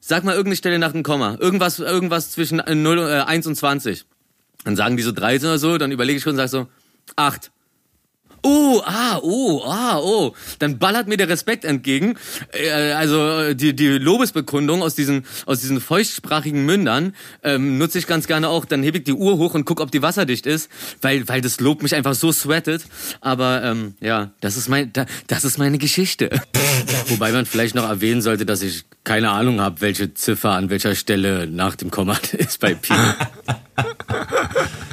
[0.08, 1.36] Sag mal irgendeine Stelle nach dem Komma.
[1.40, 4.06] Irgendwas, irgendwas zwischen 0, äh, 1 und 20.
[4.64, 6.68] Dann sagen die so 13 oder so, dann überlege ich schon und sag so,
[7.16, 7.50] 8.
[8.48, 10.36] Oh, ah, oh, ah, oh.
[10.60, 12.16] Dann ballert mir der Respekt entgegen.
[12.52, 18.28] Äh, also die, die Lobesbekundung aus diesen, aus diesen feuchtsprachigen Mündern ähm, nutze ich ganz
[18.28, 18.66] gerne auch.
[18.66, 20.70] Dann hebe ich die Uhr hoch und guck, ob die wasserdicht ist,
[21.02, 22.84] weil, weil das Lob mich einfach so sweatet.
[23.20, 26.30] Aber ähm, ja, das ist mein, da, das ist meine Geschichte.
[27.08, 30.94] Wobei man vielleicht noch erwähnen sollte, dass ich keine Ahnung habe, welche Ziffer an welcher
[30.94, 32.94] Stelle nach dem Komma ist bei Pi.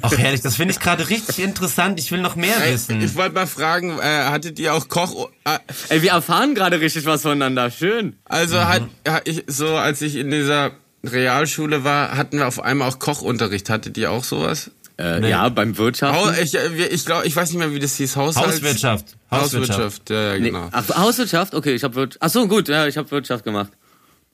[0.00, 2.00] Ach herrlich, das finde ich gerade richtig interessant.
[2.00, 3.02] Ich will noch mehr wissen.
[3.02, 5.28] ich wollte mal fragen, äh, hattet ihr auch Koch...
[5.44, 5.58] Äh,
[5.90, 7.70] Ey, wir erfahren gerade richtig was voneinander.
[7.70, 8.16] Schön.
[8.24, 10.70] also hat, hat ich so, als ich in dieser
[11.04, 13.68] Realschule war, hatten wir auf einmal auch Kochunterricht.
[13.70, 14.70] Hattet ihr auch sowas?
[14.98, 16.34] Äh, Ja, beim Wirtschaften.
[16.42, 18.16] Ich äh, ich glaube, ich weiß nicht mehr, wie das hieß.
[18.16, 19.16] Haushalts Hauswirtschaft.
[19.30, 19.78] Hauswirtschaft.
[19.80, 20.46] Hauswirtschaft, ja, ja, Nee.
[20.50, 20.68] genau.
[20.70, 21.54] Ach, Hauswirtschaft?
[21.54, 22.22] Okay, ich habe Wirtschaft.
[22.22, 23.72] Ach so, gut, ja, ich habe Wirtschaft gemacht.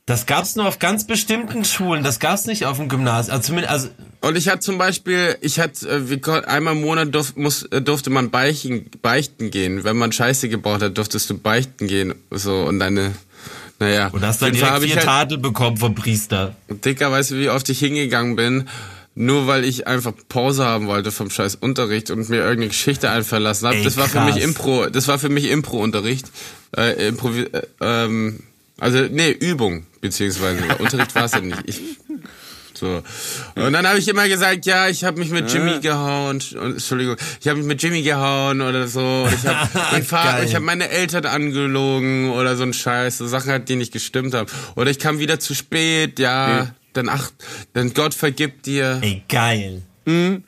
[0.08, 2.02] Das gab's nur auf ganz bestimmten Schulen.
[2.02, 3.36] Das gab's nicht auf dem Gymnasium.
[3.36, 3.88] Also zumindest, also
[4.22, 7.82] Und ich hatte zum Beispiel, ich hatte, äh, wir einmal im Monat durf, muss, äh,
[7.82, 9.84] durfte man beichten, beichten gehen.
[9.84, 12.14] Wenn man Scheiße gebraucht hat, durftest du beichten gehen.
[12.30, 13.12] So, und deine,
[13.80, 14.08] naja.
[14.10, 16.56] und hast dann direkt vier halt, Tadel bekommen vom Priester.
[16.70, 18.66] Dicker, weißt du, wie oft ich hingegangen bin?
[19.14, 23.42] Nur weil ich einfach Pause haben wollte vom scheiß Unterricht und mir irgendeine Geschichte einfallen
[23.42, 23.82] lassen habe.
[23.82, 26.30] Das war für mich Impro, das war für mich Impro-Unterricht.
[26.74, 28.40] Äh, Improvi äh, ähm,
[28.78, 30.62] also, nee, Übung, beziehungsweise.
[30.78, 31.62] Unterricht war es ja nicht.
[31.66, 31.80] Ich,
[32.74, 33.02] so.
[33.56, 36.36] Und dann habe ich immer gesagt, ja, ich habe mich mit Jimmy gehauen.
[36.36, 39.24] Und, Entschuldigung, ich habe mich mit Jimmy gehauen oder so.
[39.24, 43.26] Und ich habe mein Vater, ich habe meine Eltern angelogen oder so ein Scheiß, so
[43.26, 44.48] Sachen halt, die nicht gestimmt haben.
[44.76, 46.64] Oder ich kam wieder zu spät, ja.
[46.64, 46.70] Nee.
[46.92, 47.30] Dann ach,
[47.74, 48.98] dann Gott vergibt dir.
[49.02, 49.82] Ey, geil.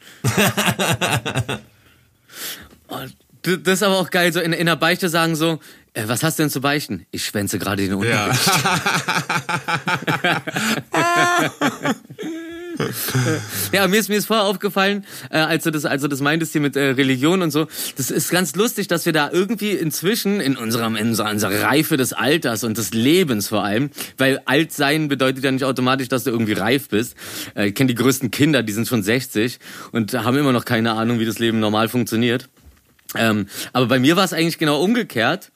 [2.88, 3.12] Oh, d-
[3.42, 5.60] das ist aber auch geil, so in, in der Beichte sagen so,
[5.94, 7.06] äh, was hast du denn zu beichten?
[7.10, 8.46] Ich schwänze gerade den Unterricht.
[8.46, 8.80] Ja.
[13.72, 16.52] Ja, mir ist mir ist vorher aufgefallen, äh, als du das als du das meintest
[16.52, 17.66] hier mit äh, Religion und so.
[17.96, 21.96] Das ist ganz lustig, dass wir da irgendwie inzwischen in unserem in unserer, unserer Reife
[21.96, 26.24] des Alters und des Lebens vor allem, weil alt sein bedeutet ja nicht automatisch, dass
[26.24, 27.14] du irgendwie reif bist.
[27.54, 29.58] Äh, ich kenne die größten Kinder, die sind schon 60
[29.92, 32.48] und haben immer noch keine Ahnung, wie das Leben normal funktioniert.
[33.16, 35.50] Ähm, aber bei mir war es eigentlich genau umgekehrt.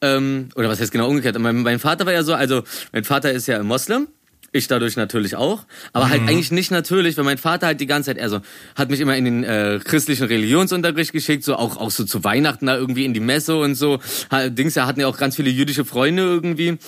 [0.00, 1.38] Ähm, oder was heißt genau umgekehrt?
[1.38, 2.62] Mein, mein Vater war ja so, also
[2.92, 4.08] mein Vater ist ja Moslem.
[4.50, 8.08] Ich dadurch natürlich auch, aber halt eigentlich nicht natürlich, weil mein Vater halt die ganze
[8.08, 8.40] Zeit, also
[8.76, 12.64] hat mich immer in den äh, christlichen Religionsunterricht geschickt, so auch auch so zu Weihnachten
[12.64, 14.00] da irgendwie in die Messe und so.
[14.30, 16.78] Ha, Dings, er hatten ja auch ganz viele jüdische Freunde irgendwie.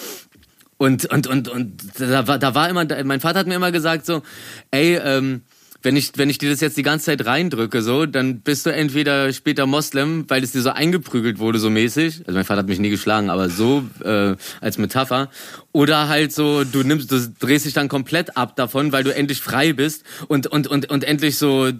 [0.78, 4.06] Und, und, und, und da war, da war immer, mein Vater hat mir immer gesagt
[4.06, 4.22] so,
[4.70, 5.42] ey, ähm,
[5.82, 8.70] wenn ich, wenn ich dir das jetzt die ganze Zeit reindrücke, so, dann bist du
[8.70, 12.22] entweder später Moslem, weil es dir so eingeprügelt wurde, so mäßig.
[12.26, 15.30] Also mein Vater hat mich nie geschlagen, aber so äh, als Metapher.
[15.72, 19.40] Oder halt so, du nimmst, du drehst dich dann komplett ab davon, weil du endlich
[19.40, 21.70] frei bist und und und und endlich so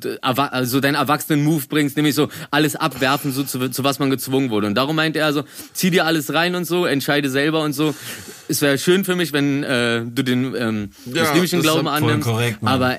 [0.62, 4.50] so deinen erwachsenen Move bringst, nämlich so alles abwerfen, so zu, zu was man gezwungen
[4.50, 4.68] wurde.
[4.68, 7.94] Und darum meinte er so, zieh dir alles rein und so, entscheide selber und so.
[8.48, 12.28] Es wäre schön für mich, wenn äh, du den ähm, Ja, muslimischen ist Glauben annimmst,
[12.28, 12.98] korrekt, aber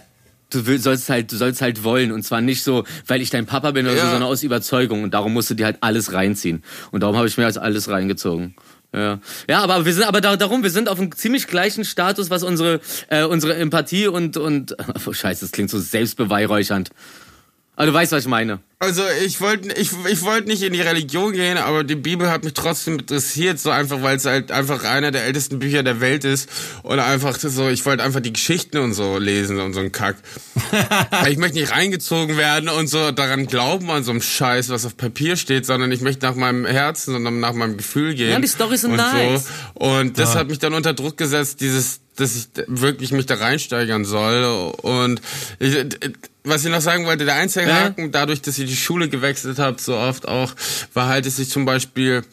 [0.52, 3.72] du sollst halt, du sollst halt wollen und zwar nicht so, weil ich dein Papa
[3.72, 4.12] bin oder so, Ja.
[4.12, 7.38] sondern aus Überzeugung und darum musst du dir halt alles reinziehen und darum habe ich
[7.38, 8.56] mir als alles reingezogen.
[8.94, 9.20] Ja,
[9.50, 12.44] ja, aber wir sind aber da, darum, wir sind auf einem ziemlich gleichen Status, was
[12.44, 14.76] unsere äh, unsere Empathie und und
[15.08, 16.90] oh, Scheiße, das klingt so selbstbeweihräuchernd.
[17.76, 18.60] Aber du weißt, was ich meine.
[18.80, 22.44] Also ich wollte ich, ich wollte nicht in die Religion gehen, aber die Bibel hat
[22.44, 26.26] mich trotzdem interessiert, so einfach, weil es halt einfach einer der ältesten Bücher der Welt
[26.26, 26.50] ist.
[26.84, 30.16] Und einfach so, ich wollte einfach die Geschichten und so lesen und so ein Kack.
[31.30, 34.98] ich möchte nicht reingezogen werden und so daran glauben an so einem Scheiß, was auf
[34.98, 38.32] Papier steht, sondern ich möchte nach meinem Herzen und nach meinem Gefühl gehen.
[38.32, 39.46] Ja, die Storys sind und nice.
[39.76, 39.86] So.
[39.86, 40.40] Und das Ja.
[40.42, 44.44] hat mich dann unter Druck gesetzt, dieses, dass ich wirklich mich da reinsteigern soll.
[44.82, 45.22] Und
[45.60, 45.76] ich,
[46.44, 47.76] was ich noch sagen wollte, der einzige Ja.
[47.86, 50.54] Haken, dadurch, dass ich die Schule gewechselt habe, so oft auch,
[50.94, 52.24] war halt, dass ich zum Beispiel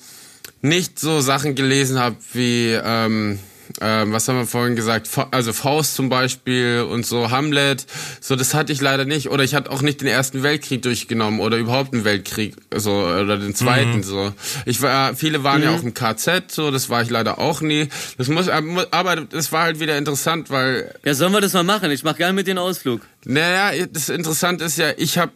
[0.63, 3.39] nicht so Sachen gelesen habe wie, ähm,
[3.83, 7.85] ähm, was haben wir vorhin gesagt, also Faust zum Beispiel und so Hamlet,
[8.19, 11.39] so das hatte ich leider nicht oder ich hatte auch nicht den ersten Weltkrieg durchgenommen
[11.39, 14.33] oder überhaupt einen Weltkrieg, so oder den zweiten so.
[14.65, 17.89] Ich war, viele waren ja auch im KZ, so das war ich leider auch nie.
[18.17, 21.91] Das muss, aber das war halt wieder interessant, weil Ja, sollen wir das mal machen?
[21.91, 23.03] Ich mach gerne mit den Ausflug.
[23.31, 25.33] Naja, das Interessante ist ja, ich habe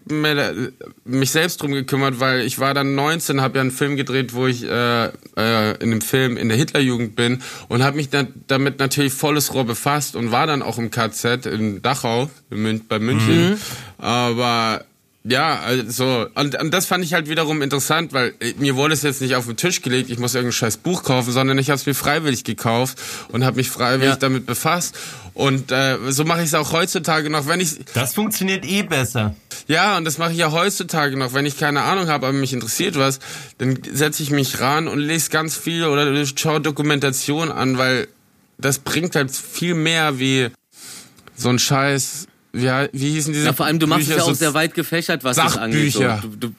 [1.04, 4.46] mich selbst drum gekümmert, weil ich war dann 19, habe ja einen Film gedreht, wo
[4.46, 8.78] ich äh, äh, in dem Film in der Hitlerjugend bin und habe mich dann damit
[8.78, 12.98] natürlich volles Rohr befasst und war dann auch im KZ in Dachau in Mün bei
[12.98, 13.50] München.
[13.50, 13.56] Mhm.
[13.98, 14.86] Aber
[15.24, 19.02] ja, also und, und das fand ich halt wiederum interessant, weil äh, mir wurde es
[19.02, 21.76] jetzt nicht auf den Tisch gelegt, ich muss irgendein scheiß Buch kaufen, sondern ich habe
[21.76, 24.16] es mir freiwillig gekauft und habe mich freiwillig ja.
[24.16, 24.96] damit befasst.
[25.34, 27.76] Und äh, so mache ich es auch heutzutage noch, wenn ich.
[27.94, 29.34] Das funktioniert eh besser.
[29.68, 32.52] Ja, und das mache ich ja heutzutage noch, wenn ich keine Ahnung habe, aber mich
[32.52, 33.20] interessiert was,
[33.58, 38.08] dann setze ich mich ran und lese ganz viel oder schaue Dokumentation an, weil
[38.58, 40.48] das bringt halt viel mehr wie
[41.36, 44.30] so ein Scheiß wie, wie hießen diese Ja, vor allem, du machst Bücher, es ja
[44.30, 45.92] auch sehr weit gefächert, was das angeht.
[45.92, 46.00] So.
[46.22, 46.54] Du, du,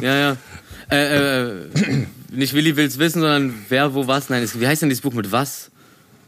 [0.00, 0.36] ja, ja.
[0.90, 4.28] Äh, äh, nicht Willi will's wissen, sondern wer, wo, was.
[4.28, 5.70] Nein, wie heißt denn dieses Buch mit was?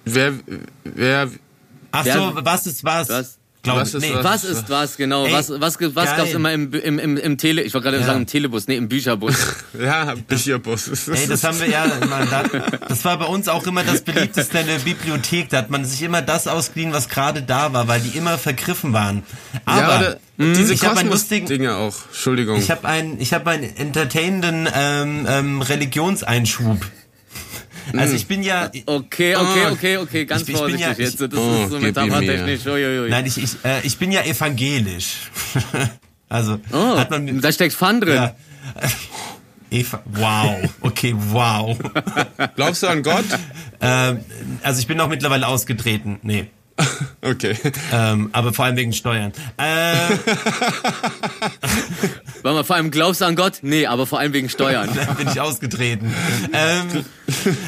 [0.05, 0.35] Wer,
[0.85, 1.31] wer.
[1.91, 3.09] Ach so, was ist was?
[3.09, 3.39] was?
[3.65, 4.15] Glaub, was, ist nee.
[4.15, 4.25] was?
[4.25, 5.25] was ist was, genau.
[5.25, 8.07] Ey, was was, was gab's immer im, im, im, im Tele, ich wollte gerade ja.
[8.07, 9.35] sagen im Telebus, nee, im Bücherbus.
[9.81, 11.09] ja, Bücherbus.
[11.09, 12.27] Ey, das haben wir ja, immer,
[12.87, 15.49] das war bei uns auch immer das beliebteste in der Bibliothek.
[15.49, 18.93] Da hat man sich immer das ausgeliehen, was gerade da war, weil die immer vergriffen
[18.93, 19.23] waren.
[19.65, 21.97] Aber ja, mh, diese ich habe lustigen Dinge auch.
[22.09, 22.59] Entschuldigung.
[22.59, 26.85] Ich habe einen, ich habe einen entertainenden ähm, ähm, Religionseinschub.
[27.93, 28.17] Also hm.
[28.17, 28.71] ich bin ja.
[28.87, 31.21] Okay, okay, okay, okay, ganz ich, ich vorsichtig ja, jetzt.
[31.21, 32.65] Das oh, ist so metaphertechnisch.
[32.65, 35.31] Nein, ich, ich, äh, ich bin ja evangelisch.
[36.29, 37.41] also oh, hat man.
[37.41, 38.15] Da steckt Fun drin.
[38.15, 38.35] Ja.
[39.71, 41.77] Eva, wow, okay, wow.
[42.55, 43.25] Glaubst du an Gott?
[43.81, 44.21] Ähm,
[44.63, 46.19] also ich bin auch mittlerweile ausgetreten.
[46.23, 46.47] Nee.
[47.23, 47.57] Okay.
[47.91, 49.33] Ähm, aber vor allem wegen Steuern.
[49.57, 49.63] Äh,
[52.43, 53.61] Warte mal, vor allem glaubst du an Gott?
[53.63, 54.91] Nee, aber vor allem wegen Steuern.
[54.95, 56.13] da bin ich ausgetreten.
[56.53, 57.07] ähm,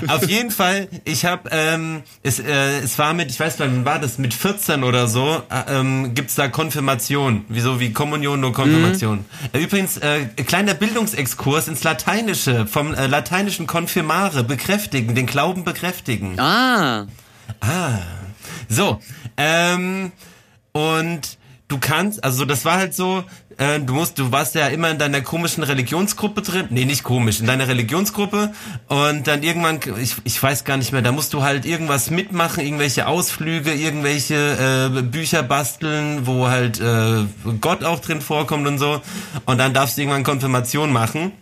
[0.08, 3.86] auf jeden Fall, ich habe, ähm, es, äh, es war mit, ich weiß nicht, wann
[3.86, 7.46] war das, mit 14 oder so, äh, ähm, gibt's da Konfirmation.
[7.48, 9.24] Wieso, wie Kommunion, nur Konfirmation.
[9.54, 9.60] Mhm.
[9.60, 16.38] Übrigens, äh, kleiner Bildungsexkurs ins Lateinische, vom äh, lateinischen Konfirmare, bekräftigen, den Glauben bekräftigen.
[16.38, 17.06] Ah.
[17.60, 18.00] Ah.
[18.68, 19.00] So,
[19.36, 20.12] ähm,
[20.72, 21.38] und
[21.68, 23.24] du kannst, also das war halt so,
[23.58, 27.40] äh, du musst, du warst ja immer in deiner komischen Religionsgruppe drin, nee, nicht komisch,
[27.40, 28.52] in deiner Religionsgruppe
[28.88, 32.64] und dann irgendwann, ich, ich weiß gar nicht mehr, da musst du halt irgendwas mitmachen,
[32.64, 37.24] irgendwelche Ausflüge, irgendwelche äh, Bücher basteln, wo halt äh,
[37.60, 39.00] Gott auch drin vorkommt und so
[39.46, 41.32] und dann darfst du irgendwann Konfirmation machen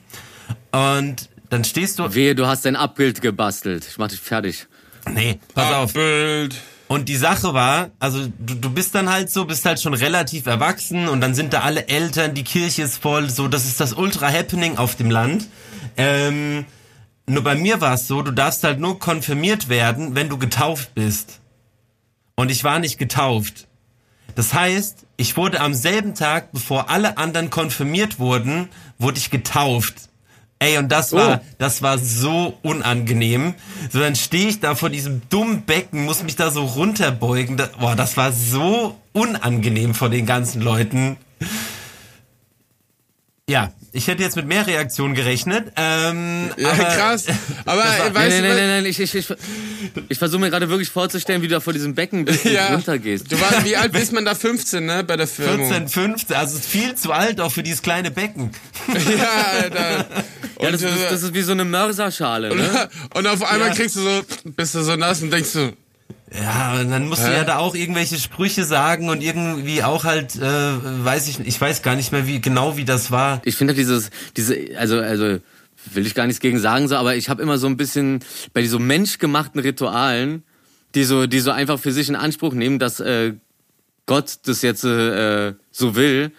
[0.73, 2.15] und dann stehst du...
[2.15, 4.67] Wehe, du hast dein Abbild gebastelt, ich mach dich fertig.
[5.13, 5.77] Nee, pass Abbild.
[5.77, 5.91] auf.
[5.91, 6.63] Abbild.
[6.95, 10.47] Und die Sache war, also du, du bist dann halt so, bist halt schon relativ
[10.47, 13.95] erwachsen und dann sind da alle Eltern, die Kirche ist voll, so, das ist das
[13.95, 15.49] Ultra-Happening auf dem Land.
[15.97, 16.67] Ähm,
[17.27, 20.95] nur bei mir war es so, du darfst halt nur konfirmiert werden, wenn du getauft
[20.95, 21.41] bist.
[22.37, 23.67] Und ich war nicht getauft.
[24.37, 28.69] Das heißt, ich wurde am selben Tag, bevor alle anderen konfirmiert wurden,
[28.99, 30.11] wurde ich getauft.
[30.65, 31.47] Ey, und das war, oh.
[31.59, 33.53] das war so unangenehm.
[33.91, 37.59] So, dann stehe ich da vor diesem dummen Becken, muss mich da so runterbeugen.
[37.59, 41.19] Das, boah, das war so unangenehm vor den ganzen Leuten.
[43.47, 45.73] Ja, ich hätte jetzt mit mehr Reaktionen gerechnet.
[45.77, 47.27] Ähm, ja, aber, krass.
[47.65, 49.27] Aber war, weißt nein, nein, nein, nein, ich, ich, ich,
[50.09, 52.75] ich versuche mir gerade wirklich vorzustellen, wie du da vor diesem Becken bist ja.
[52.75, 53.31] runtergehst.
[53.31, 54.35] Du warst, wie alt ist man da?
[54.35, 55.05] 15, ne?
[55.05, 55.65] Bei der Firma.
[55.69, 58.51] 14, 15, also ist viel zu alt auch für dieses kleine Becken.
[58.89, 60.07] ja, Alter.
[60.57, 62.89] Und ja, das, ist, das ist wie so eine Mörserschale, ne?
[63.15, 63.75] Und, und auf einmal ja.
[63.75, 65.71] kriegst du so, bist du so nass und denkst so,
[66.35, 67.29] ja, und dann musst Hä?
[67.29, 71.61] du ja da auch irgendwelche Sprüche sagen und irgendwie auch halt, äh, weiß ich, ich
[71.61, 73.41] weiß gar nicht mehr, wie genau wie das war.
[73.45, 75.39] Ich finde halt dieses, diese, also, also
[75.93, 78.21] will ich gar nichts gegen sagen, so, aber ich habe immer so ein bisschen
[78.53, 80.43] bei diesen menschgemachten Ritualen,
[80.95, 83.35] die so, die so einfach für sich in Anspruch nehmen, dass äh,
[84.07, 86.33] Gott das jetzt äh, so will.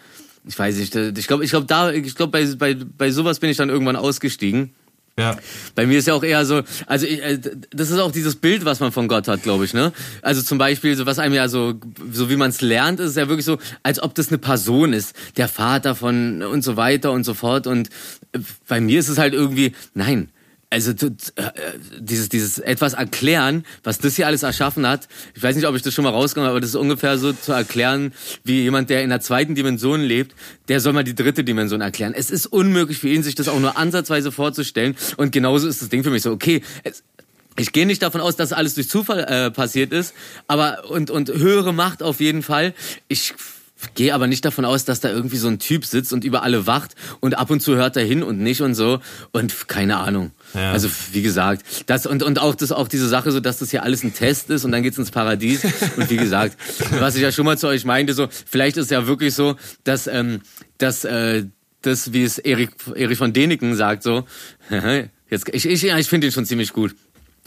[0.47, 3.49] Ich weiß nicht, ich glaube, ich glaube, da, ich glaube, bei, bei, bei sowas bin
[3.49, 4.75] ich dann irgendwann ausgestiegen.
[5.17, 5.37] Ja.
[5.75, 7.39] Bei mir ist ja auch eher so, also ich, äh,
[7.71, 9.93] das ist auch dieses Bild, was man von Gott hat, glaube ich, ne?
[10.21, 11.75] Also zum Beispiel, so was einem ja so,
[12.11, 14.91] so wie man es lernt, ist es ja wirklich so, als ob das eine Person
[14.91, 17.65] ist, der Vater von und so weiter und so fort.
[17.65, 17.89] Und
[18.33, 20.31] äh, bei mir ist es halt irgendwie, nein,
[20.69, 21.51] also äh,
[21.99, 25.07] dieses, dieses etwas erklären, was das hier alles erschaffen hat.
[25.35, 27.33] Ich weiß nicht, ob ich das schon mal rausgekommen habe, aber das ist ungefähr so
[27.33, 28.13] zu erklären,
[28.43, 30.35] wie jemand, der in der zweiten Dimension lebt,
[30.67, 32.13] der soll mal die dritte Dimension erklären.
[32.15, 34.95] Es ist unmöglich für ihn, sich das auch nur ansatzweise vorzustellen.
[35.17, 37.03] Und genauso ist das Ding für mich so, okay, es,
[37.57, 40.13] ich gehe nicht davon aus, dass alles durch Zufall äh, passiert ist,
[40.47, 42.73] aber und und höhere Macht auf jeden Fall.
[43.07, 43.33] Ich
[43.93, 46.67] gehe aber nicht davon aus, dass da irgendwie so ein Typ sitzt und über alle
[46.67, 48.99] wacht und ab und zu hört er hin und nicht und so
[49.31, 50.31] und keine Ahnung.
[50.55, 50.71] Ja.
[50.71, 53.83] Also wie gesagt, das und und auch das auch diese Sache so, dass das hier
[53.83, 55.63] alles ein Test ist und dann geht's ins Paradies
[55.97, 56.57] und wie gesagt,
[56.99, 59.55] was ich ja schon mal zu euch meinte, so vielleicht ist es ja wirklich so,
[59.83, 60.41] dass ähm,
[60.77, 61.43] dass äh,
[61.81, 64.25] das wie es Erik Erik von Deniken sagt so,
[65.29, 66.95] jetzt ich ich ja, ich finde ihn schon ziemlich gut,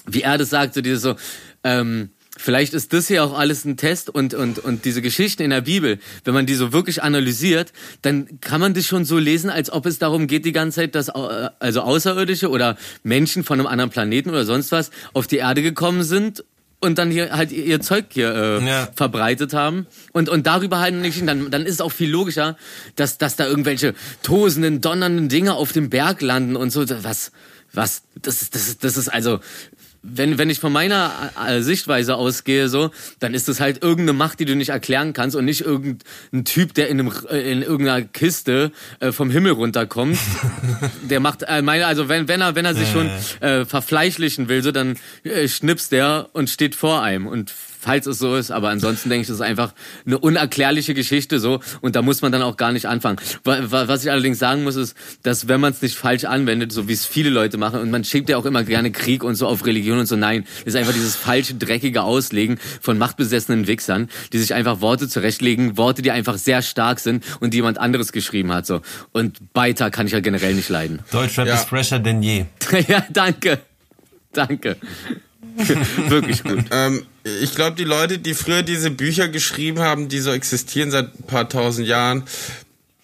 [0.06, 1.16] wie er das sagt so dieses so
[1.64, 2.10] ähm,
[2.40, 5.60] Vielleicht ist das hier auch alles ein Test und, und, und diese Geschichten in der
[5.60, 9.70] Bibel, wenn man die so wirklich analysiert, dann kann man das schon so lesen, als
[9.70, 13.66] ob es darum geht die ganze Zeit, dass äh, also Außerirdische oder Menschen von einem
[13.66, 16.44] anderen Planeten oder sonst was auf die Erde gekommen sind
[16.80, 18.88] und dann hier halt ihr Zeug hier äh, ja.
[18.94, 22.56] verbreitet haben und und darüber halt nicht dann dann ist es auch viel logischer
[22.94, 27.32] dass dass da irgendwelche tosenden donnernden Dinge auf dem Berg landen und so was
[27.72, 29.40] was das ist das ist das ist also
[30.02, 34.40] wenn, wenn ich von meiner äh, Sichtweise ausgehe, so, dann ist das halt irgendeine Macht,
[34.40, 38.06] die du nicht erklären kannst und nicht irgendein Typ, der in, einem, äh, in irgendeiner
[38.06, 40.18] Kiste äh, vom Himmel runterkommt.
[41.02, 43.10] der macht, äh, meine, also wenn, wenn er, wenn er sich schon
[43.40, 48.18] äh, verfleischlichen will, so, dann äh, schnipst der und steht vor einem und falls es
[48.18, 48.50] so ist.
[48.50, 49.72] Aber ansonsten denke ich, das ist einfach
[50.06, 53.18] eine unerklärliche Geschichte so und da muss man dann auch gar nicht anfangen.
[53.44, 56.92] Was ich allerdings sagen muss, ist, dass wenn man es nicht falsch anwendet, so wie
[56.92, 59.64] es viele Leute machen und man schiebt ja auch immer gerne Krieg und so auf
[59.66, 64.54] Religion und so, nein, ist einfach dieses falsche, dreckige Auslegen von machtbesessenen Wichsern, die sich
[64.54, 68.66] einfach Worte zurechtlegen, Worte, die einfach sehr stark sind und die jemand anderes geschrieben hat.
[68.66, 68.80] so
[69.12, 71.00] Und Beiter kann ich ja generell nicht leiden.
[71.10, 71.54] Deutschrap ja.
[71.54, 72.46] ist fresher denn je.
[72.88, 73.60] ja, danke.
[74.32, 74.76] Danke.
[76.08, 76.64] Wirklich gut.
[76.70, 77.04] ähm,
[77.42, 81.24] ich glaube, die Leute, die früher diese Bücher geschrieben haben, die so existieren seit ein
[81.24, 82.24] paar tausend Jahren,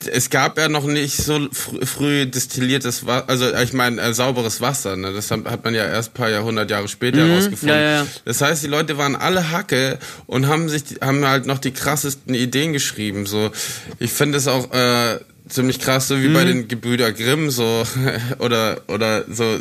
[0.06, 4.60] es gab ja noch nicht so fr früh destilliertes Wasser, also ich meine äh, sauberes
[4.60, 4.96] Wasser.
[4.96, 5.12] Ne?
[5.12, 7.76] Das hat man ja erst ein paar Jahrhundert Jahre später herausgefunden.
[7.76, 8.06] Mhm, ja, ja.
[8.24, 12.34] Das heißt, die Leute waren alle Hacke und haben sich, haben halt noch die krassesten
[12.34, 13.26] Ideen geschrieben.
[13.26, 13.50] So,
[13.98, 15.18] ich finde es auch äh,
[15.48, 16.34] ziemlich krass, so wie mhm.
[16.34, 17.84] bei den Gebrüder Grimm, so
[18.38, 19.58] oder oder so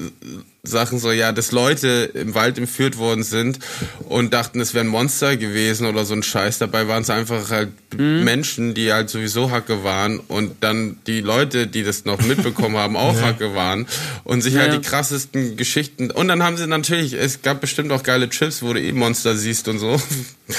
[0.65, 3.60] Sachen so, ja, dass Leute im Wald entführt worden sind
[4.07, 6.57] und dachten, es wären Monster gewesen oder so ein Scheiß.
[6.57, 8.23] Dabei waren es einfach halt mhm.
[8.23, 12.95] Menschen, die halt sowieso Hacke waren und dann die Leute, die das noch mitbekommen haben,
[12.95, 13.23] auch ja.
[13.23, 13.88] Hacke waren
[14.23, 14.72] und sich halt ja.
[14.72, 16.10] halt die krassesten Geschichten.
[16.10, 19.35] Und dann haben sie natürlich, es gab bestimmt auch geile Chips, wo du eh Monster
[19.35, 20.02] siehst und so.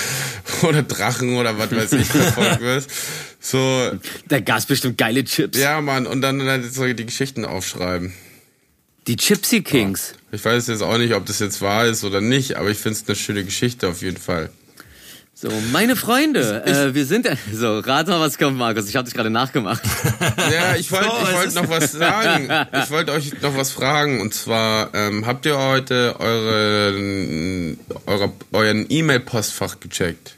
[0.69, 2.91] oder Drachen oder was weiß ich, verfolgt wirst.
[3.41, 3.91] So.
[4.29, 5.59] Da gab's bestimmt geile Chips.
[5.59, 8.13] Ja, Mann, und dann halt so die Geschichten aufschreiben.
[9.07, 10.13] Die Gypsy Kings.
[10.13, 10.19] Ja.
[10.33, 12.99] Ich weiß jetzt auch nicht, ob das jetzt wahr ist oder nicht, aber ich finde
[12.99, 14.51] es eine schöne Geschichte auf jeden Fall.
[15.37, 18.89] So, meine Freunde, äh, wir sind so, rat mal, was kommt, Markus.
[18.89, 19.83] Ich habe dich gerade nachgemacht.
[20.51, 22.49] ja, ich wollte so, ich wollte noch was sagen.
[22.83, 27.77] Ich wollte euch noch was fragen und zwar ähm, habt ihr heute eure,
[28.07, 30.37] eure euren E-Mail-Postfach gecheckt?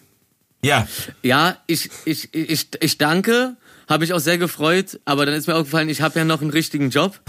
[0.62, 0.88] Ja.
[1.22, 3.56] Ja, ich ich ich ich danke
[3.88, 6.50] habe ich auch sehr gefreut, aber dann ist mir aufgefallen, ich habe ja noch einen
[6.50, 7.20] richtigen Job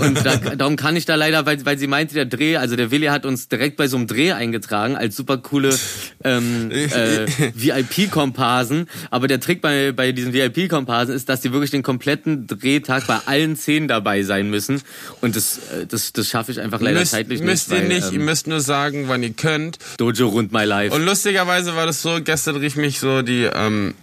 [0.00, 2.90] und da, darum kann ich da leider, weil, weil sie meinte, der Dreh, also der
[2.90, 5.76] Willi hat uns direkt bei so einem Dreh eingetragen als super coole
[6.22, 11.82] ähm, äh, VIP-Komparsen, aber der Trick bei, bei diesen VIP-Komparsen ist, dass die wirklich den
[11.82, 14.82] kompletten Drehtag bei allen Szenen dabei sein müssen
[15.22, 17.48] und das, äh, das, das schaffe ich einfach leider müsst, zeitlich nicht.
[17.48, 19.78] Müsst ihr nicht, ähm, ihr müsst nur sagen, wann ihr könnt.
[19.96, 20.94] Dojo rund my life.
[20.94, 23.94] Und lustigerweise war das so, gestern rief mich so die ähm,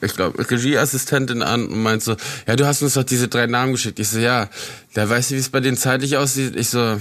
[0.00, 2.16] ich glaube, Regieassistentin an und meint so,
[2.46, 3.98] ja, du hast uns doch diese drei Namen geschickt.
[3.98, 4.48] Ich so, ja,
[4.94, 6.56] da weißt du, wie es bei denen zeitlich aussieht?
[6.56, 7.00] Ich so, ja,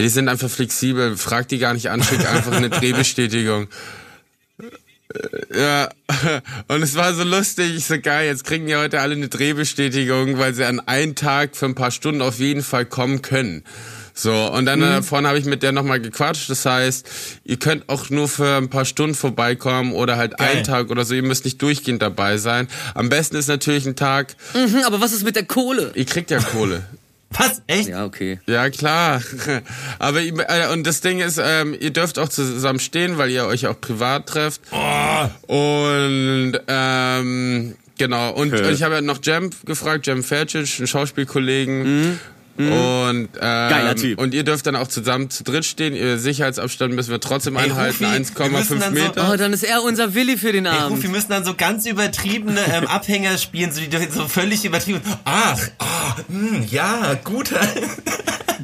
[0.00, 3.68] die sind einfach flexibel, frag die gar nicht an, schick einfach eine Drehbestätigung.
[5.54, 5.90] Ja,
[6.68, 10.38] und es war so lustig, ich so geil, jetzt kriegen die heute alle eine Drehbestätigung,
[10.38, 13.62] weil sie an einen Tag für ein paar Stunden auf jeden Fall kommen können.
[14.16, 15.02] So, und dann mhm.
[15.02, 16.48] vorne habe ich mit der nochmal gequatscht.
[16.48, 17.06] Das heißt,
[17.44, 20.48] ihr könnt auch nur für ein paar Stunden vorbeikommen oder halt Geil.
[20.50, 21.14] einen Tag oder so.
[21.14, 22.68] Ihr müsst nicht durchgehend dabei sein.
[22.94, 24.36] Am besten ist natürlich ein Tag.
[24.54, 25.90] Mhm, aber was ist mit der Kohle?
[25.96, 26.84] Ihr kriegt ja Kohle.
[27.36, 27.62] Was?
[27.66, 27.88] Echt?
[27.88, 28.38] Ja, okay.
[28.46, 29.20] Ja, klar.
[29.98, 33.66] Aber äh, und das Ding ist, ähm, ihr dürft auch zusammen stehen, weil ihr euch
[33.66, 34.60] auch privat trefft.
[34.70, 35.52] Oh.
[35.52, 38.30] Und ähm, genau.
[38.34, 38.68] Und, okay.
[38.68, 41.82] und ich habe ja noch Jam gefragt, Jam Fercic, einen Schauspielkollegen.
[41.82, 42.20] Mhm.
[42.56, 42.72] Mhm.
[42.72, 44.18] Und, ähm, Geiler Typ.
[44.18, 45.94] Und ihr dürft dann auch zusammen zu dritt stehen.
[45.94, 49.26] Ihr Sicherheitsabstand müssen wir trotzdem Ey, einhalten, 1,5 Meter.
[49.26, 50.98] So, oh, dann ist er unser Willi für den Abend.
[50.98, 55.00] Ey, wir müssen dann so ganz übertriebene ähm, Abhänger spielen, so, die, so völlig übertrieben.
[55.24, 57.60] Ach, ah, mh, hm, ja, guter.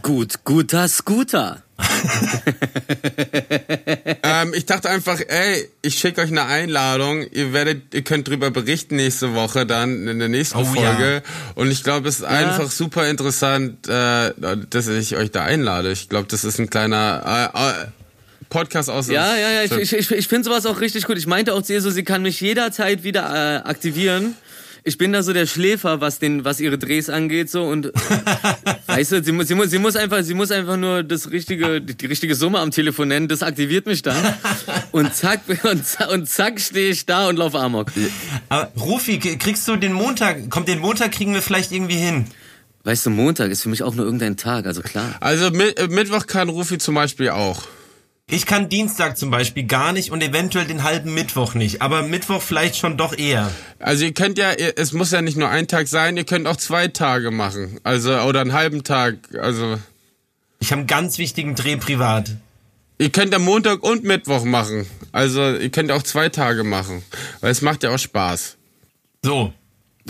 [0.03, 1.63] Gut, guter Scooter.
[4.23, 7.27] ähm, ich dachte einfach, ey, ich schicke euch eine Einladung.
[7.31, 11.23] Ihr werdet, ihr könnt drüber berichten nächste Woche dann in der nächsten oh, Folge.
[11.25, 11.53] Ja.
[11.55, 12.29] Und ich glaube, es ist ja.
[12.29, 14.33] einfach super interessant, äh,
[14.71, 15.93] dass ich euch da einlade.
[15.93, 17.53] Ich glaube, das ist ein kleiner.
[17.55, 17.87] Äh, äh,
[18.49, 19.07] Podcast aus.
[19.07, 21.17] Ja, ja, ja, ich, ich, ich, ich finde sowas auch richtig gut.
[21.17, 24.35] Ich meinte auch zu ihr so, sie kann mich jederzeit wieder äh, aktivieren.
[24.85, 27.87] Ich bin da so der Schläfer, was den, was ihre Drehs angeht, so und
[28.87, 31.81] weißt du, sie muss, sie muss, sie muss einfach, sie muss einfach nur das richtige,
[31.81, 33.29] die, die richtige Summe am Telefon nennen.
[33.29, 34.17] Das aktiviert mich dann
[34.93, 37.93] und zack und, zack- und zack stehe ich da und laufe Amok.
[38.49, 42.27] Aber Rufi, kriegst du den Montag, kommt den Montag kriegen wir vielleicht irgendwie hin.
[42.85, 45.17] Weißt du, Montag ist für mich auch nur irgendein Tag, also klar.
[45.21, 47.65] Also äh, Mittwoch kann Rufi zum Beispiel auch.
[48.31, 52.41] Ich kann Dienstag zum Beispiel gar nicht und eventuell den halben Mittwoch nicht, aber Mittwoch
[52.43, 53.51] vielleicht schon doch eher.
[53.81, 56.57] Also ihr könnt ja, es muss ja nicht nur ein Tag sein, ihr könnt auch
[56.57, 57.81] zwei Tage machen.
[57.83, 59.17] Also, oder einen halben Tag.
[59.41, 59.79] Also,
[60.61, 62.31] Ich habe einen ganz wichtigen Dreh privat.
[62.99, 64.87] ihr könnt ja Montag und Mittwoch machen.
[65.11, 67.03] Also, ihr könnt auch zwei Tage machen.
[67.41, 68.57] Weil es macht ja auch Spaß.
[69.23, 69.53] So.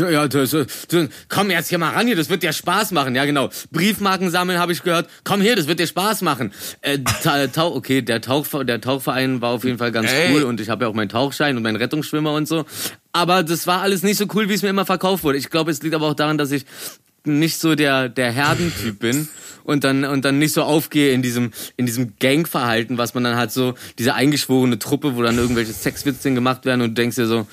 [0.08, 3.14] Ja, das, das, komm jetzt hier mal ran hier, das wird dir Spaß machen.
[3.14, 3.50] Ja, genau.
[3.70, 5.08] Briefmarken sammeln habe ich gehört.
[5.24, 6.52] Komm hier, das wird dir Spaß machen.
[6.80, 10.34] Äh, Ta- okay, der, Tauch, der Tauchverein war auf jeden Fall ganz Ey.
[10.34, 12.64] cool und ich habe ja auch meinen Tauchschein und meinen Rettungsschwimmer und so.
[13.12, 15.38] Aber das war alles nicht so cool, wie es mir immer verkauft wurde.
[15.38, 16.64] Ich glaube, es liegt aber auch daran, dass ich
[17.24, 19.28] nicht so der der Herdentyp bin
[19.64, 23.36] und dann und dann nicht so aufgehe in diesem in diesem Gangverhalten, was man dann
[23.36, 27.26] hat so diese eingeschworene Truppe, wo dann irgendwelche Sexwitzchen gemacht werden und du denkst dir
[27.26, 27.46] so,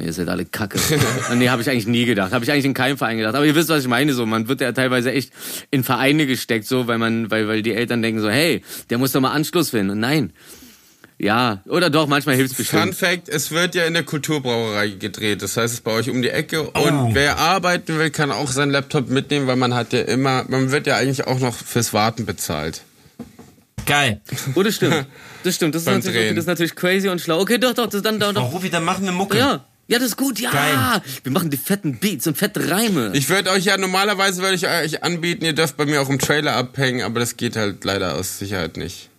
[0.00, 0.78] ihr seid alle Kacke.
[1.36, 2.32] nee, habe ich eigentlich nie gedacht.
[2.32, 3.34] Habe ich eigentlich in keinem Verein gedacht.
[3.34, 4.12] Aber ihr wisst, was ich meine.
[4.14, 5.32] So, man wird ja teilweise echt
[5.70, 9.12] in Vereine gesteckt, so, weil man, weil, weil die Eltern denken so, hey, der muss
[9.12, 9.90] doch mal Anschluss finden.
[9.90, 10.32] Und nein.
[11.24, 12.94] Ja, oder doch, manchmal hilft's Fun bestimmt.
[12.96, 15.40] Fact, es wird ja in der Kulturbrauerei gedreht.
[15.40, 16.68] Das heißt, es ist bei euch um die Ecke.
[16.74, 16.80] Oh.
[16.80, 20.70] Und wer arbeiten will, kann auch seinen Laptop mitnehmen, weil man hat ja immer, man
[20.70, 22.82] wird ja eigentlich auch noch fürs Warten bezahlt.
[23.86, 24.20] Geil.
[24.54, 25.06] Oh, das stimmt.
[25.44, 25.74] Das stimmt.
[25.74, 27.38] Das ist, natürlich, okay, das ist natürlich crazy und schlau.
[27.38, 28.52] Okay, doch, doch, das dann, doch, Oh, doch.
[28.54, 29.36] Rufi, dann machen wir Mucke.
[29.36, 29.66] Ja.
[29.88, 30.50] Ja, das ist gut, ja.
[30.50, 31.02] Geil.
[31.22, 33.10] Wir machen die fetten Beats und fette Reime.
[33.12, 36.18] Ich würde euch ja, normalerweise würde ich euch anbieten, ihr dürft bei mir auch im
[36.18, 39.10] Trailer abhängen, aber das geht halt leider aus Sicherheit nicht.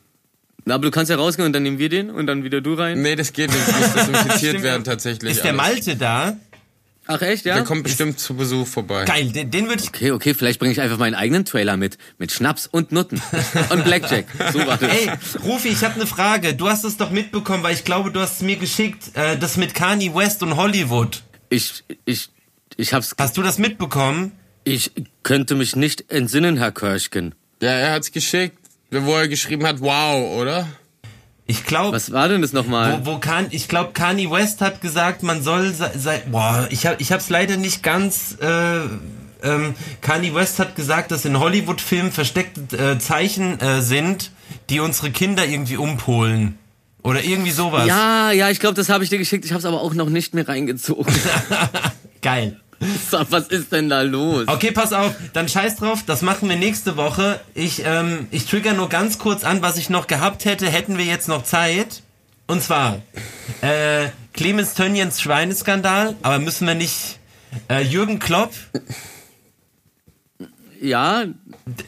[0.65, 2.73] Na, aber du kannst ja rausgehen und dann nehmen wir den und dann wieder du
[2.73, 3.01] rein.
[3.01, 3.67] Nee, das geht nicht.
[3.67, 5.33] Muss desinfiziert werden tatsächlich.
[5.33, 5.61] Ist der alles.
[5.61, 6.37] Malte da?
[7.07, 7.53] Ach echt, ja?
[7.53, 9.05] Der kommt bestimmt zu Besuch vorbei.
[9.05, 9.89] Geil, den, den würde ich.
[9.89, 11.99] Okay, okay, vielleicht bringe ich einfach meinen eigenen Trailer mit.
[12.17, 13.21] Mit Schnaps und Nutten.
[13.69, 14.25] Und Blackjack.
[14.51, 14.91] So war das.
[14.91, 15.11] Ey,
[15.43, 16.55] Rufi, ich habe eine Frage.
[16.55, 19.11] Du hast es doch mitbekommen, weil ich glaube, du hast es mir geschickt.
[19.13, 21.21] Äh, das mit Kanye West und Hollywood.
[21.49, 22.29] Ich, ich,
[22.75, 24.31] ich hab's, Hast du das mitbekommen?
[24.63, 27.35] ich könnte mich nicht entsinnen, Herr Körschken.
[27.61, 28.57] Ja, er hat's geschickt,
[28.91, 30.67] wo er geschrieben hat, wow, oder?
[31.47, 33.01] Ich glaube, Was war denn das nochmal?
[33.05, 36.87] wo, wo kan, ich glaube, Kanye West hat gesagt, man soll sei, sei boah, ich
[36.87, 38.79] habe ich hab's leider nicht ganz äh,
[39.43, 44.31] ähm, Kanye West hat gesagt, dass in Hollywood-Filmen versteckte äh, Zeichen äh, sind,
[44.69, 46.57] die unsere Kinder irgendwie umpolen.
[47.03, 47.85] Oder irgendwie sowas.
[47.85, 49.45] Ja, ja, ich glaube, das habe ich dir geschickt.
[49.45, 51.13] Ich habe es aber auch noch nicht mehr reingezogen.
[52.23, 52.59] Geil.
[53.11, 54.47] So, Was ist denn da los?
[54.47, 57.39] Okay, pass auf, dann scheiß drauf, das machen wir nächste Woche.
[57.53, 61.05] Ich, ähm, ich trigger nur ganz kurz an, was ich noch gehabt hätte, hätten wir
[61.05, 62.01] jetzt noch Zeit.
[62.47, 62.99] Und zwar,
[63.61, 67.19] äh, Clemens Tönniens Schweineskandal, aber müssen wir nicht,
[67.69, 68.51] äh, Jürgen Klopp,
[70.81, 71.23] Ja,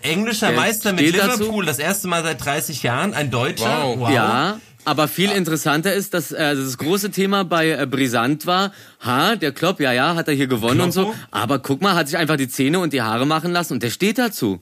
[0.01, 1.39] englischer Meister mit steht dazu.
[1.43, 3.83] Liverpool, das erste Mal seit 30 Jahren, ein Deutscher.
[3.97, 4.09] Wow.
[4.09, 4.59] ja.
[4.87, 9.51] Aber viel interessanter ist, dass äh, das große Thema bei äh, Brisant war, ha, der
[9.51, 11.13] Klopp, ja, ja, hat er hier gewonnen und so.
[11.29, 13.89] Aber guck mal, hat sich einfach die Zähne und die Haare machen lassen und der
[13.89, 14.61] steht dazu.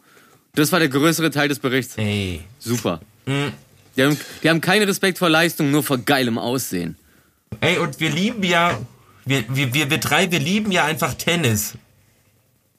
[0.56, 1.96] Das war der größere Teil des Berichts.
[1.98, 2.42] Ey.
[2.58, 3.02] Super.
[3.28, 6.98] Die, haben, die haben keinen Respekt vor Leistung, nur vor geilem Aussehen.
[7.62, 8.80] Ey, und wir lieben ja,
[9.26, 11.76] wir, wir, wir, wir drei, wir lieben ja einfach Tennis.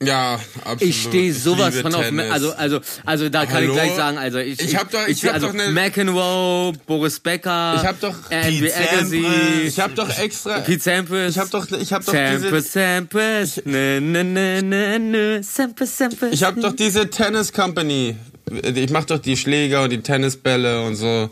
[0.01, 0.81] Ja, absolut.
[0.83, 2.31] Ich stehe sowas liebe von auf, Tennis.
[2.31, 3.67] also, also, also da kann Hallo?
[3.69, 7.19] ich gleich sagen, also ich, Ich hab doch- ich hab also doch ne- McEnroe, Boris
[7.19, 9.25] Becker, Ich hab doch Andy Agassi,
[9.65, 13.61] ich habe doch extra Pete Sampras, Ich hab doch ich habe doch Sampras, diese Sampras,
[13.65, 16.29] ne, ne, ne, ne, ne, Sampras, Sampras.
[16.31, 18.15] ich habe doch diese Tennis Company.
[18.63, 21.29] Ich mach doch die Schläger und die Tennisbälle und so.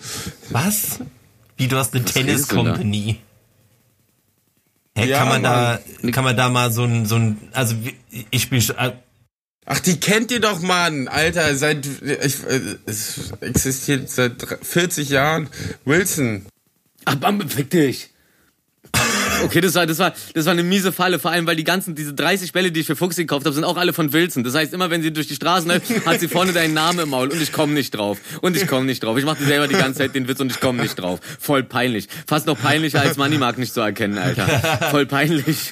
[0.50, 1.00] Was?
[1.56, 2.78] Wie, du hast eine redest du da?
[4.98, 6.12] Hä, Ja, kann man da, Mann.
[6.12, 7.96] kann man da mal so ein, so ein, also wie-
[8.32, 9.02] ich spiele,
[9.68, 15.50] Ach, die kennt ihr doch, Mann, Alter, seit ich, äh, es existiert seit 40 Jahren
[15.86, 16.46] Wilson.
[17.06, 18.12] Ach, Bam, fick dich.
[19.44, 21.96] Okay, das war, das war, das war eine miese Falle, vor allem, weil die ganzen,
[21.96, 24.44] diese 30 Bälle, die ich für Fuchs gekauft habe, sind auch alle von Wilson.
[24.44, 27.10] Das heißt, immer wenn sie durch die Straßen läuft, hat sie vorne deinen Namen im
[27.10, 28.20] Maul und ich komme nicht drauf.
[28.42, 29.18] Und ich komme nicht drauf.
[29.18, 31.20] Ich mache selber die ganze Zeit den Witz und ich komme nicht drauf.
[31.40, 32.08] Voll peinlich.
[32.28, 34.48] Fast noch peinlicher als Moneymark nicht zu erkennen, Alter.
[34.92, 35.72] Voll peinlich.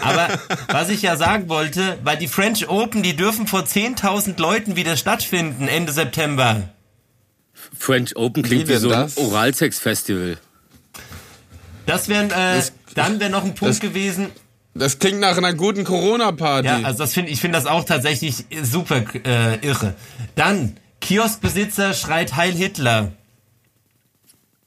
[0.00, 0.28] Aber
[0.68, 4.96] was ich ja sagen wollte, weil die French Open, die dürfen vor 10.000 Leuten wieder
[4.96, 6.68] stattfinden Ende September.
[7.76, 9.10] French Open klingt Wie wie so ein?
[9.16, 10.38] Oralsex-Festival.
[11.88, 12.62] Das wären, äh,
[12.94, 14.26] dann wäre noch ein Punkt das- gewesen.
[14.74, 16.68] Das klingt nach einer guten Corona-Party.
[16.68, 19.94] Ja, also das finde ich finde das auch tatsächlich super äh, irre.
[20.36, 23.10] Dann Kioskbesitzer schreit Heil Hitler.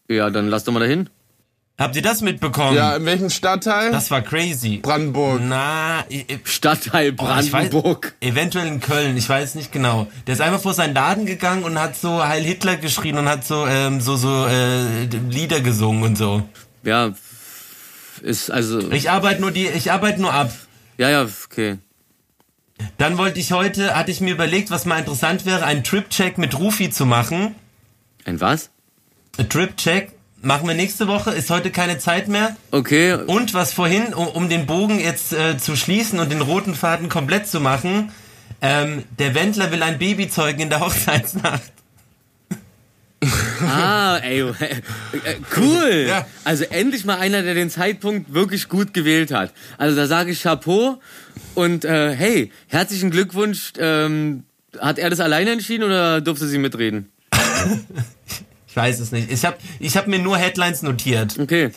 [0.10, 1.10] Ja, dann lass doch mal dahin.
[1.80, 2.76] Habt ihr das mitbekommen?
[2.76, 3.92] Ja, in welchem Stadtteil?
[3.92, 4.78] Das war crazy.
[4.78, 5.42] Brandenburg.
[5.44, 8.14] Na, i- i- Stadtteil oh, ich weiß, Brandenburg.
[8.20, 10.08] eventuell in Köln, ich weiß nicht genau.
[10.28, 13.46] Der ist einfach vor seinen Laden gegangen und hat so Heil Hitler geschrien und hat
[13.46, 16.44] so ähm, so so äh, Lieder gesungen und so.
[16.84, 17.14] Ja,
[18.22, 18.92] ist also.
[18.92, 20.52] Ich arbeite nur die, ich arbeite nur ab.
[20.98, 21.78] Ja, ja, okay.
[22.98, 26.58] Dann wollte ich heute, hatte ich mir überlegt, was mal interessant wäre, einen Trip-Check mit
[26.58, 27.56] Rufi zu machen.
[28.26, 28.70] Ein was?
[29.38, 32.56] Ein Trip-Check machen wir nächste Woche, ist heute keine Zeit mehr.
[32.72, 36.76] Okay, Und was vorhin, um, um den Bogen jetzt äh, zu schließen und den roten
[36.76, 38.12] Faden komplett zu machen,
[38.62, 41.72] ähm, der Wendler will ein Baby zeugen in der Hochzeitsnacht.
[43.62, 46.06] Ah, ey, äh, äh, cool.
[46.08, 46.26] Ja.
[46.44, 49.54] Also endlich mal einer, der den Zeitpunkt wirklich gut gewählt hat.
[49.78, 51.00] Also da sage ich Chapeau
[51.54, 53.74] und äh, hey, herzlichen Glückwunsch.
[53.78, 54.44] Ähm,
[54.80, 57.12] hat er das alleine entschieden oder durfte sie mitreden?
[58.72, 59.30] Ich weiß es nicht.
[59.30, 61.38] Ich habe ich hab mir nur Headlines notiert.
[61.38, 61.72] Okay.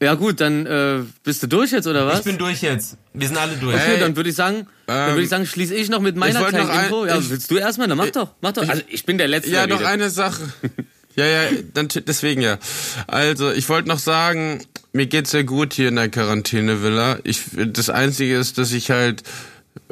[0.00, 2.18] Ja gut, dann äh, bist du durch jetzt oder was?
[2.18, 2.96] Ich bin durch jetzt.
[3.14, 3.74] Wir sind alle durch.
[3.74, 6.44] okay, Ey, dann würde ich sagen, dann würde ich sagen, schließe ich noch mit meiner
[6.44, 7.06] kleinen ein- Info.
[7.06, 7.88] Ja, ich- willst du erstmal?
[7.88, 8.68] Dann mach doch, mach doch.
[8.68, 9.50] Also ich bin der Letzte.
[9.50, 10.42] Ja, noch eine Sache.
[11.18, 12.58] Ja, ja, dann, deswegen ja.
[13.06, 14.62] Also, ich wollte noch sagen,
[14.92, 17.20] mir geht's sehr gut hier in der Quarantäne-Villa.
[17.24, 19.22] Ich, das Einzige ist, dass ich halt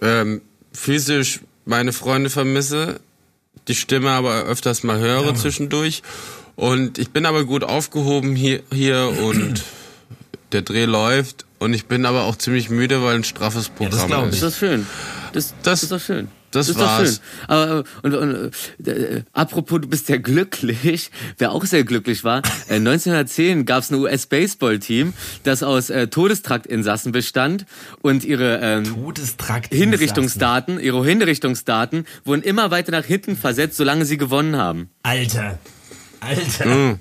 [0.03, 0.43] ähm,
[0.75, 3.01] physisch meine Freunde vermisse,
[3.69, 6.03] die Stimme aber öfters mal höre zwischendurch.
[6.57, 9.63] Und ich bin aber gut aufgehoben hier, hier und
[10.55, 11.45] der Dreh läuft.
[11.59, 14.43] Und ich bin aber auch ziemlich müde, weil ein straffes das Programm glaub Das ist.
[14.43, 14.87] ist doch schön.
[15.33, 16.29] Das, Das- ist doch schön.
[16.51, 16.99] das ist war's.
[16.99, 17.19] doch schön.
[17.49, 21.11] Aber, äh, und, und, äh, apropos, du bist ja glücklich.
[21.39, 27.13] Wer auch sehr glücklich war, äh, 1910 gab es ein US-Baseball-Team, das aus äh, Todestraktinsassen
[27.13, 27.65] bestand
[28.03, 28.95] und ihre ähm.
[29.71, 34.91] Hinrichtungsdaten, ihre Hinrichtungsdaten wurden immer weiter nach hinten versetzt, solange sie gewonnen haben.
[35.03, 35.59] Alter.
[36.21, 36.67] Alter.
[36.67, 36.99] Mhm.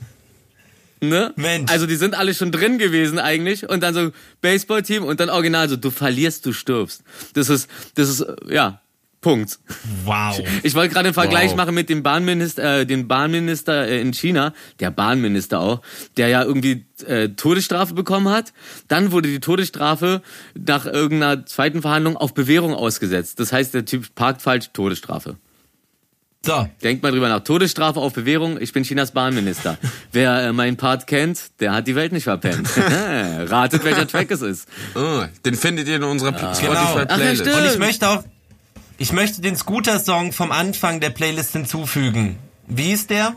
[1.10, 1.34] Ne?
[1.36, 1.72] Mensch.
[1.72, 4.12] Also die sind alle schon drin gewesen eigentlich und dann so
[4.42, 7.04] Baseballteam und dann original so du verlierst, du stirbst.
[7.34, 8.80] Das ist das ist äh, ja
[9.24, 9.58] Punkt.
[10.04, 10.40] Wow.
[10.64, 11.58] Ich wollte gerade einen Vergleich Wow.
[11.58, 15.82] machen mit dem Bahnminister, äh, dem Bahnminister äh, in China, der Bahnminister auch,
[16.18, 18.54] der ja irgendwie äh, Todesstrafe bekommen hat.
[18.88, 20.22] Dann wurde die Todesstrafe
[20.54, 23.40] nach irgendeiner zweiten Verhandlung auf Bewährung ausgesetzt.
[23.40, 25.38] Das heißt, der Typ parkt falsch, Todesstrafe.
[26.46, 26.68] So.
[26.84, 27.40] Denkt mal drüber nach.
[27.42, 28.60] Todesstrafe auf Bewährung.
[28.60, 29.78] Ich bin Chinas Bahnminister.
[30.12, 32.68] Wer äh, meinen Part kennt, der hat die Welt nicht verpennt.
[32.78, 34.68] Ratet, welcher Track es ist.
[34.96, 36.54] Oh, den findet ihr in unserer Genau.
[36.54, 37.44] Spotify-Playlist.
[37.44, 37.58] Ach ja.
[37.60, 38.24] Und ich möchte auch,
[38.98, 42.38] ich möchte den Scooter-Song vom Anfang der Playlist hinzufügen.
[42.68, 43.36] Wie ist der?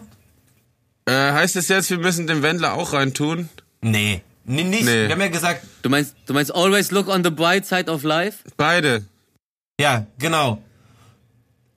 [1.07, 3.49] Äh, heißt es jetzt, wir müssen den Wendler auch reintun?
[3.83, 4.23] Nee.
[4.45, 4.85] Nee, nicht.
[4.85, 5.07] Nee.
[5.07, 8.03] Wir haben ja gesagt, Du meinst, du meinst always look on the bright side of
[8.03, 8.39] life?
[8.57, 9.05] Beide.
[9.81, 10.61] ja, genau.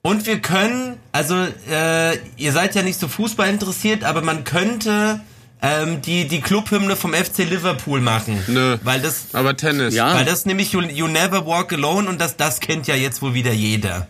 [0.02, 1.34] Und wir können, also
[1.70, 5.20] äh, ihr seid ja nicht so Fußball interessiert, aber man könnte
[5.60, 8.42] ähm, die die Clubhymne vom FC Liverpool machen.
[8.46, 8.78] Nö.
[8.82, 9.94] Weil das, Aber Tennis.
[9.94, 10.14] Ja.
[10.14, 13.34] weil das nämlich you, you Never Walk Alone und das das kennt ja jetzt wohl
[13.34, 14.06] wieder jeder.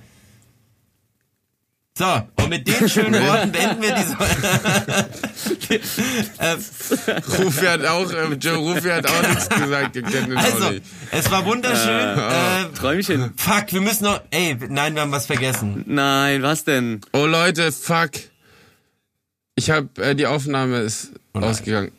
[2.01, 4.17] So, und mit den schönen Worten beenden wir diese.
[7.39, 10.71] Rufi hat auch, äh, Joe Rufi hat auch nichts gesagt, ihr kennt ihn auch Also,
[10.71, 10.83] nicht.
[11.11, 12.19] es war wunderschön.
[12.19, 13.35] Äh, Träumchen.
[13.37, 14.23] fuck, wir müssen noch.
[14.31, 15.85] Ey, nein, wir haben was vergessen.
[15.89, 17.03] Nein, was denn?
[17.13, 18.13] Oh Leute, fuck.
[19.57, 21.93] Ich hab, äh, die Aufnahme ist ausgegangen.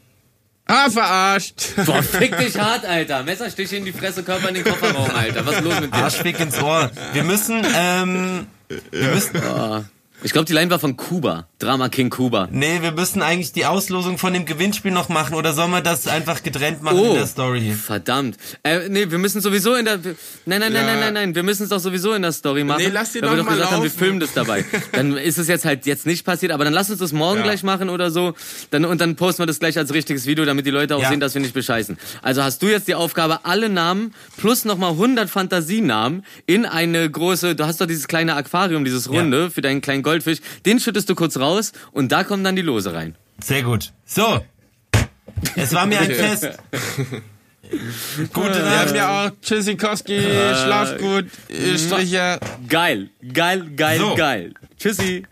[0.65, 1.76] Ah, verarscht.
[1.86, 3.22] Boah, fick dich hart, Alter.
[3.22, 5.45] Messerstich in die Fresse, Körper in den Kofferraum, Alter.
[5.45, 5.98] Was ist los mit dir?
[5.98, 6.90] Arschfick ins Ohr.
[7.14, 8.48] Wir müssen, ähm,
[8.91, 9.41] wir müssen,
[10.23, 11.48] Ich glaube, die Line war von Kuba.
[11.62, 12.48] Drama King Kuba.
[12.52, 16.08] nee, wir müssen eigentlich die Auslosung von dem Gewinnspiel noch machen oder sollen wir das
[16.08, 17.10] einfach getrennt machen Oh.
[17.10, 17.72] in der Story?
[17.74, 18.38] Verdammt.
[18.64, 19.98] Äh, nee, wir müssen sowieso in der.
[19.98, 20.14] Nein,
[20.46, 20.82] nein, nein, Ja.
[20.84, 21.36] nein, nein, nein.
[21.36, 22.82] Wir müssen es doch sowieso in der Story machen.
[22.84, 24.00] Nee, lass die weil doch wir doch mal gesagt haben, wir laufen.
[24.00, 24.66] filmen das dabei.
[24.94, 27.44] Dann ist es jetzt halt jetzt nicht passiert, aber dann lass uns das morgen Ja.
[27.44, 28.34] gleich machen oder so.
[28.72, 31.10] Dann, und dann posten wir das gleich als richtiges Video, damit die Leute auch Ja.
[31.10, 31.98] sehen, dass wir nicht bescheißen.
[32.22, 37.56] Also hast du jetzt die Aufgabe, alle Namen plus nochmal 100 Fantasienamen in eine große,
[37.56, 41.16] du hast doch dieses kleine Aquarium, dieses runde für deinen kleinen Goldfisch, den schüttest du
[41.16, 41.51] kurz raus
[41.91, 43.15] und da kommen dann die Lose rein.
[43.44, 43.91] Sehr gut.
[44.06, 44.44] So.
[45.56, 46.49] Es war mir ein Fest.
[48.34, 48.95] Gute Nacht.
[48.95, 51.26] ja auch Tschüssikowski, schlaf gut,
[51.78, 52.40] Stricher.
[52.68, 54.15] Geil, geil, geil, So.
[54.15, 54.53] geil.
[54.78, 55.26] Tschüssi.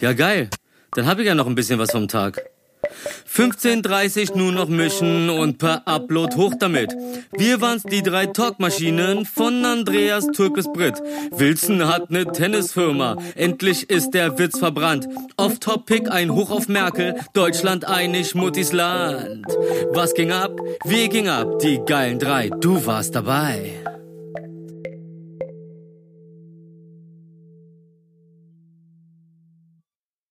[0.00, 0.50] Ja, geil.
[0.92, 2.40] Dann hab ich ja noch ein bisschen was vom Tag.
[3.32, 6.94] 15.30 nur noch mischen und per Upload hoch damit.
[7.36, 11.00] Wir waren's die drei Talkmaschinen von Andreas Türkes Brit.
[11.32, 13.16] Wilson hat ne Tennisfirma.
[13.34, 15.08] Endlich ist der Witz verbrannt.
[15.36, 17.16] Off Topic ein Hoch auf Merkel.
[17.32, 19.46] Deutschland einig Muttis Land.
[19.92, 20.60] Was ging ab?
[20.84, 21.58] Wie ging ab?
[21.60, 22.50] Die geilen drei.
[22.50, 23.74] Du warst dabei.